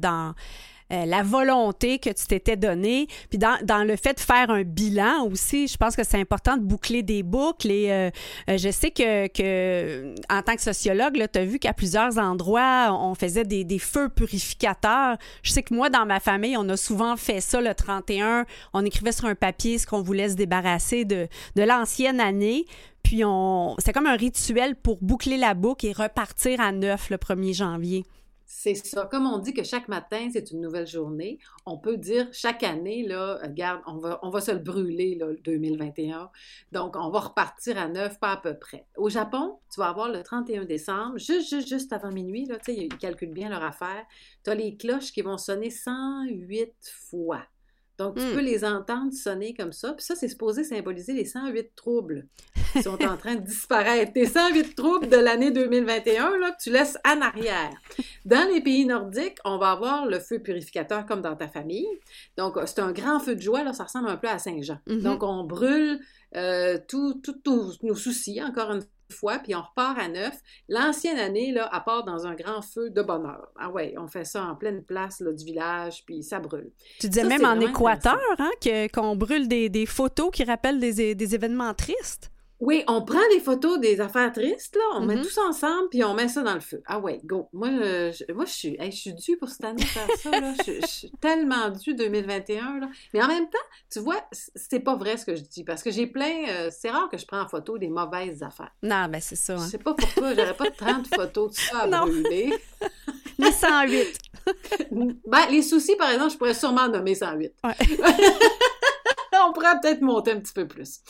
euh, 0.92 1.06
la 1.06 1.22
volonté 1.22 1.98
que 1.98 2.10
tu 2.10 2.26
t'étais 2.26 2.56
donnée. 2.56 3.06
Puis 3.30 3.38
dans, 3.38 3.58
dans, 3.64 3.84
le 3.84 3.96
fait 3.96 4.14
de 4.14 4.20
faire 4.20 4.50
un 4.50 4.62
bilan 4.62 5.26
aussi, 5.30 5.66
je 5.66 5.76
pense 5.76 5.96
que 5.96 6.04
c'est 6.04 6.20
important 6.20 6.56
de 6.56 6.62
boucler 6.62 7.02
des 7.02 7.22
boucles. 7.22 7.70
Et 7.70 7.90
euh, 7.90 8.10
euh, 8.50 8.58
je 8.58 8.70
sais 8.70 8.90
que, 8.90 9.26
que, 9.28 10.14
en 10.30 10.42
tant 10.42 10.54
que 10.54 10.62
sociologue, 10.62 11.26
tu 11.32 11.38
as 11.38 11.44
vu 11.44 11.58
qu'à 11.58 11.72
plusieurs 11.72 12.18
endroits, 12.18 12.96
on 13.00 13.14
faisait 13.14 13.44
des, 13.44 13.64
des, 13.64 13.78
feux 13.78 14.08
purificateurs. 14.08 15.16
Je 15.42 15.52
sais 15.52 15.62
que 15.62 15.74
moi, 15.74 15.88
dans 15.88 16.04
ma 16.04 16.20
famille, 16.20 16.56
on 16.56 16.68
a 16.68 16.76
souvent 16.76 17.16
fait 17.16 17.40
ça 17.40 17.60
le 17.60 17.74
31. 17.74 18.44
On 18.74 18.84
écrivait 18.84 19.12
sur 19.12 19.26
un 19.26 19.34
papier 19.34 19.78
ce 19.78 19.86
qu'on 19.86 20.02
voulait 20.02 20.28
se 20.28 20.34
débarrasser 20.34 21.04
de, 21.04 21.26
de 21.56 21.62
l'ancienne 21.62 22.20
année. 22.20 22.66
Puis 23.02 23.24
on, 23.24 23.74
c'est 23.78 23.92
comme 23.92 24.06
un 24.06 24.16
rituel 24.16 24.76
pour 24.76 24.98
boucler 25.00 25.36
la 25.36 25.54
boucle 25.54 25.86
et 25.86 25.92
repartir 25.92 26.60
à 26.60 26.70
neuf 26.72 27.10
le 27.10 27.16
1er 27.16 27.54
janvier. 27.54 28.04
C'est 28.62 28.76
ça. 28.76 29.08
Comme 29.10 29.26
on 29.26 29.38
dit 29.38 29.52
que 29.52 29.64
chaque 29.64 29.88
matin, 29.88 30.28
c'est 30.32 30.52
une 30.52 30.60
nouvelle 30.60 30.86
journée, 30.86 31.40
on 31.66 31.78
peut 31.78 31.96
dire 31.96 32.28
chaque 32.30 32.62
année, 32.62 33.04
là, 33.04 33.40
regarde, 33.42 33.82
on 33.88 33.96
va, 33.98 34.20
on 34.22 34.30
va 34.30 34.40
se 34.40 34.52
le 34.52 34.60
brûler, 34.60 35.16
là, 35.16 35.26
le 35.26 35.36
2021. 35.38 36.30
Donc, 36.70 36.94
on 36.94 37.10
va 37.10 37.18
repartir 37.18 37.76
à 37.76 37.88
neuf, 37.88 38.20
pas 38.20 38.30
à 38.30 38.36
peu 38.36 38.56
près. 38.56 38.86
Au 38.96 39.08
Japon, 39.08 39.58
tu 39.68 39.80
vas 39.80 39.88
avoir 39.88 40.10
le 40.10 40.22
31 40.22 40.64
décembre, 40.64 41.18
juste, 41.18 41.50
juste, 41.50 41.66
juste 41.66 41.92
avant 41.92 42.12
minuit, 42.12 42.44
là, 42.44 42.58
ils 42.68 42.96
calculent 42.98 43.32
bien 43.32 43.48
leur 43.48 43.64
affaire. 43.64 44.06
Tu 44.44 44.50
as 44.50 44.54
les 44.54 44.76
cloches 44.76 45.10
qui 45.10 45.22
vont 45.22 45.38
sonner 45.38 45.70
108 45.70 46.72
fois. 47.10 47.42
Donc, 48.02 48.16
tu 48.16 48.24
hmm. 48.24 48.34
peux 48.34 48.40
les 48.40 48.64
entendre 48.64 49.12
sonner 49.12 49.54
comme 49.54 49.72
ça. 49.72 49.92
Puis 49.92 50.04
ça, 50.04 50.16
c'est 50.16 50.26
supposé 50.26 50.64
symboliser 50.64 51.12
les 51.12 51.24
108 51.24 51.76
troubles 51.76 52.26
qui 52.72 52.82
sont 52.82 53.00
en 53.04 53.16
train 53.16 53.36
de 53.36 53.46
disparaître. 53.46 54.12
Tes 54.12 54.26
108 54.26 54.74
troubles 54.74 55.08
de 55.08 55.16
l'année 55.16 55.52
2021, 55.52 56.36
là, 56.38 56.50
que 56.50 56.62
tu 56.62 56.70
laisses 56.70 56.98
en 57.06 57.20
arrière. 57.20 57.70
Dans 58.24 58.48
les 58.52 58.60
pays 58.60 58.86
nordiques, 58.86 59.38
on 59.44 59.56
va 59.56 59.70
avoir 59.70 60.06
le 60.06 60.18
feu 60.18 60.40
purificateur 60.40 61.06
comme 61.06 61.22
dans 61.22 61.36
ta 61.36 61.46
famille. 61.46 61.86
Donc, 62.36 62.58
c'est 62.66 62.80
un 62.80 62.90
grand 62.90 63.20
feu 63.20 63.36
de 63.36 63.40
joie. 63.40 63.62
Là, 63.62 63.72
ça 63.72 63.84
ressemble 63.84 64.08
un 64.08 64.16
peu 64.16 64.28
à 64.28 64.40
Saint-Jean. 64.40 64.78
Mm-hmm. 64.88 65.02
Donc, 65.02 65.22
on 65.22 65.44
brûle 65.44 66.00
euh, 66.34 66.78
tous 66.88 67.22
nos 67.82 67.94
soucis, 67.94 68.42
encore 68.42 68.72
une 68.72 68.82
fois, 69.12 69.38
puis 69.38 69.54
on 69.54 69.62
repart 69.62 69.96
à 69.98 70.08
neuf. 70.08 70.36
L'ancienne 70.68 71.18
année, 71.18 71.52
là, 71.52 71.68
à 71.72 71.80
part 71.80 72.04
dans 72.04 72.26
un 72.26 72.34
grand 72.34 72.62
feu 72.62 72.90
de 72.90 73.02
bonheur. 73.02 73.48
Ah 73.56 73.70
ouais, 73.70 73.94
on 73.98 74.08
fait 74.08 74.24
ça 74.24 74.42
en 74.44 74.56
pleine 74.56 74.82
place 74.82 75.20
là, 75.20 75.32
du 75.32 75.44
village, 75.44 76.02
puis 76.04 76.24
ça 76.24 76.40
brûle. 76.40 76.72
Tu 76.98 77.08
disais 77.08 77.24
même 77.24 77.44
en 77.44 77.60
Équateur 77.60 78.18
hein, 78.38 78.50
qu'on 78.92 79.14
brûle 79.14 79.46
des, 79.46 79.68
des, 79.68 79.86
photos 79.86 80.30
qui 80.32 80.42
rappellent 80.42 80.80
des, 80.80 81.14
des 81.14 81.34
événements 81.34 81.74
tristes. 81.74 82.31
Oui, 82.62 82.84
on 82.86 83.02
prend 83.02 83.18
les 83.32 83.40
photos 83.40 83.80
des 83.80 84.00
affaires 84.00 84.30
tristes, 84.30 84.76
là, 84.76 84.82
on 84.94 85.00
met 85.00 85.16
mm-hmm. 85.16 85.22
tout 85.22 85.30
ça 85.30 85.42
ensemble, 85.42 85.88
puis 85.90 86.04
on 86.04 86.14
met 86.14 86.28
ça 86.28 86.42
dans 86.42 86.54
le 86.54 86.60
feu. 86.60 86.80
Ah 86.86 87.00
ouais, 87.00 87.20
go. 87.24 87.48
Moi, 87.52 87.70
je, 87.70 88.32
moi, 88.32 88.44
je 88.44 88.52
suis, 88.52 88.76
je 88.80 88.90
suis 88.96 89.14
due 89.14 89.36
pour 89.36 89.48
cette 89.48 89.64
année 89.64 89.82
faire 89.82 90.06
ça, 90.16 90.30
là. 90.30 90.54
je, 90.64 90.86
suis 90.86 91.10
tellement 91.20 91.70
due 91.70 91.94
2021, 91.94 92.78
là. 92.78 92.88
Mais 93.12 93.20
en 93.20 93.26
même 93.26 93.50
temps, 93.50 93.58
tu 93.90 93.98
vois, 93.98 94.24
c'est 94.30 94.78
pas 94.78 94.94
vrai 94.94 95.16
ce 95.16 95.26
que 95.26 95.34
je 95.34 95.42
dis, 95.42 95.64
parce 95.64 95.82
que 95.82 95.90
j'ai 95.90 96.06
plein, 96.06 96.44
euh, 96.50 96.70
c'est 96.70 96.90
rare 96.90 97.08
que 97.10 97.18
je 97.18 97.26
prends 97.26 97.40
en 97.40 97.48
photo 97.48 97.78
des 97.78 97.88
mauvaises 97.88 98.44
affaires. 98.44 98.70
Non, 98.80 99.08
ben 99.08 99.20
c'est 99.20 99.34
ça. 99.34 99.56
Je 99.56 99.62
hein. 99.62 99.66
sais 99.66 99.78
pas 99.78 99.94
pourquoi, 99.94 100.32
j'aurais 100.32 100.54
pas 100.54 100.70
30 100.70 101.08
photos 101.12 101.50
de 101.50 101.56
ça 101.56 101.78
à 101.80 101.88
brûler. 101.88 102.54
les 103.38 103.50
108. 103.50 104.18
ben, 105.26 105.46
les 105.50 105.62
soucis, 105.62 105.96
par 105.96 106.12
exemple, 106.12 106.30
je 106.30 106.38
pourrais 106.38 106.54
sûrement 106.54 106.88
nommer 106.88 107.16
108. 107.16 107.54
Ouais. 107.64 107.72
on 109.48 109.52
pourrait 109.52 109.80
peut-être 109.80 110.00
monter 110.00 110.32
un 110.32 110.40
petit 110.40 110.52
peu 110.52 110.66
plus. 110.66 111.00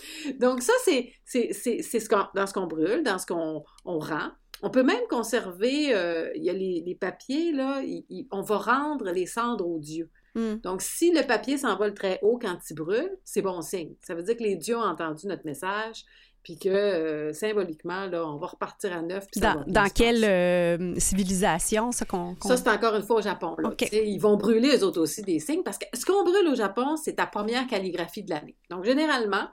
Donc 0.41 0.62
ça, 0.62 0.72
c'est 0.85 1.12
ce 1.24 2.35
dans 2.35 2.47
ce 2.47 2.53
qu'on 2.53 2.66
brûle, 2.66 3.03
dans 3.03 3.18
ce 3.18 3.26
qu'on 3.26 3.64
rend. 3.85 4.30
On 4.64 4.70
peut 4.70 4.85
même 4.85 5.03
conserver, 5.11 5.93
euh, 5.95 6.30
il 6.37 6.45
y 6.45 6.51
a 6.51 6.53
les, 6.53 6.97
papiers, 7.01 7.53
là, 7.53 7.83
on 8.30 8.43
va 8.43 8.59
rendre 8.59 9.11
les 9.11 9.26
cendres 9.26 9.66
aux 9.66 9.80
dieux. 9.80 10.09
Hmm. 10.35 10.55
Donc, 10.62 10.83
si 10.83 11.12
le 11.12 11.26
papier 11.26 11.59
s'envole 11.59 11.95
très 11.95 12.20
haut 12.22 12.39
quand 12.41 12.57
il 12.70 12.74
brûle, 12.74 13.11
c'est 13.24 13.43
bon 13.43 13.61
signe. 13.61 13.95
Ça 14.03 14.14
veut 14.14 14.22
dire 14.22 14.37
que 14.37 14.43
les 14.43 14.57
dieux 14.57 14.76
ont 14.76 14.83
entendu 14.83 15.26
notre 15.26 15.45
message, 15.45 16.05
puis 16.43 16.59
que 16.59 16.68
euh, 16.68 17.32
symboliquement, 17.32 18.07
là, 18.07 18.26
on 18.26 18.36
va 18.36 18.49
repartir 18.49 18.93
à 18.93 19.03
neuf. 19.03 19.26
Dans, 19.36 19.62
dans 19.66 19.88
quelle 19.88 20.24
euh, 20.24 20.95
civilisation, 20.99 21.93
ça 21.93 22.05
qu'on... 22.05 22.36
Ça, 22.43 22.57
c'est 22.57 22.68
encore 22.68 22.97
une 22.97 23.03
fois 23.03 23.16
au 23.16 23.22
Japon. 23.22 23.55
Là, 23.59 23.70
Ils 23.93 24.18
vont 24.18 24.36
brûler, 24.36 24.76
eux 24.76 24.84
autres 24.84 25.01
aussi, 25.01 25.22
des 25.22 25.38
signes, 25.38 25.62
parce 25.62 25.78
que 25.78 25.86
ce 25.95 26.05
qu'on 26.05 26.24
brûle 26.24 26.49
au 26.49 26.55
Japon, 26.55 26.97
c'est 26.97 27.14
ta 27.14 27.26
première 27.26 27.66
calligraphie 27.66 28.24
de 28.24 28.30
l'année. 28.30 28.57
Donc, 28.70 28.84
généralement, 28.84 29.49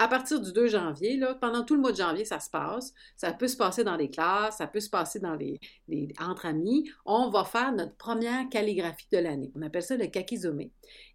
à 0.00 0.08
partir 0.08 0.40
du 0.40 0.50
2 0.54 0.66
janvier, 0.66 1.18
là, 1.18 1.34
pendant 1.34 1.62
tout 1.62 1.74
le 1.74 1.82
mois 1.82 1.92
de 1.92 1.98
janvier, 1.98 2.24
ça 2.24 2.40
se 2.40 2.48
passe. 2.48 2.94
Ça 3.16 3.34
peut 3.34 3.48
se 3.48 3.56
passer 3.56 3.84
dans 3.84 3.96
les 3.96 4.08
classes, 4.08 4.56
ça 4.56 4.66
peut 4.66 4.80
se 4.80 4.88
passer 4.88 5.20
dans 5.20 5.34
les, 5.34 5.60
entre 6.18 6.46
amis. 6.46 6.90
On 7.04 7.28
va 7.28 7.44
faire 7.44 7.70
notre 7.72 7.94
première 7.96 8.48
calligraphie 8.48 9.08
de 9.12 9.18
l'année. 9.18 9.52
On 9.54 9.60
appelle 9.60 9.82
ça 9.82 9.98
le 9.98 10.06
kakizome. 10.06 10.62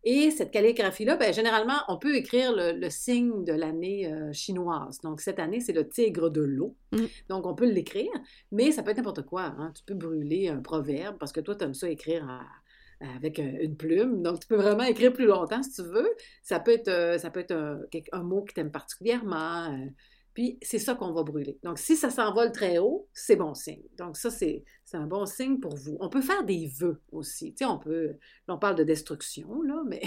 Et 0.03 0.29
cette 0.29 0.51
calligraphie-là, 0.51 1.17
ben, 1.17 1.33
généralement, 1.33 1.79
on 1.88 1.97
peut 1.97 2.15
écrire 2.15 2.53
le, 2.55 2.89
signe 2.91 3.43
de 3.43 3.53
l'année 3.53 4.05
euh, 4.05 4.31
chinoise. 4.33 5.01
Donc, 5.01 5.19
cette 5.19 5.39
année, 5.39 5.61
c'est 5.61 5.73
le 5.73 5.89
tigre 5.89 6.29
de 6.29 6.41
l'eau. 6.41 6.75
Mm. 6.91 7.05
Donc, 7.29 7.47
on 7.47 7.55
peut 7.55 7.65
l'écrire, 7.67 8.11
mais 8.51 8.71
ça 8.71 8.83
peut 8.83 8.91
être 8.91 8.97
n'importe 8.97 9.25
quoi. 9.25 9.55
Hein. 9.57 9.71
Tu 9.75 9.81
peux 9.83 9.95
brûler 9.95 10.49
un 10.49 10.61
proverbe 10.61 11.17
parce 11.17 11.31
que 11.31 11.39
toi, 11.39 11.55
tu 11.55 11.63
aimes 11.63 11.73
ça 11.73 11.89
écrire 11.89 12.29
à 12.29 12.41
avec 13.01 13.37
une 13.39 13.75
plume. 13.75 14.21
Donc, 14.21 14.39
tu 14.39 14.47
peux 14.47 14.55
vraiment 14.55 14.83
écrire 14.83 15.13
plus 15.13 15.25
longtemps 15.25 15.61
si 15.63 15.73
tu 15.73 15.83
veux. 15.83 16.09
Ça 16.43 16.59
peut 16.59 16.71
être, 16.71 16.87
euh, 16.87 17.17
ça 17.17 17.29
peut 17.29 17.39
être 17.39 17.53
un, 18.11 18.23
mot 18.23 18.43
que 18.43 18.53
tu 18.53 18.59
aimes 18.59 18.71
particulièrement. 18.71 19.73
Euh, 19.73 19.85
puis, 20.33 20.59
c'est 20.61 20.79
ça 20.79 20.95
qu'on 20.95 21.13
va 21.13 21.23
brûler. 21.23 21.57
Donc, 21.63 21.79
si 21.79 21.95
ça 21.95 22.09
s'envole 22.09 22.51
très 22.51 22.77
haut, 22.77 23.07
c'est 23.13 23.37
bon 23.37 23.53
signe. 23.53 23.83
Donc, 23.97 24.17
ça, 24.17 24.29
c'est 24.29 24.63
un 24.93 25.07
bon 25.07 25.25
signe 25.25 25.59
pour 25.59 25.75
vous. 25.75 25.97
On 25.99 26.09
peut 26.09 26.21
faire 26.21 26.43
des 26.43 26.71
vœux 26.77 27.01
aussi. 27.11 27.53
Tu 27.53 27.59
sais, 27.59 27.65
on 27.65 27.79
peut... 27.79 28.15
on 28.47 28.57
parle 28.57 28.75
de 28.75 28.83
destruction, 28.83 29.61
là, 29.61 29.81
mais... 29.87 30.01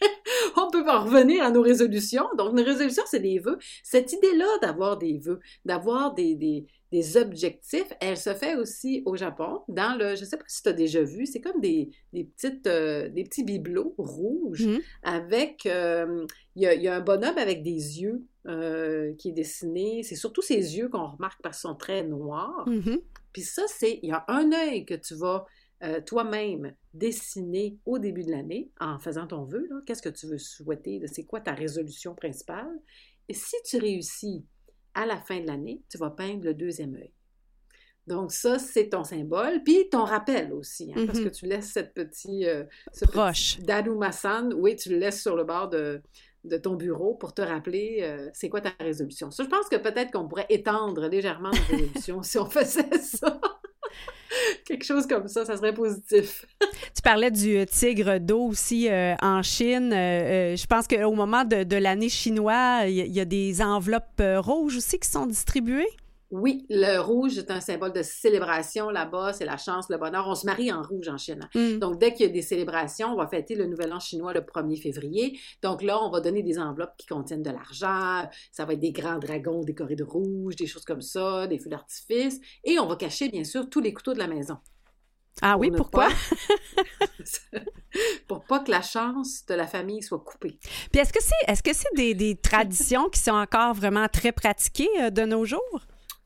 on 0.56 0.70
peut 0.70 0.84
pas 0.84 1.00
revenir 1.00 1.42
à 1.42 1.50
nos 1.50 1.62
résolutions. 1.62 2.28
Donc, 2.36 2.52
une 2.52 2.64
résolution, 2.64 3.02
c'est 3.06 3.20
des 3.20 3.38
vœux. 3.38 3.58
Cette 3.82 4.12
idée-là 4.12 4.46
d'avoir 4.60 4.98
des 4.98 5.18
vœux, 5.18 5.40
d'avoir 5.64 6.14
des, 6.14 6.34
des, 6.34 6.66
des 6.92 7.16
objectifs, 7.16 7.92
elle 8.00 8.16
se 8.16 8.32
fait 8.32 8.54
aussi 8.54 9.02
au 9.06 9.16
Japon, 9.16 9.62
dans 9.68 9.98
le, 9.98 10.14
je 10.14 10.20
ne 10.20 10.26
sais 10.26 10.36
pas 10.36 10.44
si 10.46 10.62
tu 10.62 10.68
as 10.68 10.72
déjà 10.72 11.02
vu, 11.02 11.26
c'est 11.26 11.40
comme 11.40 11.60
des, 11.60 11.90
des 12.12 12.24
petites, 12.24 12.66
euh, 12.66 13.08
des 13.08 13.24
petits 13.24 13.42
bibelots 13.42 13.94
rouges 13.98 14.66
mm-hmm. 14.66 14.82
avec, 15.02 15.66
euh, 15.66 16.24
il 16.54 16.62
y, 16.62 16.88
a 16.88 16.96
un 16.96 17.00
bonhomme 17.00 17.38
avec 17.38 17.62
des 17.62 18.00
yeux 18.02 18.24
euh, 18.46 19.12
qui 19.14 19.30
est 19.30 19.32
dessiné, 19.32 20.04
c'est 20.04 20.14
surtout 20.14 20.42
ses 20.42 20.76
yeux 20.76 20.88
qu'on 20.88 21.08
remarque 21.08 21.40
parce 21.42 21.60
qu'ils 21.60 21.68
sont 21.68 21.74
très 21.74 22.04
noirs. 22.04 22.68
Mm-hmm. 22.68 23.00
Puis 23.32 23.42
ça, 23.42 23.62
c'est, 23.66 23.98
il 24.02 24.08
y 24.08 24.12
a 24.12 24.24
un 24.28 24.52
œil 24.52 24.86
que 24.86 24.94
tu 24.94 25.14
vas 25.14 25.44
toi-même 26.06 26.74
dessiner 26.94 27.76
au 27.84 27.98
début 27.98 28.24
de 28.24 28.30
l'année 28.30 28.70
en 28.80 28.98
faisant 28.98 29.26
ton 29.26 29.44
vœu, 29.44 29.68
qu'est-ce 29.84 30.00
que 30.00 30.08
tu 30.08 30.26
veux 30.26 30.38
souhaiter, 30.38 31.02
c'est 31.06 31.24
quoi 31.24 31.42
ta 31.42 31.52
résolution 31.52 32.14
principale? 32.14 32.72
Et 33.28 33.34
si 33.34 33.56
tu 33.66 33.76
réussis 33.76 34.46
à 34.96 35.06
la 35.06 35.18
fin 35.18 35.40
de 35.40 35.46
l'année, 35.46 35.82
tu 35.88 35.98
vas 35.98 36.10
peindre 36.10 36.44
le 36.44 36.54
deuxième 36.54 36.94
œil. 36.94 37.12
Donc 38.06 38.32
ça, 38.32 38.58
c'est 38.58 38.88
ton 38.90 39.04
symbole, 39.04 39.62
puis 39.64 39.88
ton 39.90 40.04
rappel 40.04 40.52
aussi, 40.52 40.92
hein, 40.94 41.06
parce 41.06 41.18
que 41.18 41.24
mm-hmm. 41.24 41.38
tu 41.38 41.46
laisses 41.46 41.72
cette 41.72 41.92
petite... 41.92 42.44
Euh, 42.44 42.64
ce 42.92 43.04
Proche. 43.04 43.56
Petit 43.56 43.66
oui, 44.54 44.76
tu 44.76 44.90
le 44.90 44.98
laisses 44.98 45.20
sur 45.20 45.34
le 45.34 45.44
bord 45.44 45.68
de, 45.68 46.00
de 46.44 46.56
ton 46.56 46.74
bureau 46.74 47.14
pour 47.14 47.34
te 47.34 47.42
rappeler 47.42 47.98
euh, 48.02 48.30
c'est 48.32 48.48
quoi 48.48 48.60
ta 48.60 48.70
résolution. 48.80 49.30
Ça, 49.30 49.42
je 49.44 49.48
pense 49.48 49.68
que 49.68 49.76
peut-être 49.76 50.12
qu'on 50.12 50.28
pourrait 50.28 50.46
étendre 50.48 51.08
légèrement 51.08 51.50
la 51.50 51.60
résolution 51.76 52.22
si 52.22 52.38
on 52.38 52.46
faisait 52.46 52.98
ça. 52.98 53.40
Quelque 54.64 54.84
chose 54.84 55.06
comme 55.06 55.28
ça, 55.28 55.44
ça 55.44 55.56
serait 55.56 55.74
positif. 55.74 56.46
tu 56.60 57.02
parlais 57.02 57.30
du 57.30 57.56
euh, 57.56 57.64
tigre 57.64 58.18
d'eau 58.18 58.42
aussi 58.46 58.88
euh, 58.88 59.14
en 59.22 59.42
Chine. 59.42 59.92
Euh, 59.92 60.56
je 60.56 60.66
pense 60.66 60.86
qu'au 60.86 61.12
moment 61.12 61.44
de, 61.44 61.76
l'année 61.76 62.08
chinoise, 62.08 62.90
il 62.90 63.12
y, 63.12 63.20
a 63.20 63.24
des 63.24 63.62
enveloppes 63.62 64.22
rouges 64.38 64.76
aussi 64.76 64.98
qui 64.98 65.08
sont 65.08 65.26
distribuées. 65.26 65.88
Oui, 66.32 66.66
le 66.68 66.98
rouge 66.98 67.38
est 67.38 67.50
un 67.52 67.60
symbole 67.60 67.92
de 67.92 68.02
célébration 68.02 68.90
là-bas, 68.90 69.32
c'est 69.32 69.44
la 69.44 69.56
chance, 69.56 69.88
le 69.88 69.96
bonheur. 69.96 70.26
On 70.26 70.34
se 70.34 70.44
marie 70.44 70.72
en 70.72 70.82
rouge 70.82 71.08
en 71.08 71.16
Chine. 71.18 71.48
Mm. 71.54 71.78
Donc, 71.78 72.00
dès 72.00 72.12
qu'il 72.12 72.26
y 72.26 72.28
a 72.28 72.32
des 72.32 72.42
célébrations, 72.42 73.12
on 73.12 73.16
va 73.16 73.28
fêter 73.28 73.54
le 73.54 73.66
Nouvel 73.66 73.92
An 73.92 74.00
chinois 74.00 74.32
le 74.32 74.40
1er 74.40 74.80
février. 74.80 75.38
Donc 75.62 75.82
là, 75.82 76.02
on 76.02 76.10
va 76.10 76.20
donner 76.20 76.42
des 76.42 76.58
enveloppes 76.58 76.96
qui 76.96 77.06
contiennent 77.06 77.44
de 77.44 77.50
l'argent. 77.50 78.28
Ça 78.50 78.64
va 78.64 78.72
être 78.72 78.80
des 78.80 78.90
grands 78.90 79.18
dragons 79.18 79.60
décorés 79.60 79.94
de 79.94 80.02
rouge, 80.02 80.56
des 80.56 80.66
choses 80.66 80.84
comme 80.84 81.00
ça, 81.02 81.46
des 81.46 81.58
feux 81.58 81.70
d'artifice. 81.70 82.40
Et 82.64 82.80
on 82.80 82.86
va 82.86 82.96
cacher, 82.96 83.28
bien 83.28 83.44
sûr, 83.44 83.70
tous 83.70 83.80
les 83.80 83.92
couteaux 83.92 84.14
de 84.14 84.18
la 84.18 84.26
maison. 84.26 84.56
Ah 85.42 85.58
oui, 85.58 85.70
pourquoi? 85.70 86.08
pas- 86.08 87.60
pour 88.26 88.44
pas 88.44 88.60
que 88.60 88.70
la 88.70 88.82
chance 88.82 89.44
de 89.46 89.54
la 89.54 89.66
famille 89.66 90.02
soit 90.02 90.18
coupée. 90.18 90.58
Puis 90.90 91.00
est-ce 91.00 91.12
que 91.62 91.72
c'est 91.72 92.14
des 92.14 92.36
traditions 92.42 93.08
qui 93.10 93.20
sont 93.20 93.32
encore 93.32 93.74
vraiment 93.74 94.08
très 94.08 94.32
pratiquées 94.32 94.88
euh, 95.00 95.10
de 95.10 95.22
nos 95.22 95.44
jours? 95.44 95.82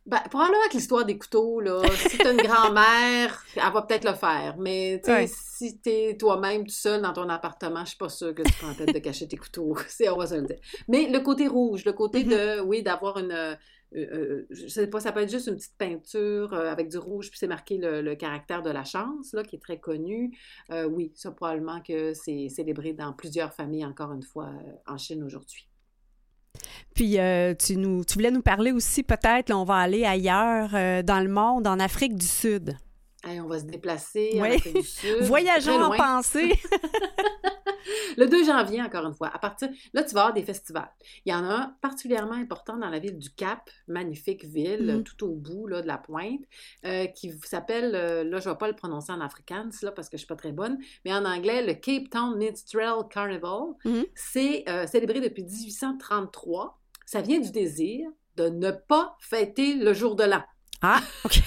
Ben, 0.06 0.18
probablement 0.30 0.66
que 0.70 0.76
l'histoire 0.76 1.04
des 1.04 1.18
couteaux, 1.18 1.60
là, 1.60 1.82
si 2.08 2.18
t'as 2.18 2.32
une 2.32 2.40
grand-mère, 2.42 3.44
elle 3.54 3.72
va 3.72 3.82
peut-être 3.82 4.04
le 4.08 4.14
faire. 4.14 4.56
Mais, 4.58 5.00
tu 5.04 5.10
sais, 5.10 5.16
Ouais. 5.16 5.26
si 5.30 5.78
t'es 5.78 6.16
toi-même 6.18 6.64
tout 6.64 6.72
seul 6.72 7.02
dans 7.02 7.12
ton 7.12 7.28
appartement, 7.28 7.80
je 7.84 7.90
suis 7.90 7.98
pas 7.98 8.08
sûre 8.08 8.34
que 8.34 8.42
tu 8.42 8.52
prends 8.54 8.68
la 8.68 8.74
tête 8.74 8.94
de 8.94 8.98
cacher 8.98 9.28
tes 9.28 9.36
couteaux. 9.36 9.76
C'est, 9.88 10.08
on 10.08 10.16
va 10.16 10.26
se 10.26 10.34
le 10.36 10.42
dire. 10.42 10.58
Mais 10.88 11.08
le 11.08 11.20
côté 11.20 11.46
rouge, 11.48 11.84
le 11.84 11.92
côté 11.92 12.24
de, 12.24 12.60
oui, 12.60 12.82
d'avoir 12.82 13.18
une, 13.18 13.30
euh, 13.30 13.54
euh, 13.94 14.46
je 14.50 14.66
sais 14.68 14.86
pas, 14.88 15.00
ça 15.00 15.12
peut 15.12 15.20
être 15.20 15.30
juste 15.30 15.48
une 15.48 15.56
petite 15.56 15.76
peinture 15.76 16.54
euh, 16.54 16.70
avec 16.72 16.88
du 16.88 16.96
rouge, 16.98 17.28
puis 17.28 17.38
c'est 17.38 17.46
marqué 17.48 17.76
le, 17.76 18.00
le 18.02 18.14
caractère 18.16 18.62
de 18.62 18.70
la 18.70 18.84
chance, 18.84 19.32
là, 19.34 19.42
qui 19.44 19.56
est 19.56 19.60
très 19.60 19.78
connu. 19.78 20.36
Euh, 20.70 20.84
oui, 20.86 21.12
ça, 21.14 21.30
probablement 21.30 21.80
que 21.82 22.14
c'est 22.14 22.48
célébré 22.48 22.94
dans 22.94 23.12
plusieurs 23.12 23.52
familles, 23.52 23.84
encore 23.84 24.12
une 24.12 24.22
fois, 24.22 24.46
euh, 24.46 24.72
en 24.92 24.96
Chine 24.96 25.22
aujourd'hui. 25.22 25.66
Puis 26.94 27.18
euh, 27.18 27.54
tu 27.54 27.76
nous 27.76 28.04
tu 28.04 28.14
voulais 28.14 28.30
nous 28.30 28.42
parler 28.42 28.72
aussi 28.72 29.02
peut-être 29.02 29.52
on 29.52 29.64
va 29.64 29.76
aller 29.76 30.04
ailleurs 30.04 30.70
euh, 30.74 31.02
dans 31.02 31.20
le 31.20 31.28
monde, 31.28 31.66
en 31.66 31.78
Afrique 31.78 32.16
du 32.16 32.26
Sud. 32.26 32.76
Hey, 33.22 33.40
on 33.40 33.46
va 33.46 33.58
se 33.58 33.64
déplacer 33.64 34.40
du 34.74 34.82
Sud. 34.82 35.18
Voyageons 35.22 35.78
très 35.78 35.84
en 35.84 35.90
pensée. 35.96 36.58
Le 38.16 38.26
2 38.26 38.44
janvier, 38.44 38.82
encore 38.82 39.06
une 39.06 39.14
fois, 39.14 39.28
à 39.32 39.38
partir... 39.38 39.68
Là, 39.94 40.02
tu 40.02 40.14
vas 40.14 40.20
avoir 40.22 40.34
des 40.34 40.42
festivals. 40.42 40.90
Il 41.24 41.32
y 41.32 41.34
en 41.34 41.44
a 41.44 41.54
un 41.54 41.76
particulièrement 41.80 42.34
important 42.34 42.76
dans 42.76 42.88
la 42.88 42.98
ville 42.98 43.18
du 43.18 43.30
Cap, 43.30 43.70
magnifique 43.88 44.44
ville, 44.44 44.96
Mhm. 44.96 45.04
tout 45.04 45.24
au 45.26 45.34
bout 45.34 45.66
là, 45.66 45.80
de 45.82 45.86
la 45.86 45.98
pointe, 45.98 46.40
euh, 46.84 47.06
qui 47.06 47.32
s'appelle, 47.44 47.94
euh, 47.94 48.24
là, 48.24 48.38
je 48.38 48.48
ne 48.48 48.54
vais 48.54 48.58
pas 48.58 48.68
le 48.68 48.74
prononcer 48.76 49.12
en 49.12 49.20
afrikaans, 49.20 49.70
là, 49.82 49.92
parce 49.92 50.08
que 50.08 50.16
je 50.16 50.22
ne 50.22 50.26
suis 50.26 50.26
pas 50.26 50.36
très 50.36 50.52
bonne, 50.52 50.78
mais 51.04 51.12
en 51.14 51.24
anglais, 51.24 51.64
le 51.64 51.74
Cape 51.74 52.10
Town 52.10 52.36
Minstrel 52.38 53.02
Carnival. 53.10 53.74
Mhm. 53.84 54.04
C'est 54.14 54.64
euh, 54.68 54.86
célébré 54.86 55.20
depuis 55.20 55.44
1833. 55.44 56.80
Ça 57.06 57.22
vient 57.22 57.40
du 57.40 57.50
désir 57.50 58.08
de 58.36 58.48
ne 58.48 58.70
pas 58.70 59.16
fêter 59.20 59.74
le 59.74 59.92
jour 59.94 60.16
de 60.16 60.24
l'an. 60.24 60.42
Ah, 60.82 61.00
OK. 61.24 61.40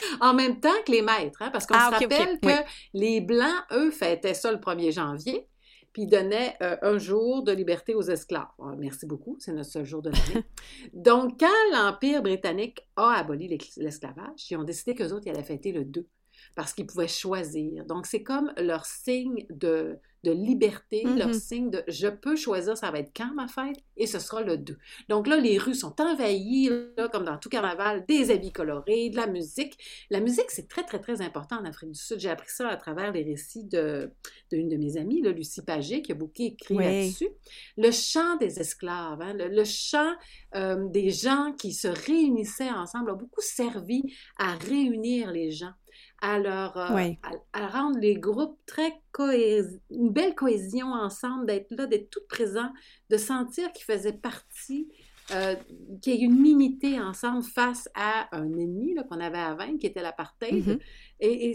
En 0.20 0.34
même 0.34 0.60
temps 0.60 0.68
que 0.86 0.92
les 0.92 1.02
maîtres, 1.02 1.42
hein, 1.42 1.50
parce 1.50 1.66
qu'on 1.66 1.74
Ah, 1.76 1.90
se 1.92 2.02
rappelle 2.02 2.38
que 2.40 2.46
oui. 2.46 2.52
les 2.94 3.20
Blancs, 3.20 3.62
eux, 3.72 3.90
fêtaient 3.90 4.34
ça 4.34 4.50
le 4.52 4.58
1er 4.58 4.92
janvier, 4.92 5.46
puis 5.92 6.02
ils 6.02 6.08
donnaient 6.08 6.56
euh, 6.62 6.76
un 6.82 6.98
jour 6.98 7.42
de 7.42 7.52
liberté 7.52 7.94
aux 7.94 8.02
esclaves. 8.02 8.46
Ah, 8.60 8.74
merci 8.78 9.06
beaucoup, 9.06 9.36
c'est 9.40 9.52
notre 9.52 9.70
seul 9.70 9.84
jour 9.84 10.02
de 10.02 10.10
l'année. 10.10 10.44
Donc, 10.92 11.40
quand 11.40 11.48
l'Empire 11.72 12.22
britannique 12.22 12.80
a 12.96 13.12
aboli 13.14 13.58
l'esclavage, 13.76 14.50
ils 14.50 14.56
ont 14.56 14.64
décidé 14.64 14.94
qu'eux 14.94 15.12
autres, 15.12 15.26
ils 15.26 15.30
allaient 15.30 15.42
fêter 15.42 15.72
le 15.72 15.84
2, 15.84 16.06
parce 16.54 16.72
qu'ils 16.72 16.86
pouvaient 16.86 17.08
choisir. 17.08 17.84
Donc, 17.86 18.06
c'est 18.06 18.22
comme 18.22 18.52
leur 18.56 18.86
signe 18.86 19.46
de, 19.50 19.98
de 20.22 20.32
liberté, 20.32 21.04
leur 21.04 21.34
signe 21.34 21.70
de 21.70 21.82
je 21.88 22.08
peux 22.08 22.36
choisir, 22.36 22.76
ça 22.76 22.90
va 22.90 22.98
être 22.98 23.12
quand 23.16 23.32
ma 23.34 23.48
fête, 23.48 23.76
et 23.96 24.06
ce 24.06 24.18
sera 24.18 24.42
le 24.42 24.56
2. 24.58 24.76
Donc 25.08 25.26
là, 25.26 25.36
les 25.36 25.58
rues 25.58 25.74
sont 25.74 25.98
envahies, 26.00 26.70
là, 26.96 27.08
comme 27.08 27.24
dans 27.24 27.38
tout 27.38 27.48
carnaval, 27.48 28.04
des 28.06 28.30
habits 28.30 28.52
colorés, 28.52 29.10
de 29.10 29.16
la 29.16 29.26
musique. 29.26 29.76
La 30.10 30.20
musique, 30.20 30.50
c'est 30.50 30.68
très, 30.68 30.84
très, 30.84 30.98
très 31.00 31.20
important 31.22 31.56
en 31.58 31.64
Afrique 31.64 31.92
du 31.92 31.98
Sud. 31.98 32.20
J'ai 32.20 32.30
appris 32.30 32.50
ça 32.50 32.68
à 32.68 32.76
travers 32.76 33.12
les 33.12 33.22
récits 33.22 33.64
de, 33.64 34.10
d'une 34.50 34.68
de 34.68 34.76
mes 34.76 34.96
amies, 34.96 35.22
là, 35.22 35.30
Lucie 35.30 35.62
Pagé, 35.62 36.02
qui 36.02 36.12
a 36.12 36.14
beaucoup 36.14 36.42
écrit 36.42 36.74
Oui. 36.76 36.84
là-dessus. 36.84 37.28
Le 37.76 37.90
chant 37.90 38.36
des 38.36 38.60
esclaves, 38.60 39.20
hein, 39.22 39.32
le, 39.34 39.48
le 39.48 39.64
chant 39.64 40.12
euh, 40.54 40.88
des 40.88 41.10
gens 41.10 41.52
qui 41.58 41.72
se 41.72 41.88
réunissaient 41.88 42.70
ensemble 42.70 43.10
a 43.10 43.14
beaucoup 43.14 43.40
servi 43.40 44.02
à 44.38 44.54
réunir 44.56 45.30
les 45.30 45.50
gens, 45.50 45.72
à 46.20 46.38
leur 46.38 46.76
euh, 46.76 46.94
Oui. 46.94 47.18
à, 47.52 47.64
à 47.64 47.66
rendre 47.68 47.98
les 47.98 48.14
groupes 48.14 48.58
très 48.66 48.92
cohés- 49.12 49.64
une 49.90 50.10
belle 50.10 50.34
cohésion 50.34 50.88
ensemble, 50.92 51.46
d'être 51.46 51.70
là, 51.70 51.86
d'être 51.86 52.10
tout 52.10 52.20
présent, 52.28 52.70
de 53.10 53.16
sentir 53.16 53.72
qu'ils 53.72 53.84
faisaient 53.84 54.12
partie, 54.12 54.88
euh, 55.32 55.54
qu'il 56.02 56.14
y 56.14 56.16
ait 56.16 56.26
une 56.26 56.44
unité 56.44 57.00
ensemble 57.00 57.42
face 57.42 57.88
à 57.94 58.28
un 58.36 58.46
ennemi 58.58 58.96
qu'on 59.08 59.20
avait 59.20 59.38
à 59.38 59.54
vaincre, 59.54 59.78
qui 59.78 59.86
était 59.86 60.02
l'apartheid. 60.02 60.66
Mhm. 60.66 60.78
Et, 61.20 61.54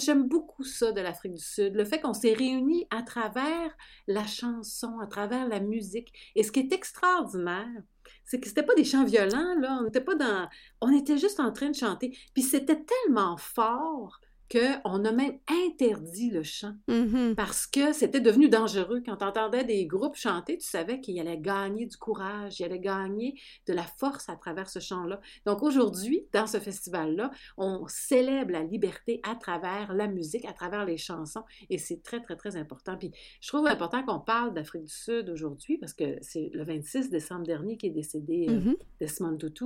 j'aime 0.00 0.28
beaucoup 0.28 0.64
ça 0.64 0.92
de 0.92 1.00
l'Afrique 1.00 1.34
du 1.34 1.42
Sud, 1.42 1.74
le 1.74 1.84
fait 1.84 2.00
qu'on 2.00 2.14
s'est 2.14 2.32
réunis 2.32 2.86
à 2.90 3.02
travers 3.02 3.76
la 4.06 4.26
chanson, 4.26 4.98
à 5.00 5.06
travers 5.06 5.48
la 5.48 5.60
musique. 5.60 6.12
Et 6.34 6.42
ce 6.42 6.52
qui 6.52 6.60
est 6.60 6.72
extraordinaire, 6.72 7.82
c'est 8.24 8.40
que 8.40 8.48
c'était 8.48 8.62
pas 8.62 8.74
des 8.74 8.84
chants 8.84 9.04
violents, 9.04 9.54
là. 9.60 9.78
On 9.80 9.84
n'était 9.84 10.00
pas 10.00 10.14
dans. 10.14 10.48
On 10.80 10.92
était 10.92 11.18
juste 11.18 11.40
en 11.40 11.52
train 11.52 11.70
de 11.70 11.76
chanter. 11.76 12.16
Puis 12.34 12.42
c'était 12.42 12.82
tellement 12.82 13.36
fort 13.36 14.20
qu'on 14.52 15.04
a 15.06 15.12
même 15.12 15.38
interdit 15.66 16.30
le 16.30 16.42
chant 16.42 16.74
Mhm. 16.88 17.34
parce 17.36 17.66
que 17.66 17.92
c'était 17.92 18.20
devenu 18.20 18.48
dangereux. 18.50 19.02
Quand 19.04 19.16
tu 19.16 19.24
entendais 19.24 19.64
des 19.64 19.86
groupes 19.86 20.16
chanter, 20.16 20.58
tu 20.58 20.66
savais 20.68 21.00
qu'ils 21.00 21.18
allaient 21.20 21.38
gagner 21.38 21.86
du 21.86 21.96
courage, 21.96 22.60
ils 22.60 22.64
allaient 22.64 22.78
gagner 22.78 23.34
de 23.66 23.72
la 23.72 23.84
force 23.84 24.28
à 24.28 24.36
travers 24.36 24.68
ce 24.68 24.78
chant-là. 24.78 25.20
Donc 25.46 25.62
aujourd'hui, 25.62 26.26
dans 26.32 26.46
ce 26.46 26.58
festival-là, 26.58 27.30
on 27.56 27.86
célèbre 27.88 28.52
la 28.52 28.62
liberté 28.62 29.20
à 29.22 29.34
travers 29.34 29.94
la 29.94 30.06
musique, 30.06 30.44
à 30.44 30.52
travers 30.52 30.84
les 30.84 30.98
chansons, 30.98 31.42
et 31.70 31.78
c'est 31.78 32.02
très, 32.02 32.20
très, 32.20 32.36
très 32.36 32.56
important. 32.56 32.96
Puis 32.98 33.10
je 33.40 33.48
trouve 33.48 33.66
important 33.66 34.02
qu'on 34.04 34.20
parle 34.20 34.52
d'Afrique 34.52 34.84
du 34.84 34.92
Sud 34.92 35.28
aujourd'hui 35.30 35.78
parce 35.78 35.94
que 35.94 36.18
c'est 36.20 36.50
le 36.52 36.64
26 36.64 37.08
décembre 37.10 37.44
dernier 37.46 37.76
qui 37.76 37.86
est 37.86 37.90
décédé 37.90 38.46
euh, 38.48 38.52
Mhm. 38.60 38.76
Desmond 39.00 39.36
Tutu, 39.38 39.64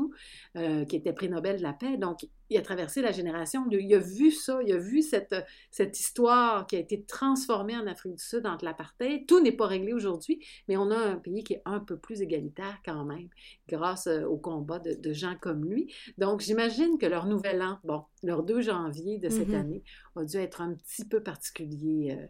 euh, 0.57 0.84
qui 0.84 0.97
était 0.97 1.12
prix 1.12 1.28
Nobel 1.28 1.57
de 1.59 1.62
la 1.62 1.72
paix. 1.72 1.97
Donc, 1.97 2.20
il 2.51 2.57
a 2.59 2.62
traversé 2.62 3.03
la 3.03 3.12
génération. 3.12 3.66
Il 3.70 3.94
a 3.94 3.99
vu 3.99 4.30
ça, 4.30 4.61
il 4.64 4.72
a 4.72 4.78
vu 4.78 5.03
cette, 5.03 5.34
cette 5.70 5.99
histoire 5.99 6.66
qui 6.66 6.76
a 6.76 6.78
été 6.78 7.03
transformée 7.05 7.76
en 7.76 7.86
Afrique 7.86 8.14
du 8.16 8.22
Sud 8.24 8.47
entre 8.47 8.64
l'apartheid. 8.64 9.26
Tout 9.26 9.40
n'est 9.40 9.53
pas 9.53 9.66
réglé 9.66 9.92
aujourd'hui, 9.92 10.44
mais 10.68 10.76
on 10.76 10.90
a 10.90 10.97
un 10.97 11.16
pays 11.16 11.44
qui 11.44 11.55
est 11.55 11.62
un 11.64 11.80
peu 11.80 11.97
plus 11.99 12.22
égalitaire 12.22 12.78
quand 12.84 13.05
même, 13.05 13.28
grâce 13.68 14.07
euh, 14.07 14.24
au 14.24 14.36
combat 14.38 14.78
de, 14.78 14.94
de 14.94 15.12
gens 15.12 15.36
comme 15.40 15.64
lui. 15.64 15.92
Donc, 16.18 16.40
j'imagine 16.40 16.99
que 16.99 17.07
leur 17.07 17.26
nouvel 17.26 17.62
an, 17.62 17.78
bon, 17.84 18.05
leur 18.22 18.42
2 18.42 18.61
janvier 18.61 19.18
de 19.18 19.28
cette 19.28 19.53
Mhm. 19.53 19.55
année, 19.55 19.82
a 20.16 20.24
dû 20.24 20.36
être 20.38 20.61
un 20.61 20.74
petit 20.74 21.05
peu 21.05 21.22
particulier. 21.22 22.16
euh, 22.18 22.26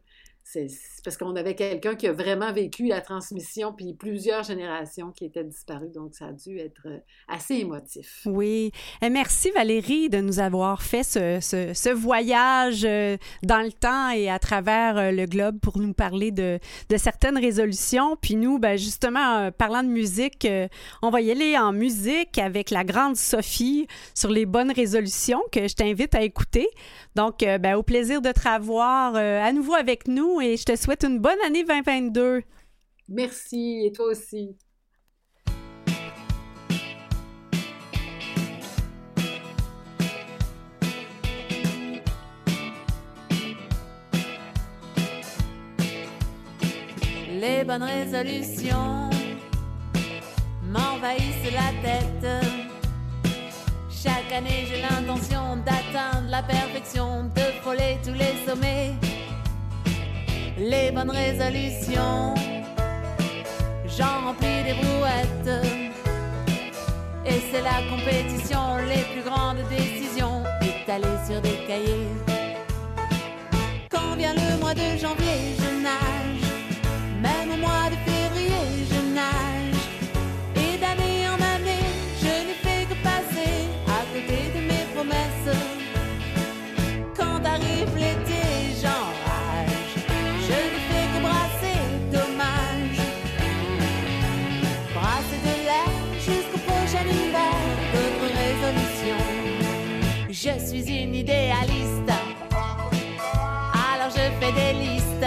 c'est 0.48 0.68
parce 1.02 1.16
qu'on 1.16 1.34
avait 1.34 1.56
quelqu'un 1.56 1.96
qui 1.96 2.06
a 2.06 2.12
vraiment 2.12 2.52
vécu 2.52 2.86
la 2.86 3.00
transmission, 3.00 3.72
puis 3.72 3.94
plusieurs 3.94 4.44
générations 4.44 5.10
qui 5.10 5.24
étaient 5.24 5.42
disparues, 5.42 5.90
donc 5.92 6.14
ça 6.14 6.26
a 6.26 6.32
dû 6.32 6.58
être 6.58 6.86
euh, 6.86 6.98
assez 7.26 7.54
émotif. 7.54 8.22
Oui. 8.26 8.70
Eh, 9.02 9.10
merci 9.10 9.50
Valérie 9.50 10.08
de 10.08 10.20
nous 10.20 10.38
avoir 10.38 10.82
fait 10.82 11.02
ce, 11.02 11.92
voyage 11.92 12.84
euh, 12.84 13.16
dans 13.42 13.60
le 13.60 13.72
temps 13.72 14.10
et 14.10 14.30
à 14.30 14.38
travers 14.38 14.96
euh, 14.96 15.10
le 15.10 15.26
globe 15.26 15.58
pour 15.58 15.78
nous 15.78 15.92
parler 15.92 16.30
de, 16.30 16.60
certaines 16.96 17.38
résolutions. 17.38 18.16
Puis 18.16 18.36
nous, 18.36 18.60
ben, 18.60 18.78
justement, 18.78 19.50
parlant 19.50 19.82
de 19.82 19.88
musique, 19.88 20.46
on 21.02 21.10
va 21.10 21.20
y 21.20 21.30
aller 21.32 21.58
en 21.58 21.72
musique 21.72 22.38
avec 22.38 22.70
la 22.70 22.84
grande 22.84 23.16
Sophie 23.16 23.88
sur 24.14 24.30
les 24.30 24.46
bonnes 24.46 24.70
résolutions 24.70 25.42
que 25.50 25.66
je 25.66 25.74
t'invite 25.74 26.14
à 26.14 26.22
écouter. 26.22 26.68
Donc, 27.16 27.40
ben, 27.40 27.74
au 27.74 27.82
plaisir 27.82 28.22
de 28.22 28.30
te 28.30 28.48
revoir 28.48 29.16
à 29.16 29.52
nouveau 29.52 29.74
avec 29.74 30.06
nous 30.06 30.35
et 30.40 30.56
je 30.56 30.64
te 30.64 30.76
souhaite 30.76 31.04
une 31.04 31.18
bonne 31.18 31.38
année 31.44 31.64
2022. 31.64 32.42
Merci, 33.08 33.84
et 33.86 33.92
toi 33.92 34.06
aussi. 34.06 34.56
Les 47.40 47.64
bonnes 47.64 47.82
résolutions 47.82 49.10
m'envahissent 50.64 51.52
la 51.52 51.70
tête. 51.82 52.46
Chaque 53.90 54.32
année, 54.32 54.66
j'ai 54.68 54.80
l'intention 54.80 55.56
d'atteindre 55.56 56.28
la 56.28 56.42
perfection, 56.42 57.24
de 57.24 57.42
frôler 57.60 57.98
tous 58.02 58.14
les 58.14 58.34
sommets. 58.46 58.94
Les 60.58 60.90
bonnes 60.90 61.10
résolutions, 61.10 62.34
j'en 63.86 64.24
remplis 64.24 64.64
des 64.64 64.72
brouettes. 64.72 65.66
Et 67.26 67.40
c'est 67.50 67.60
la 67.60 67.82
compétition, 67.90 68.78
les 68.88 69.02
plus 69.12 69.22
grandes 69.22 69.58
décisions 69.68 70.44
étalées 70.62 71.18
sur 71.28 71.42
des 71.42 71.58
cahiers. 71.66 72.08
Quand 73.90 74.16
vient 74.16 74.32
le 74.32 74.58
mois 74.58 74.72
de 74.72 74.96
janvier, 74.96 75.65
Je 100.46 100.64
suis 100.64 101.02
une 101.02 101.12
idéaliste. 101.12 102.12
Alors 103.90 104.10
je 104.10 104.30
fais 104.38 104.52
des 104.52 104.78
listes 104.78 105.26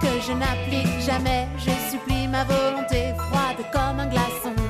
que 0.00 0.06
je 0.26 0.32
n'applique 0.32 0.98
jamais. 1.04 1.46
Je 1.58 1.70
supplie 1.90 2.26
ma 2.26 2.44
volonté 2.44 3.12
froide 3.18 3.62
comme 3.70 4.00
un 4.00 4.06
glaçon. 4.06 4.63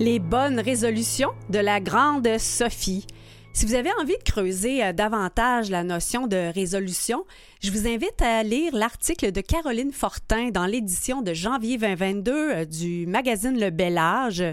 Les 0.00 0.20
bonnes 0.20 0.60
résolutions 0.60 1.32
de 1.50 1.58
la 1.58 1.80
grande 1.80 2.38
Sophie. 2.38 3.04
Si 3.52 3.66
vous 3.66 3.74
avez 3.74 3.90
envie 4.00 4.16
de 4.16 4.22
creuser 4.22 4.84
euh, 4.84 4.92
davantage 4.92 5.70
la 5.70 5.82
notion 5.82 6.28
de 6.28 6.52
résolution, 6.54 7.24
je 7.60 7.72
vous 7.72 7.88
invite 7.88 8.22
à 8.22 8.44
lire 8.44 8.76
l'article 8.76 9.32
de 9.32 9.40
Caroline 9.40 9.90
Fortin 9.90 10.50
dans 10.50 10.66
l'édition 10.66 11.20
de 11.20 11.34
janvier 11.34 11.78
2022 11.78 12.32
euh, 12.32 12.64
du 12.64 13.08
magazine 13.08 13.58
Le 13.58 13.70
Bel 13.70 13.98
Âge. 13.98 14.44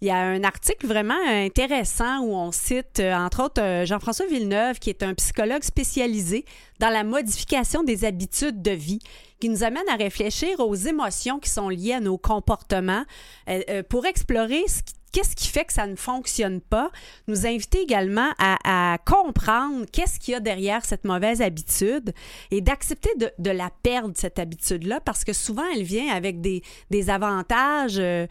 Il 0.00 0.08
y 0.08 0.10
a 0.10 0.16
un 0.16 0.42
article 0.44 0.86
vraiment 0.86 1.20
intéressant 1.26 2.20
où 2.20 2.34
on 2.34 2.50
cite, 2.50 3.00
euh, 3.00 3.14
entre 3.14 3.44
autres, 3.44 3.84
Jean-François 3.84 4.26
Villeneuve, 4.26 4.78
qui 4.78 4.88
est 4.88 5.02
un 5.02 5.12
psychologue 5.12 5.62
spécialisé 5.62 6.46
dans 6.78 6.88
la 6.88 7.04
modification 7.04 7.82
des 7.82 8.06
habitudes 8.06 8.62
de 8.62 8.70
vie, 8.70 9.00
qui 9.40 9.48
nous 9.48 9.64
amène 9.64 9.88
à 9.88 9.96
réfléchir 9.96 10.60
aux 10.60 10.74
émotions 10.74 11.38
qui 11.38 11.50
sont 11.50 11.68
liées 11.68 11.94
à 11.94 12.00
nos 12.00 12.18
comportements 12.18 13.04
euh, 13.48 13.60
euh, 13.70 13.82
pour 13.82 14.06
explorer 14.06 14.66
ce 14.66 14.82
qui 14.82 14.94
qu'est-ce 15.12 15.36
qui 15.36 15.48
fait 15.48 15.64
que 15.64 15.72
ça 15.72 15.86
ne 15.86 15.96
fonctionne 15.96 16.60
pas, 16.60 16.90
nous 17.26 17.46
inviter 17.46 17.80
également 17.80 18.28
à, 18.38 18.98
comprendre 19.06 19.86
qu'est-ce 19.90 20.20
qu'il 20.20 20.32
y 20.32 20.34
a 20.34 20.40
derrière 20.40 20.84
cette 20.84 21.04
mauvaise 21.04 21.40
habitude 21.40 22.12
et 22.50 22.60
d'accepter 22.60 23.08
de, 23.38 23.50
la 23.50 23.70
perdre, 23.82 24.12
cette 24.14 24.38
habitude-là, 24.38 25.00
parce 25.00 25.24
que 25.24 25.32
souvent, 25.32 25.64
elle 25.74 25.84
vient 25.84 26.12
avec 26.14 26.42
des, 26.42 26.62
avantages 27.08 27.96
euh, 27.98 28.26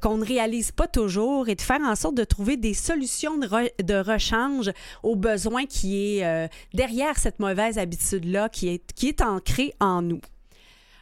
qu'on 0.00 0.18
ne 0.18 0.24
réalise 0.24 0.70
pas 0.70 0.86
toujours 0.86 1.48
et 1.48 1.56
de 1.56 1.62
faire 1.62 1.80
en 1.80 1.96
sorte 1.96 2.14
de 2.14 2.24
trouver 2.24 2.56
des 2.56 2.74
solutions 2.74 3.36
de, 3.36 3.48
re- 3.48 3.82
de 3.82 3.94
rechange 3.94 4.70
aux 5.02 5.16
besoins 5.16 5.66
qui 5.66 6.20
est 6.20 6.50
derrière 6.72 7.18
cette 7.18 7.40
mauvaise 7.40 7.78
habitude-là, 7.78 8.48
qui 8.48 8.68
est 8.68 9.22
ancrée 9.22 9.74
en 9.80 10.02
nous. 10.02 10.20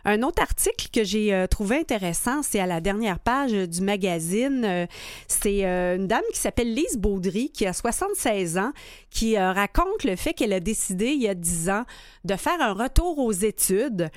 Un 0.09 0.23
autre 0.23 0.41
article 0.41 0.87
que 0.93 1.03
j'ai 1.03 1.35
euh, 1.35 1.49
trouvé 1.49 1.79
intéressant, 1.79 2.41
c'est 2.45 2.61
à 2.61 2.67
la 2.67 2.81
dernière 2.81 3.19
page 3.19 3.53
euh, 3.53 3.67
du 3.67 3.81
magazine. 3.81 4.65
Euh, 4.65 4.87
c'est 5.27 5.65
une 5.65 6.07
dame 6.07 6.23
qui 6.33 6.39
s'appelle 6.39 6.73
Lise 6.73 6.97
Baudry, 6.97 7.51
qui 7.51 7.67
a 7.67 7.73
76 7.73 8.57
ans, 8.57 8.73
qui 9.11 9.37
raconte 9.37 10.05
le 10.05 10.15
fait 10.15 10.33
qu'elle 10.33 10.53
a 10.53 10.61
décidé 10.61 11.07
il 11.07 11.23
y 11.23 11.29
a 11.29 11.35
10 11.35 11.71
ans 11.71 11.85
de 12.25 12.37
faire 12.37 12.61
un 12.61 12.73
retour 12.73 13.19
aux 13.19 13.33
études. 13.33 14.09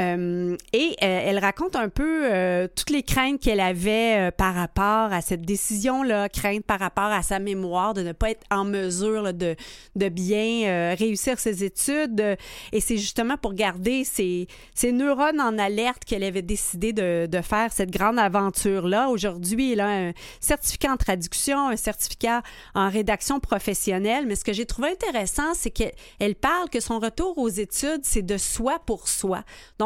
Euh, 0.00 0.56
et 0.72 0.96
euh, 1.02 1.20
elle 1.24 1.38
raconte 1.38 1.74
un 1.74 1.88
peu 1.88 2.30
euh, 2.30 2.68
toutes 2.74 2.90
les 2.90 3.02
craintes 3.02 3.40
qu'elle 3.40 3.60
avait 3.60 4.28
euh, 4.28 4.30
par 4.30 4.54
rapport 4.54 5.12
à 5.12 5.22
cette 5.22 5.42
décision-là, 5.42 6.28
crainte 6.28 6.64
par 6.64 6.80
rapport 6.80 7.04
à 7.04 7.22
sa 7.22 7.38
mémoire, 7.38 7.94
de 7.94 8.02
ne 8.02 8.12
pas 8.12 8.30
être 8.30 8.44
en 8.50 8.64
mesure 8.64 9.22
là, 9.22 9.32
de, 9.32 9.56
de 9.94 10.08
bien 10.08 10.94
réussir 10.94 11.38
ses 11.38 11.64
études. 11.64 12.36
Et 12.72 12.80
c'est 12.80 12.98
justement 12.98 13.36
pour 13.36 13.54
garder 13.54 14.04
ses, 14.04 14.48
ses 14.74 14.92
neurones 14.92 15.40
en 15.40 15.58
alerte 15.58 16.04
qu'elle 16.04 16.24
avait 16.24 16.42
décidé 16.42 16.92
de, 16.92 17.26
de 17.26 17.40
faire 17.40 17.72
cette 17.72 17.90
grande 17.90 18.18
aventure-là. 18.18 19.08
Aujourd'hui, 19.08 19.72
elle 19.72 19.80
a 19.80 19.88
un 19.88 20.12
certificat 20.40 20.92
en 20.92 20.96
traduction, 20.96 21.68
un 21.68 21.76
certificat 21.76 22.42
en 22.74 22.90
rédaction 22.90 23.40
professionnelle. 23.40 24.26
Mais 24.26 24.36
ce 24.36 24.44
que 24.44 24.52
j'ai 24.52 24.66
trouvé 24.66 24.90
intéressant, 24.90 25.54
c'est 25.54 25.70
qu'elle 25.70 25.92
elle 26.18 26.34
parle 26.34 26.68
que 26.68 26.80
son 26.80 26.98
retour 26.98 27.38
aux 27.38 27.48
études, 27.48 28.00
c'est 28.02 28.22
de 28.22 28.36
soi 28.36 28.78
pour 28.84 29.08
soi. 29.08 29.42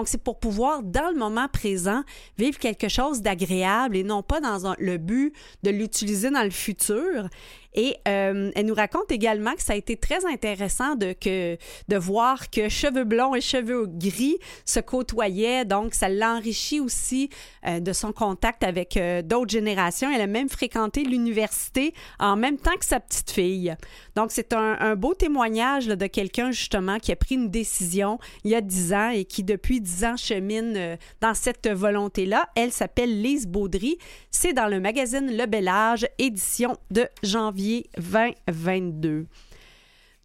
C'est 0.08 0.22
pour 0.22 0.38
pouvoir, 0.38 0.82
dans 0.82 1.10
le 1.10 1.18
moment 1.18 1.48
présent, 1.48 2.02
vivre 2.38 2.58
quelque 2.58 2.88
chose 2.88 3.22
d'agréable 3.22 3.96
et 3.96 4.04
non 4.04 4.22
pas 4.22 4.40
dans 4.40 4.74
le 4.78 4.96
but 4.98 5.34
de 5.62 5.70
l'utiliser 5.70 6.30
dans 6.30 6.42
le 6.42 6.50
futur. 6.50 7.28
Et 7.74 7.96
euh, 8.08 8.50
elle 8.54 8.66
nous 8.66 8.74
raconte 8.74 9.12
également 9.12 9.54
que 9.54 9.62
ça 9.62 9.74
a 9.74 9.76
été 9.76 9.96
très 9.96 10.24
intéressant 10.26 10.96
de 10.96 11.56
voir 11.96 12.50
que 12.50 12.68
cheveux 12.68 13.04
blonds 13.04 13.34
et 13.34 13.40
cheveux 13.40 13.86
gris 13.86 14.38
se 14.64 14.80
côtoyaient. 14.80 15.64
Donc, 15.64 15.94
ça 15.94 16.08
l'enrichit 16.08 16.80
aussi 16.80 17.30
euh, 17.66 17.80
de 17.80 17.92
son 17.92 18.12
contact 18.12 18.64
avec 18.64 18.96
euh, 18.96 19.22
d'autres 19.22 19.50
générations. 19.50 20.10
Elle 20.10 20.20
a 20.20 20.26
même 20.26 20.48
fréquenté 20.48 21.04
l'université 21.04 21.94
en 22.18 22.36
même 22.36 22.58
temps 22.58 22.76
que 22.78 22.84
sa 22.84 22.98
petite 22.98 23.30
fille. 23.30 23.74
Donc, 24.20 24.32
c'est 24.32 24.52
un, 24.52 24.96
beau 24.96 25.14
témoignage 25.14 25.86
de 25.86 26.06
quelqu'un 26.06 26.50
justement 26.50 26.98
qui 26.98 27.10
a 27.10 27.16
pris 27.16 27.36
une 27.36 27.48
décision 27.48 28.18
il 28.44 28.50
y 28.50 28.54
a 28.54 28.60
dix 28.60 28.92
ans 28.92 29.08
et 29.08 29.24
qui 29.24 29.44
depuis 29.44 29.80
dix 29.80 30.04
ans 30.04 30.14
chemine 30.18 30.74
euh, 30.76 30.96
dans 31.22 31.32
cette 31.32 31.66
volonté-là. 31.66 32.46
Elle 32.54 32.70
s'appelle 32.70 33.22
Lise 33.22 33.46
Baudry. 33.46 33.96
C'est 34.30 34.52
dans 34.52 34.68
le 34.68 34.78
magazine 34.78 35.34
Le 35.34 35.46
Bel 35.46 35.68
Âge, 35.68 36.06
édition 36.18 36.76
de 36.90 37.08
janvier 37.22 37.88
2022 37.96 39.24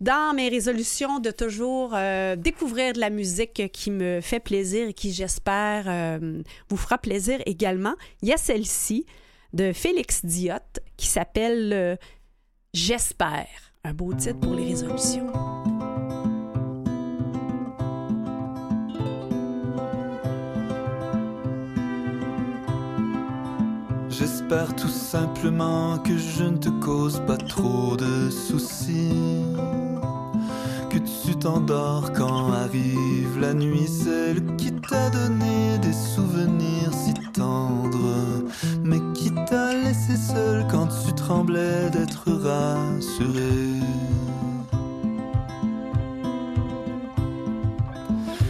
dans 0.02 0.36
mes 0.36 0.50
résolutions 0.50 1.20
de 1.20 1.32
toujours 1.32 1.94
euh, 1.96 2.36
découvrir 2.36 2.92
de 2.92 3.00
la 3.00 3.10
musique 3.10 3.72
qui 3.72 3.92
me 3.92 4.20
fait 4.20 4.42
plaisir 4.42 4.90
et 4.90 4.94
qui, 4.94 5.14
j'espère, 5.14 5.86
euh, 5.88 6.44
vous 6.68 6.76
fera 6.76 6.98
plaisir 6.98 7.40
également, 7.46 7.96
il 8.22 8.28
y 8.28 8.34
a 8.34 8.38
celle-ci 8.38 9.06
de 9.54 9.72
Félix 9.72 10.26
Diot 10.26 10.82
qui 10.98 11.08
s'appelle 11.08 11.98
J'espère. 12.76 13.65
Un 13.88 13.94
beau 13.94 14.12
titre 14.16 14.40
pour 14.40 14.56
les 14.56 14.66
résolutions. 14.66 15.28
J'espère 24.10 24.76
tout 24.76 24.88
simplement 24.88 26.00
que 26.00 26.18
je 26.18 26.46
ne 26.46 26.58
te 26.58 26.70
cause 26.84 27.22
pas 27.28 27.38
trop 27.38 27.96
de 27.96 28.32
soucis. 28.32 29.46
Que 30.90 30.98
tu 30.98 31.36
t'endors 31.36 32.12
quand 32.14 32.54
arrive 32.54 33.40
la 33.40 33.54
nuit, 33.54 33.88
celle 33.88 34.56
qui 34.56 34.72
t'a 34.72 35.12
donné 35.12 35.78
des 35.78 35.94
souvenirs 35.94 36.92
si 36.92 37.14
tendres, 37.34 38.42
mais 38.84 39.00
qui 39.14 39.32
t'a 39.46 39.65
seul 40.34 40.66
quand 40.70 40.88
tu 40.88 41.14
tremblais 41.14 41.90
d'être 41.92 42.32
rassuré. 42.32 43.82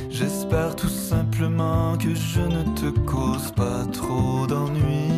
J'espère 0.09 0.75
tout 0.75 0.95
simplement 1.11 1.97
que 1.97 2.13
je 2.13 2.41
ne 2.41 2.63
te 2.79 2.89
cause 3.01 3.51
pas 3.51 3.83
trop 3.91 4.47
d'ennuis. 4.47 5.11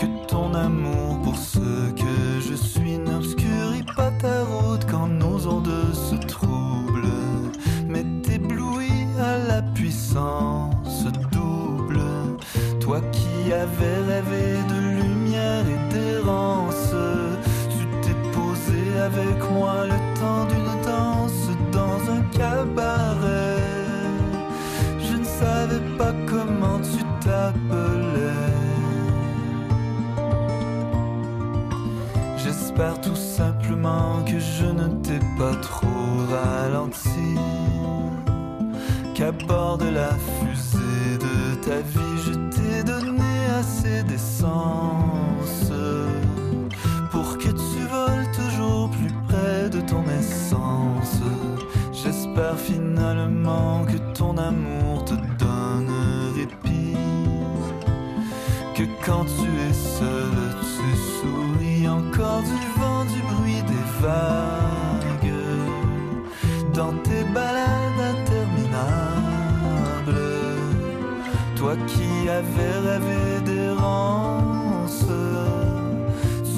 Que 0.00 0.06
ton 0.26 0.54
amour 0.54 1.20
pour 1.22 1.36
ce 1.36 1.92
que 2.02 2.16
je 2.40 2.54
suis 2.54 2.98
n'obscurit 2.98 3.86
pas 3.96 4.10
ta 4.20 4.44
route 4.44 4.84
quand 4.90 5.06
nos 5.06 5.46
ondes 5.46 5.92
se 5.92 6.16
troublent. 6.26 7.22
Mais 7.88 8.04
t'éblouis 8.22 9.06
à 9.20 9.38
la 9.38 9.62
puissance 9.62 11.04
double. 11.30 12.00
Toi 12.80 13.00
qui 13.12 13.52
avais 13.52 14.00
rêvé 14.08 14.51
moi 19.52 19.84
le 19.92 19.98
temps 20.20 20.44
d'une 20.50 20.74
danse 20.82 21.48
dans 21.72 22.00
un 22.16 22.22
cabaret. 22.38 23.56
Je 25.06 25.16
ne 25.16 25.24
savais 25.24 25.84
pas 25.98 26.12
comment 26.26 26.78
tu 26.80 27.02
t'appelais. 27.24 28.52
J'espère 32.36 33.00
tout 33.00 33.16
simplement 33.16 34.22
que 34.24 34.38
je 34.38 34.66
ne 34.66 34.88
t'ai 35.04 35.20
pas 35.38 35.54
trop 35.68 36.16
ralenti. 36.30 37.36
Qu'à 39.14 39.32
bord 39.32 39.78
de 39.78 39.90
la 40.00 40.10
fusée 40.36 41.18
de 41.26 41.54
ta 41.66 41.78
vie, 41.94 42.01
finalement 52.66 53.84
que 53.84 53.98
ton 54.18 54.36
amour 54.38 55.04
te 55.04 55.14
donne 55.42 55.90
répit. 56.36 56.96
Que 58.74 58.84
quand 59.04 59.24
tu 59.24 59.48
es 59.68 59.72
seul, 59.72 60.34
tu 60.72 60.88
souris 61.18 61.88
encore 61.88 62.42
du 62.42 62.80
vent, 62.80 63.04
du 63.04 63.20
bruit 63.32 63.62
des 63.72 63.86
vagues. 64.00 65.34
Dans 66.74 66.94
tes 67.02 67.24
balades 67.34 68.00
interminables, 68.14 69.36
toi 71.56 71.74
qui 71.86 72.28
avais 72.28 72.78
rêvé 72.88 73.40
d'errance, 73.44 75.06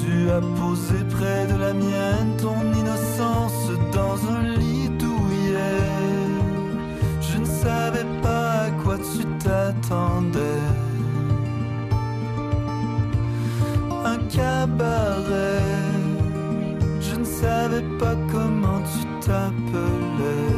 tu 0.01 0.29
as 0.29 0.41
posé 0.59 1.03
près 1.09 1.45
de 1.47 1.57
la 1.59 1.73
mienne 1.73 2.31
ton 2.41 2.61
innocence 2.79 3.64
Un 9.91 10.31
cabaret, 14.29 15.61
je 16.99 17.15
ne 17.15 17.23
savais 17.23 17.83
pas 17.99 18.15
comment 18.31 18.81
tu 18.81 19.05
t'appelais. 19.25 20.55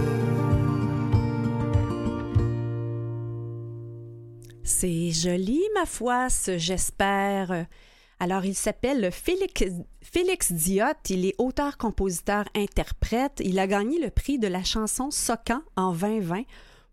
C'est 4.63 5.11
joli, 5.11 5.61
ma 5.75 5.85
foi, 5.85 6.29
ce 6.29 6.57
j'espère. 6.57 7.65
Alors, 8.19 8.45
il 8.45 8.55
s'appelle 8.55 9.11
Félix, 9.11 9.63
Félix 10.01 10.53
Diot. 10.53 10.85
Il 11.09 11.25
est 11.25 11.35
auteur, 11.37 11.77
compositeur, 11.77 12.45
interprète. 12.55 13.41
Il 13.43 13.59
a 13.59 13.67
gagné 13.67 13.99
le 13.99 14.09
prix 14.09 14.39
de 14.39 14.47
la 14.47 14.63
chanson 14.63 15.11
Socan 15.11 15.61
en 15.75 15.91
2020 15.91 16.43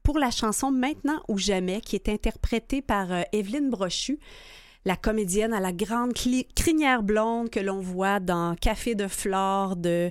pour 0.05 0.19
la 0.19 0.31
chanson 0.31 0.71
Maintenant 0.71 1.21
ou 1.27 1.39
jamais, 1.39 1.81
qui 1.81 1.97
est 1.97 2.09
interprétée 2.09 2.83
par 2.83 3.11
euh, 3.11 3.23
Evelyne 3.33 3.71
Brochu, 3.71 4.21
la 4.85 4.97
comédienne 4.97 5.55
à 5.55 5.61
la 5.61 5.73
grande 5.73 6.13
crinière 6.13 7.03
blonde 7.03 7.51
que 7.51 7.59
l'on 7.59 7.81
voit 7.81 8.21
dans 8.21 8.55
Café 8.55 8.95
de 8.95 9.09
Flore 9.09 9.77
de 9.77 10.11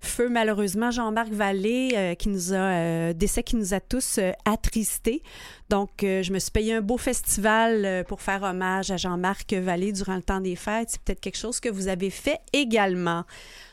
Feu, 0.00 0.28
malheureusement, 0.30 0.90
Jean-Marc 0.90 1.30
Vallée, 1.30 1.92
euh, 1.94 2.14
qui 2.14 2.30
nous 2.30 2.54
a, 2.54 2.56
euh, 2.56 3.12
décès 3.12 3.42
qui 3.42 3.56
nous 3.56 3.74
a 3.74 3.80
tous 3.80 4.18
euh, 4.18 4.32
attristés. 4.46 5.22
Donc, 5.68 6.02
euh, 6.02 6.22
je 6.22 6.32
me 6.32 6.38
suis 6.38 6.50
payé 6.50 6.74
un 6.74 6.80
beau 6.80 6.96
festival 6.96 8.04
pour 8.08 8.22
faire 8.22 8.42
hommage 8.42 8.90
à 8.90 8.96
Jean-Marc 8.96 9.52
Vallée 9.52 9.92
durant 9.92 10.16
le 10.16 10.22
temps 10.22 10.40
des 10.40 10.56
fêtes. 10.56 10.88
C'est 10.90 11.02
peut-être 11.02 11.20
quelque 11.20 11.38
chose 11.38 11.60
que 11.60 11.68
vous 11.68 11.88
avez 11.88 12.10
fait 12.10 12.38
également. 12.52 13.24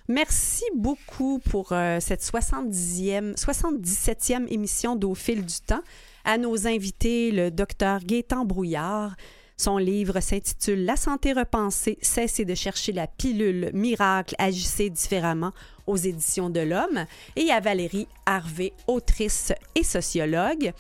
Merci 0.10 0.64
beaucoup 0.76 1.40
pour 1.50 1.70
cette 2.00 2.22
70e, 2.22 3.36
77e 3.36 4.48
émission 4.50 4.96
d'Au 4.96 5.16
fil 5.16 5.46
du 5.46 5.56
temps. 5.66 5.82
À 6.24 6.38
nos 6.38 6.68
invités, 6.68 7.32
le 7.32 7.52
docteur 7.52 8.00
Gaétan 8.02 8.46
Brouillard. 8.46 9.16
Son 9.60 9.78
livre 9.78 10.20
s'intitule 10.20 10.86
La 10.86 10.96
santé 10.96 11.34
repensée, 11.34 11.98
cessez 12.04 12.46
de 12.46 12.54
chercher 12.54 12.92
la 12.92 13.08
pilule 13.08 13.72
miracle, 13.74 14.36
agissez 14.38 14.92
différemment 14.92 15.52
aux 15.88 15.98
éditions 15.98 16.52
de 16.52 16.60
l'Homme. 16.60 17.06
Et 17.36 17.50
à 17.50 17.60
Valérie 17.60 18.08
Harvey, 18.28 18.74
autrice 18.86 19.54
et 19.74 19.84
sociologue. 19.84 20.74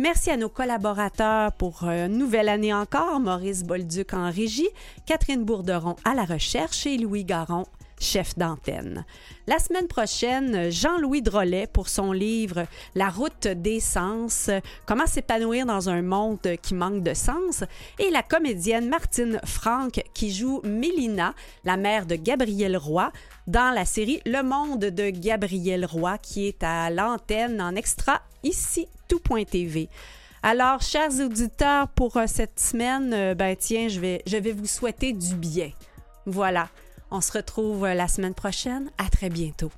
Merci 0.00 0.30
à 0.30 0.36
nos 0.36 0.48
collaborateurs 0.48 1.52
pour 1.52 1.84
une 1.84 2.18
nouvelle 2.18 2.48
année 2.48 2.74
encore, 2.74 3.20
Maurice 3.20 3.62
Bolduc 3.62 4.12
en 4.12 4.30
régie, 4.30 4.68
Catherine 5.06 5.44
Bourderon 5.44 5.94
à 6.04 6.14
la 6.14 6.24
recherche 6.24 6.84
et 6.84 6.98
Louis 6.98 7.24
Garon 7.24 7.64
chef 8.00 8.36
d'antenne. 8.36 9.04
La 9.46 9.58
semaine 9.58 9.86
prochaine, 9.86 10.70
Jean-Louis 10.70 11.22
Drolet 11.22 11.66
pour 11.66 11.88
son 11.88 12.12
livre 12.12 12.66
La 12.94 13.08
route 13.08 13.46
des 13.46 13.80
sens, 13.80 14.50
comment 14.86 15.06
s'épanouir 15.06 15.66
dans 15.66 15.88
un 15.88 16.02
monde 16.02 16.56
qui 16.62 16.74
manque 16.74 17.02
de 17.02 17.14
sens, 17.14 17.64
et 17.98 18.10
la 18.10 18.22
comédienne 18.22 18.88
Martine 18.88 19.40
Franck 19.44 20.02
qui 20.14 20.32
joue 20.32 20.60
Mélina, 20.64 21.34
la 21.64 21.76
mère 21.76 22.06
de 22.06 22.16
Gabriel 22.16 22.76
Roy, 22.76 23.12
dans 23.46 23.74
la 23.74 23.84
série 23.84 24.20
Le 24.26 24.42
monde 24.42 24.86
de 24.86 25.10
Gabriel 25.10 25.86
Roy 25.86 26.18
qui 26.18 26.46
est 26.48 26.62
à 26.62 26.90
l'antenne 26.90 27.60
en 27.60 27.74
extra 27.74 28.22
ici 28.42 28.88
tout.tv. 29.08 29.88
Alors, 30.42 30.80
chers 30.80 31.10
auditeurs, 31.20 31.88
pour 31.88 32.16
euh, 32.16 32.26
cette 32.26 32.60
semaine, 32.60 33.12
euh, 33.12 33.34
ben 33.34 33.56
tiens, 33.56 33.88
je 33.88 33.98
vais, 33.98 34.22
je 34.26 34.36
vais 34.36 34.52
vous 34.52 34.66
souhaiter 34.66 35.12
du 35.12 35.34
bien. 35.34 35.72
Voilà. 36.24 36.68
On 37.10 37.20
se 37.20 37.32
retrouve 37.32 37.86
la 37.86 38.08
semaine 38.08 38.34
prochaine. 38.34 38.90
À 38.98 39.08
très 39.08 39.30
bientôt. 39.30 39.70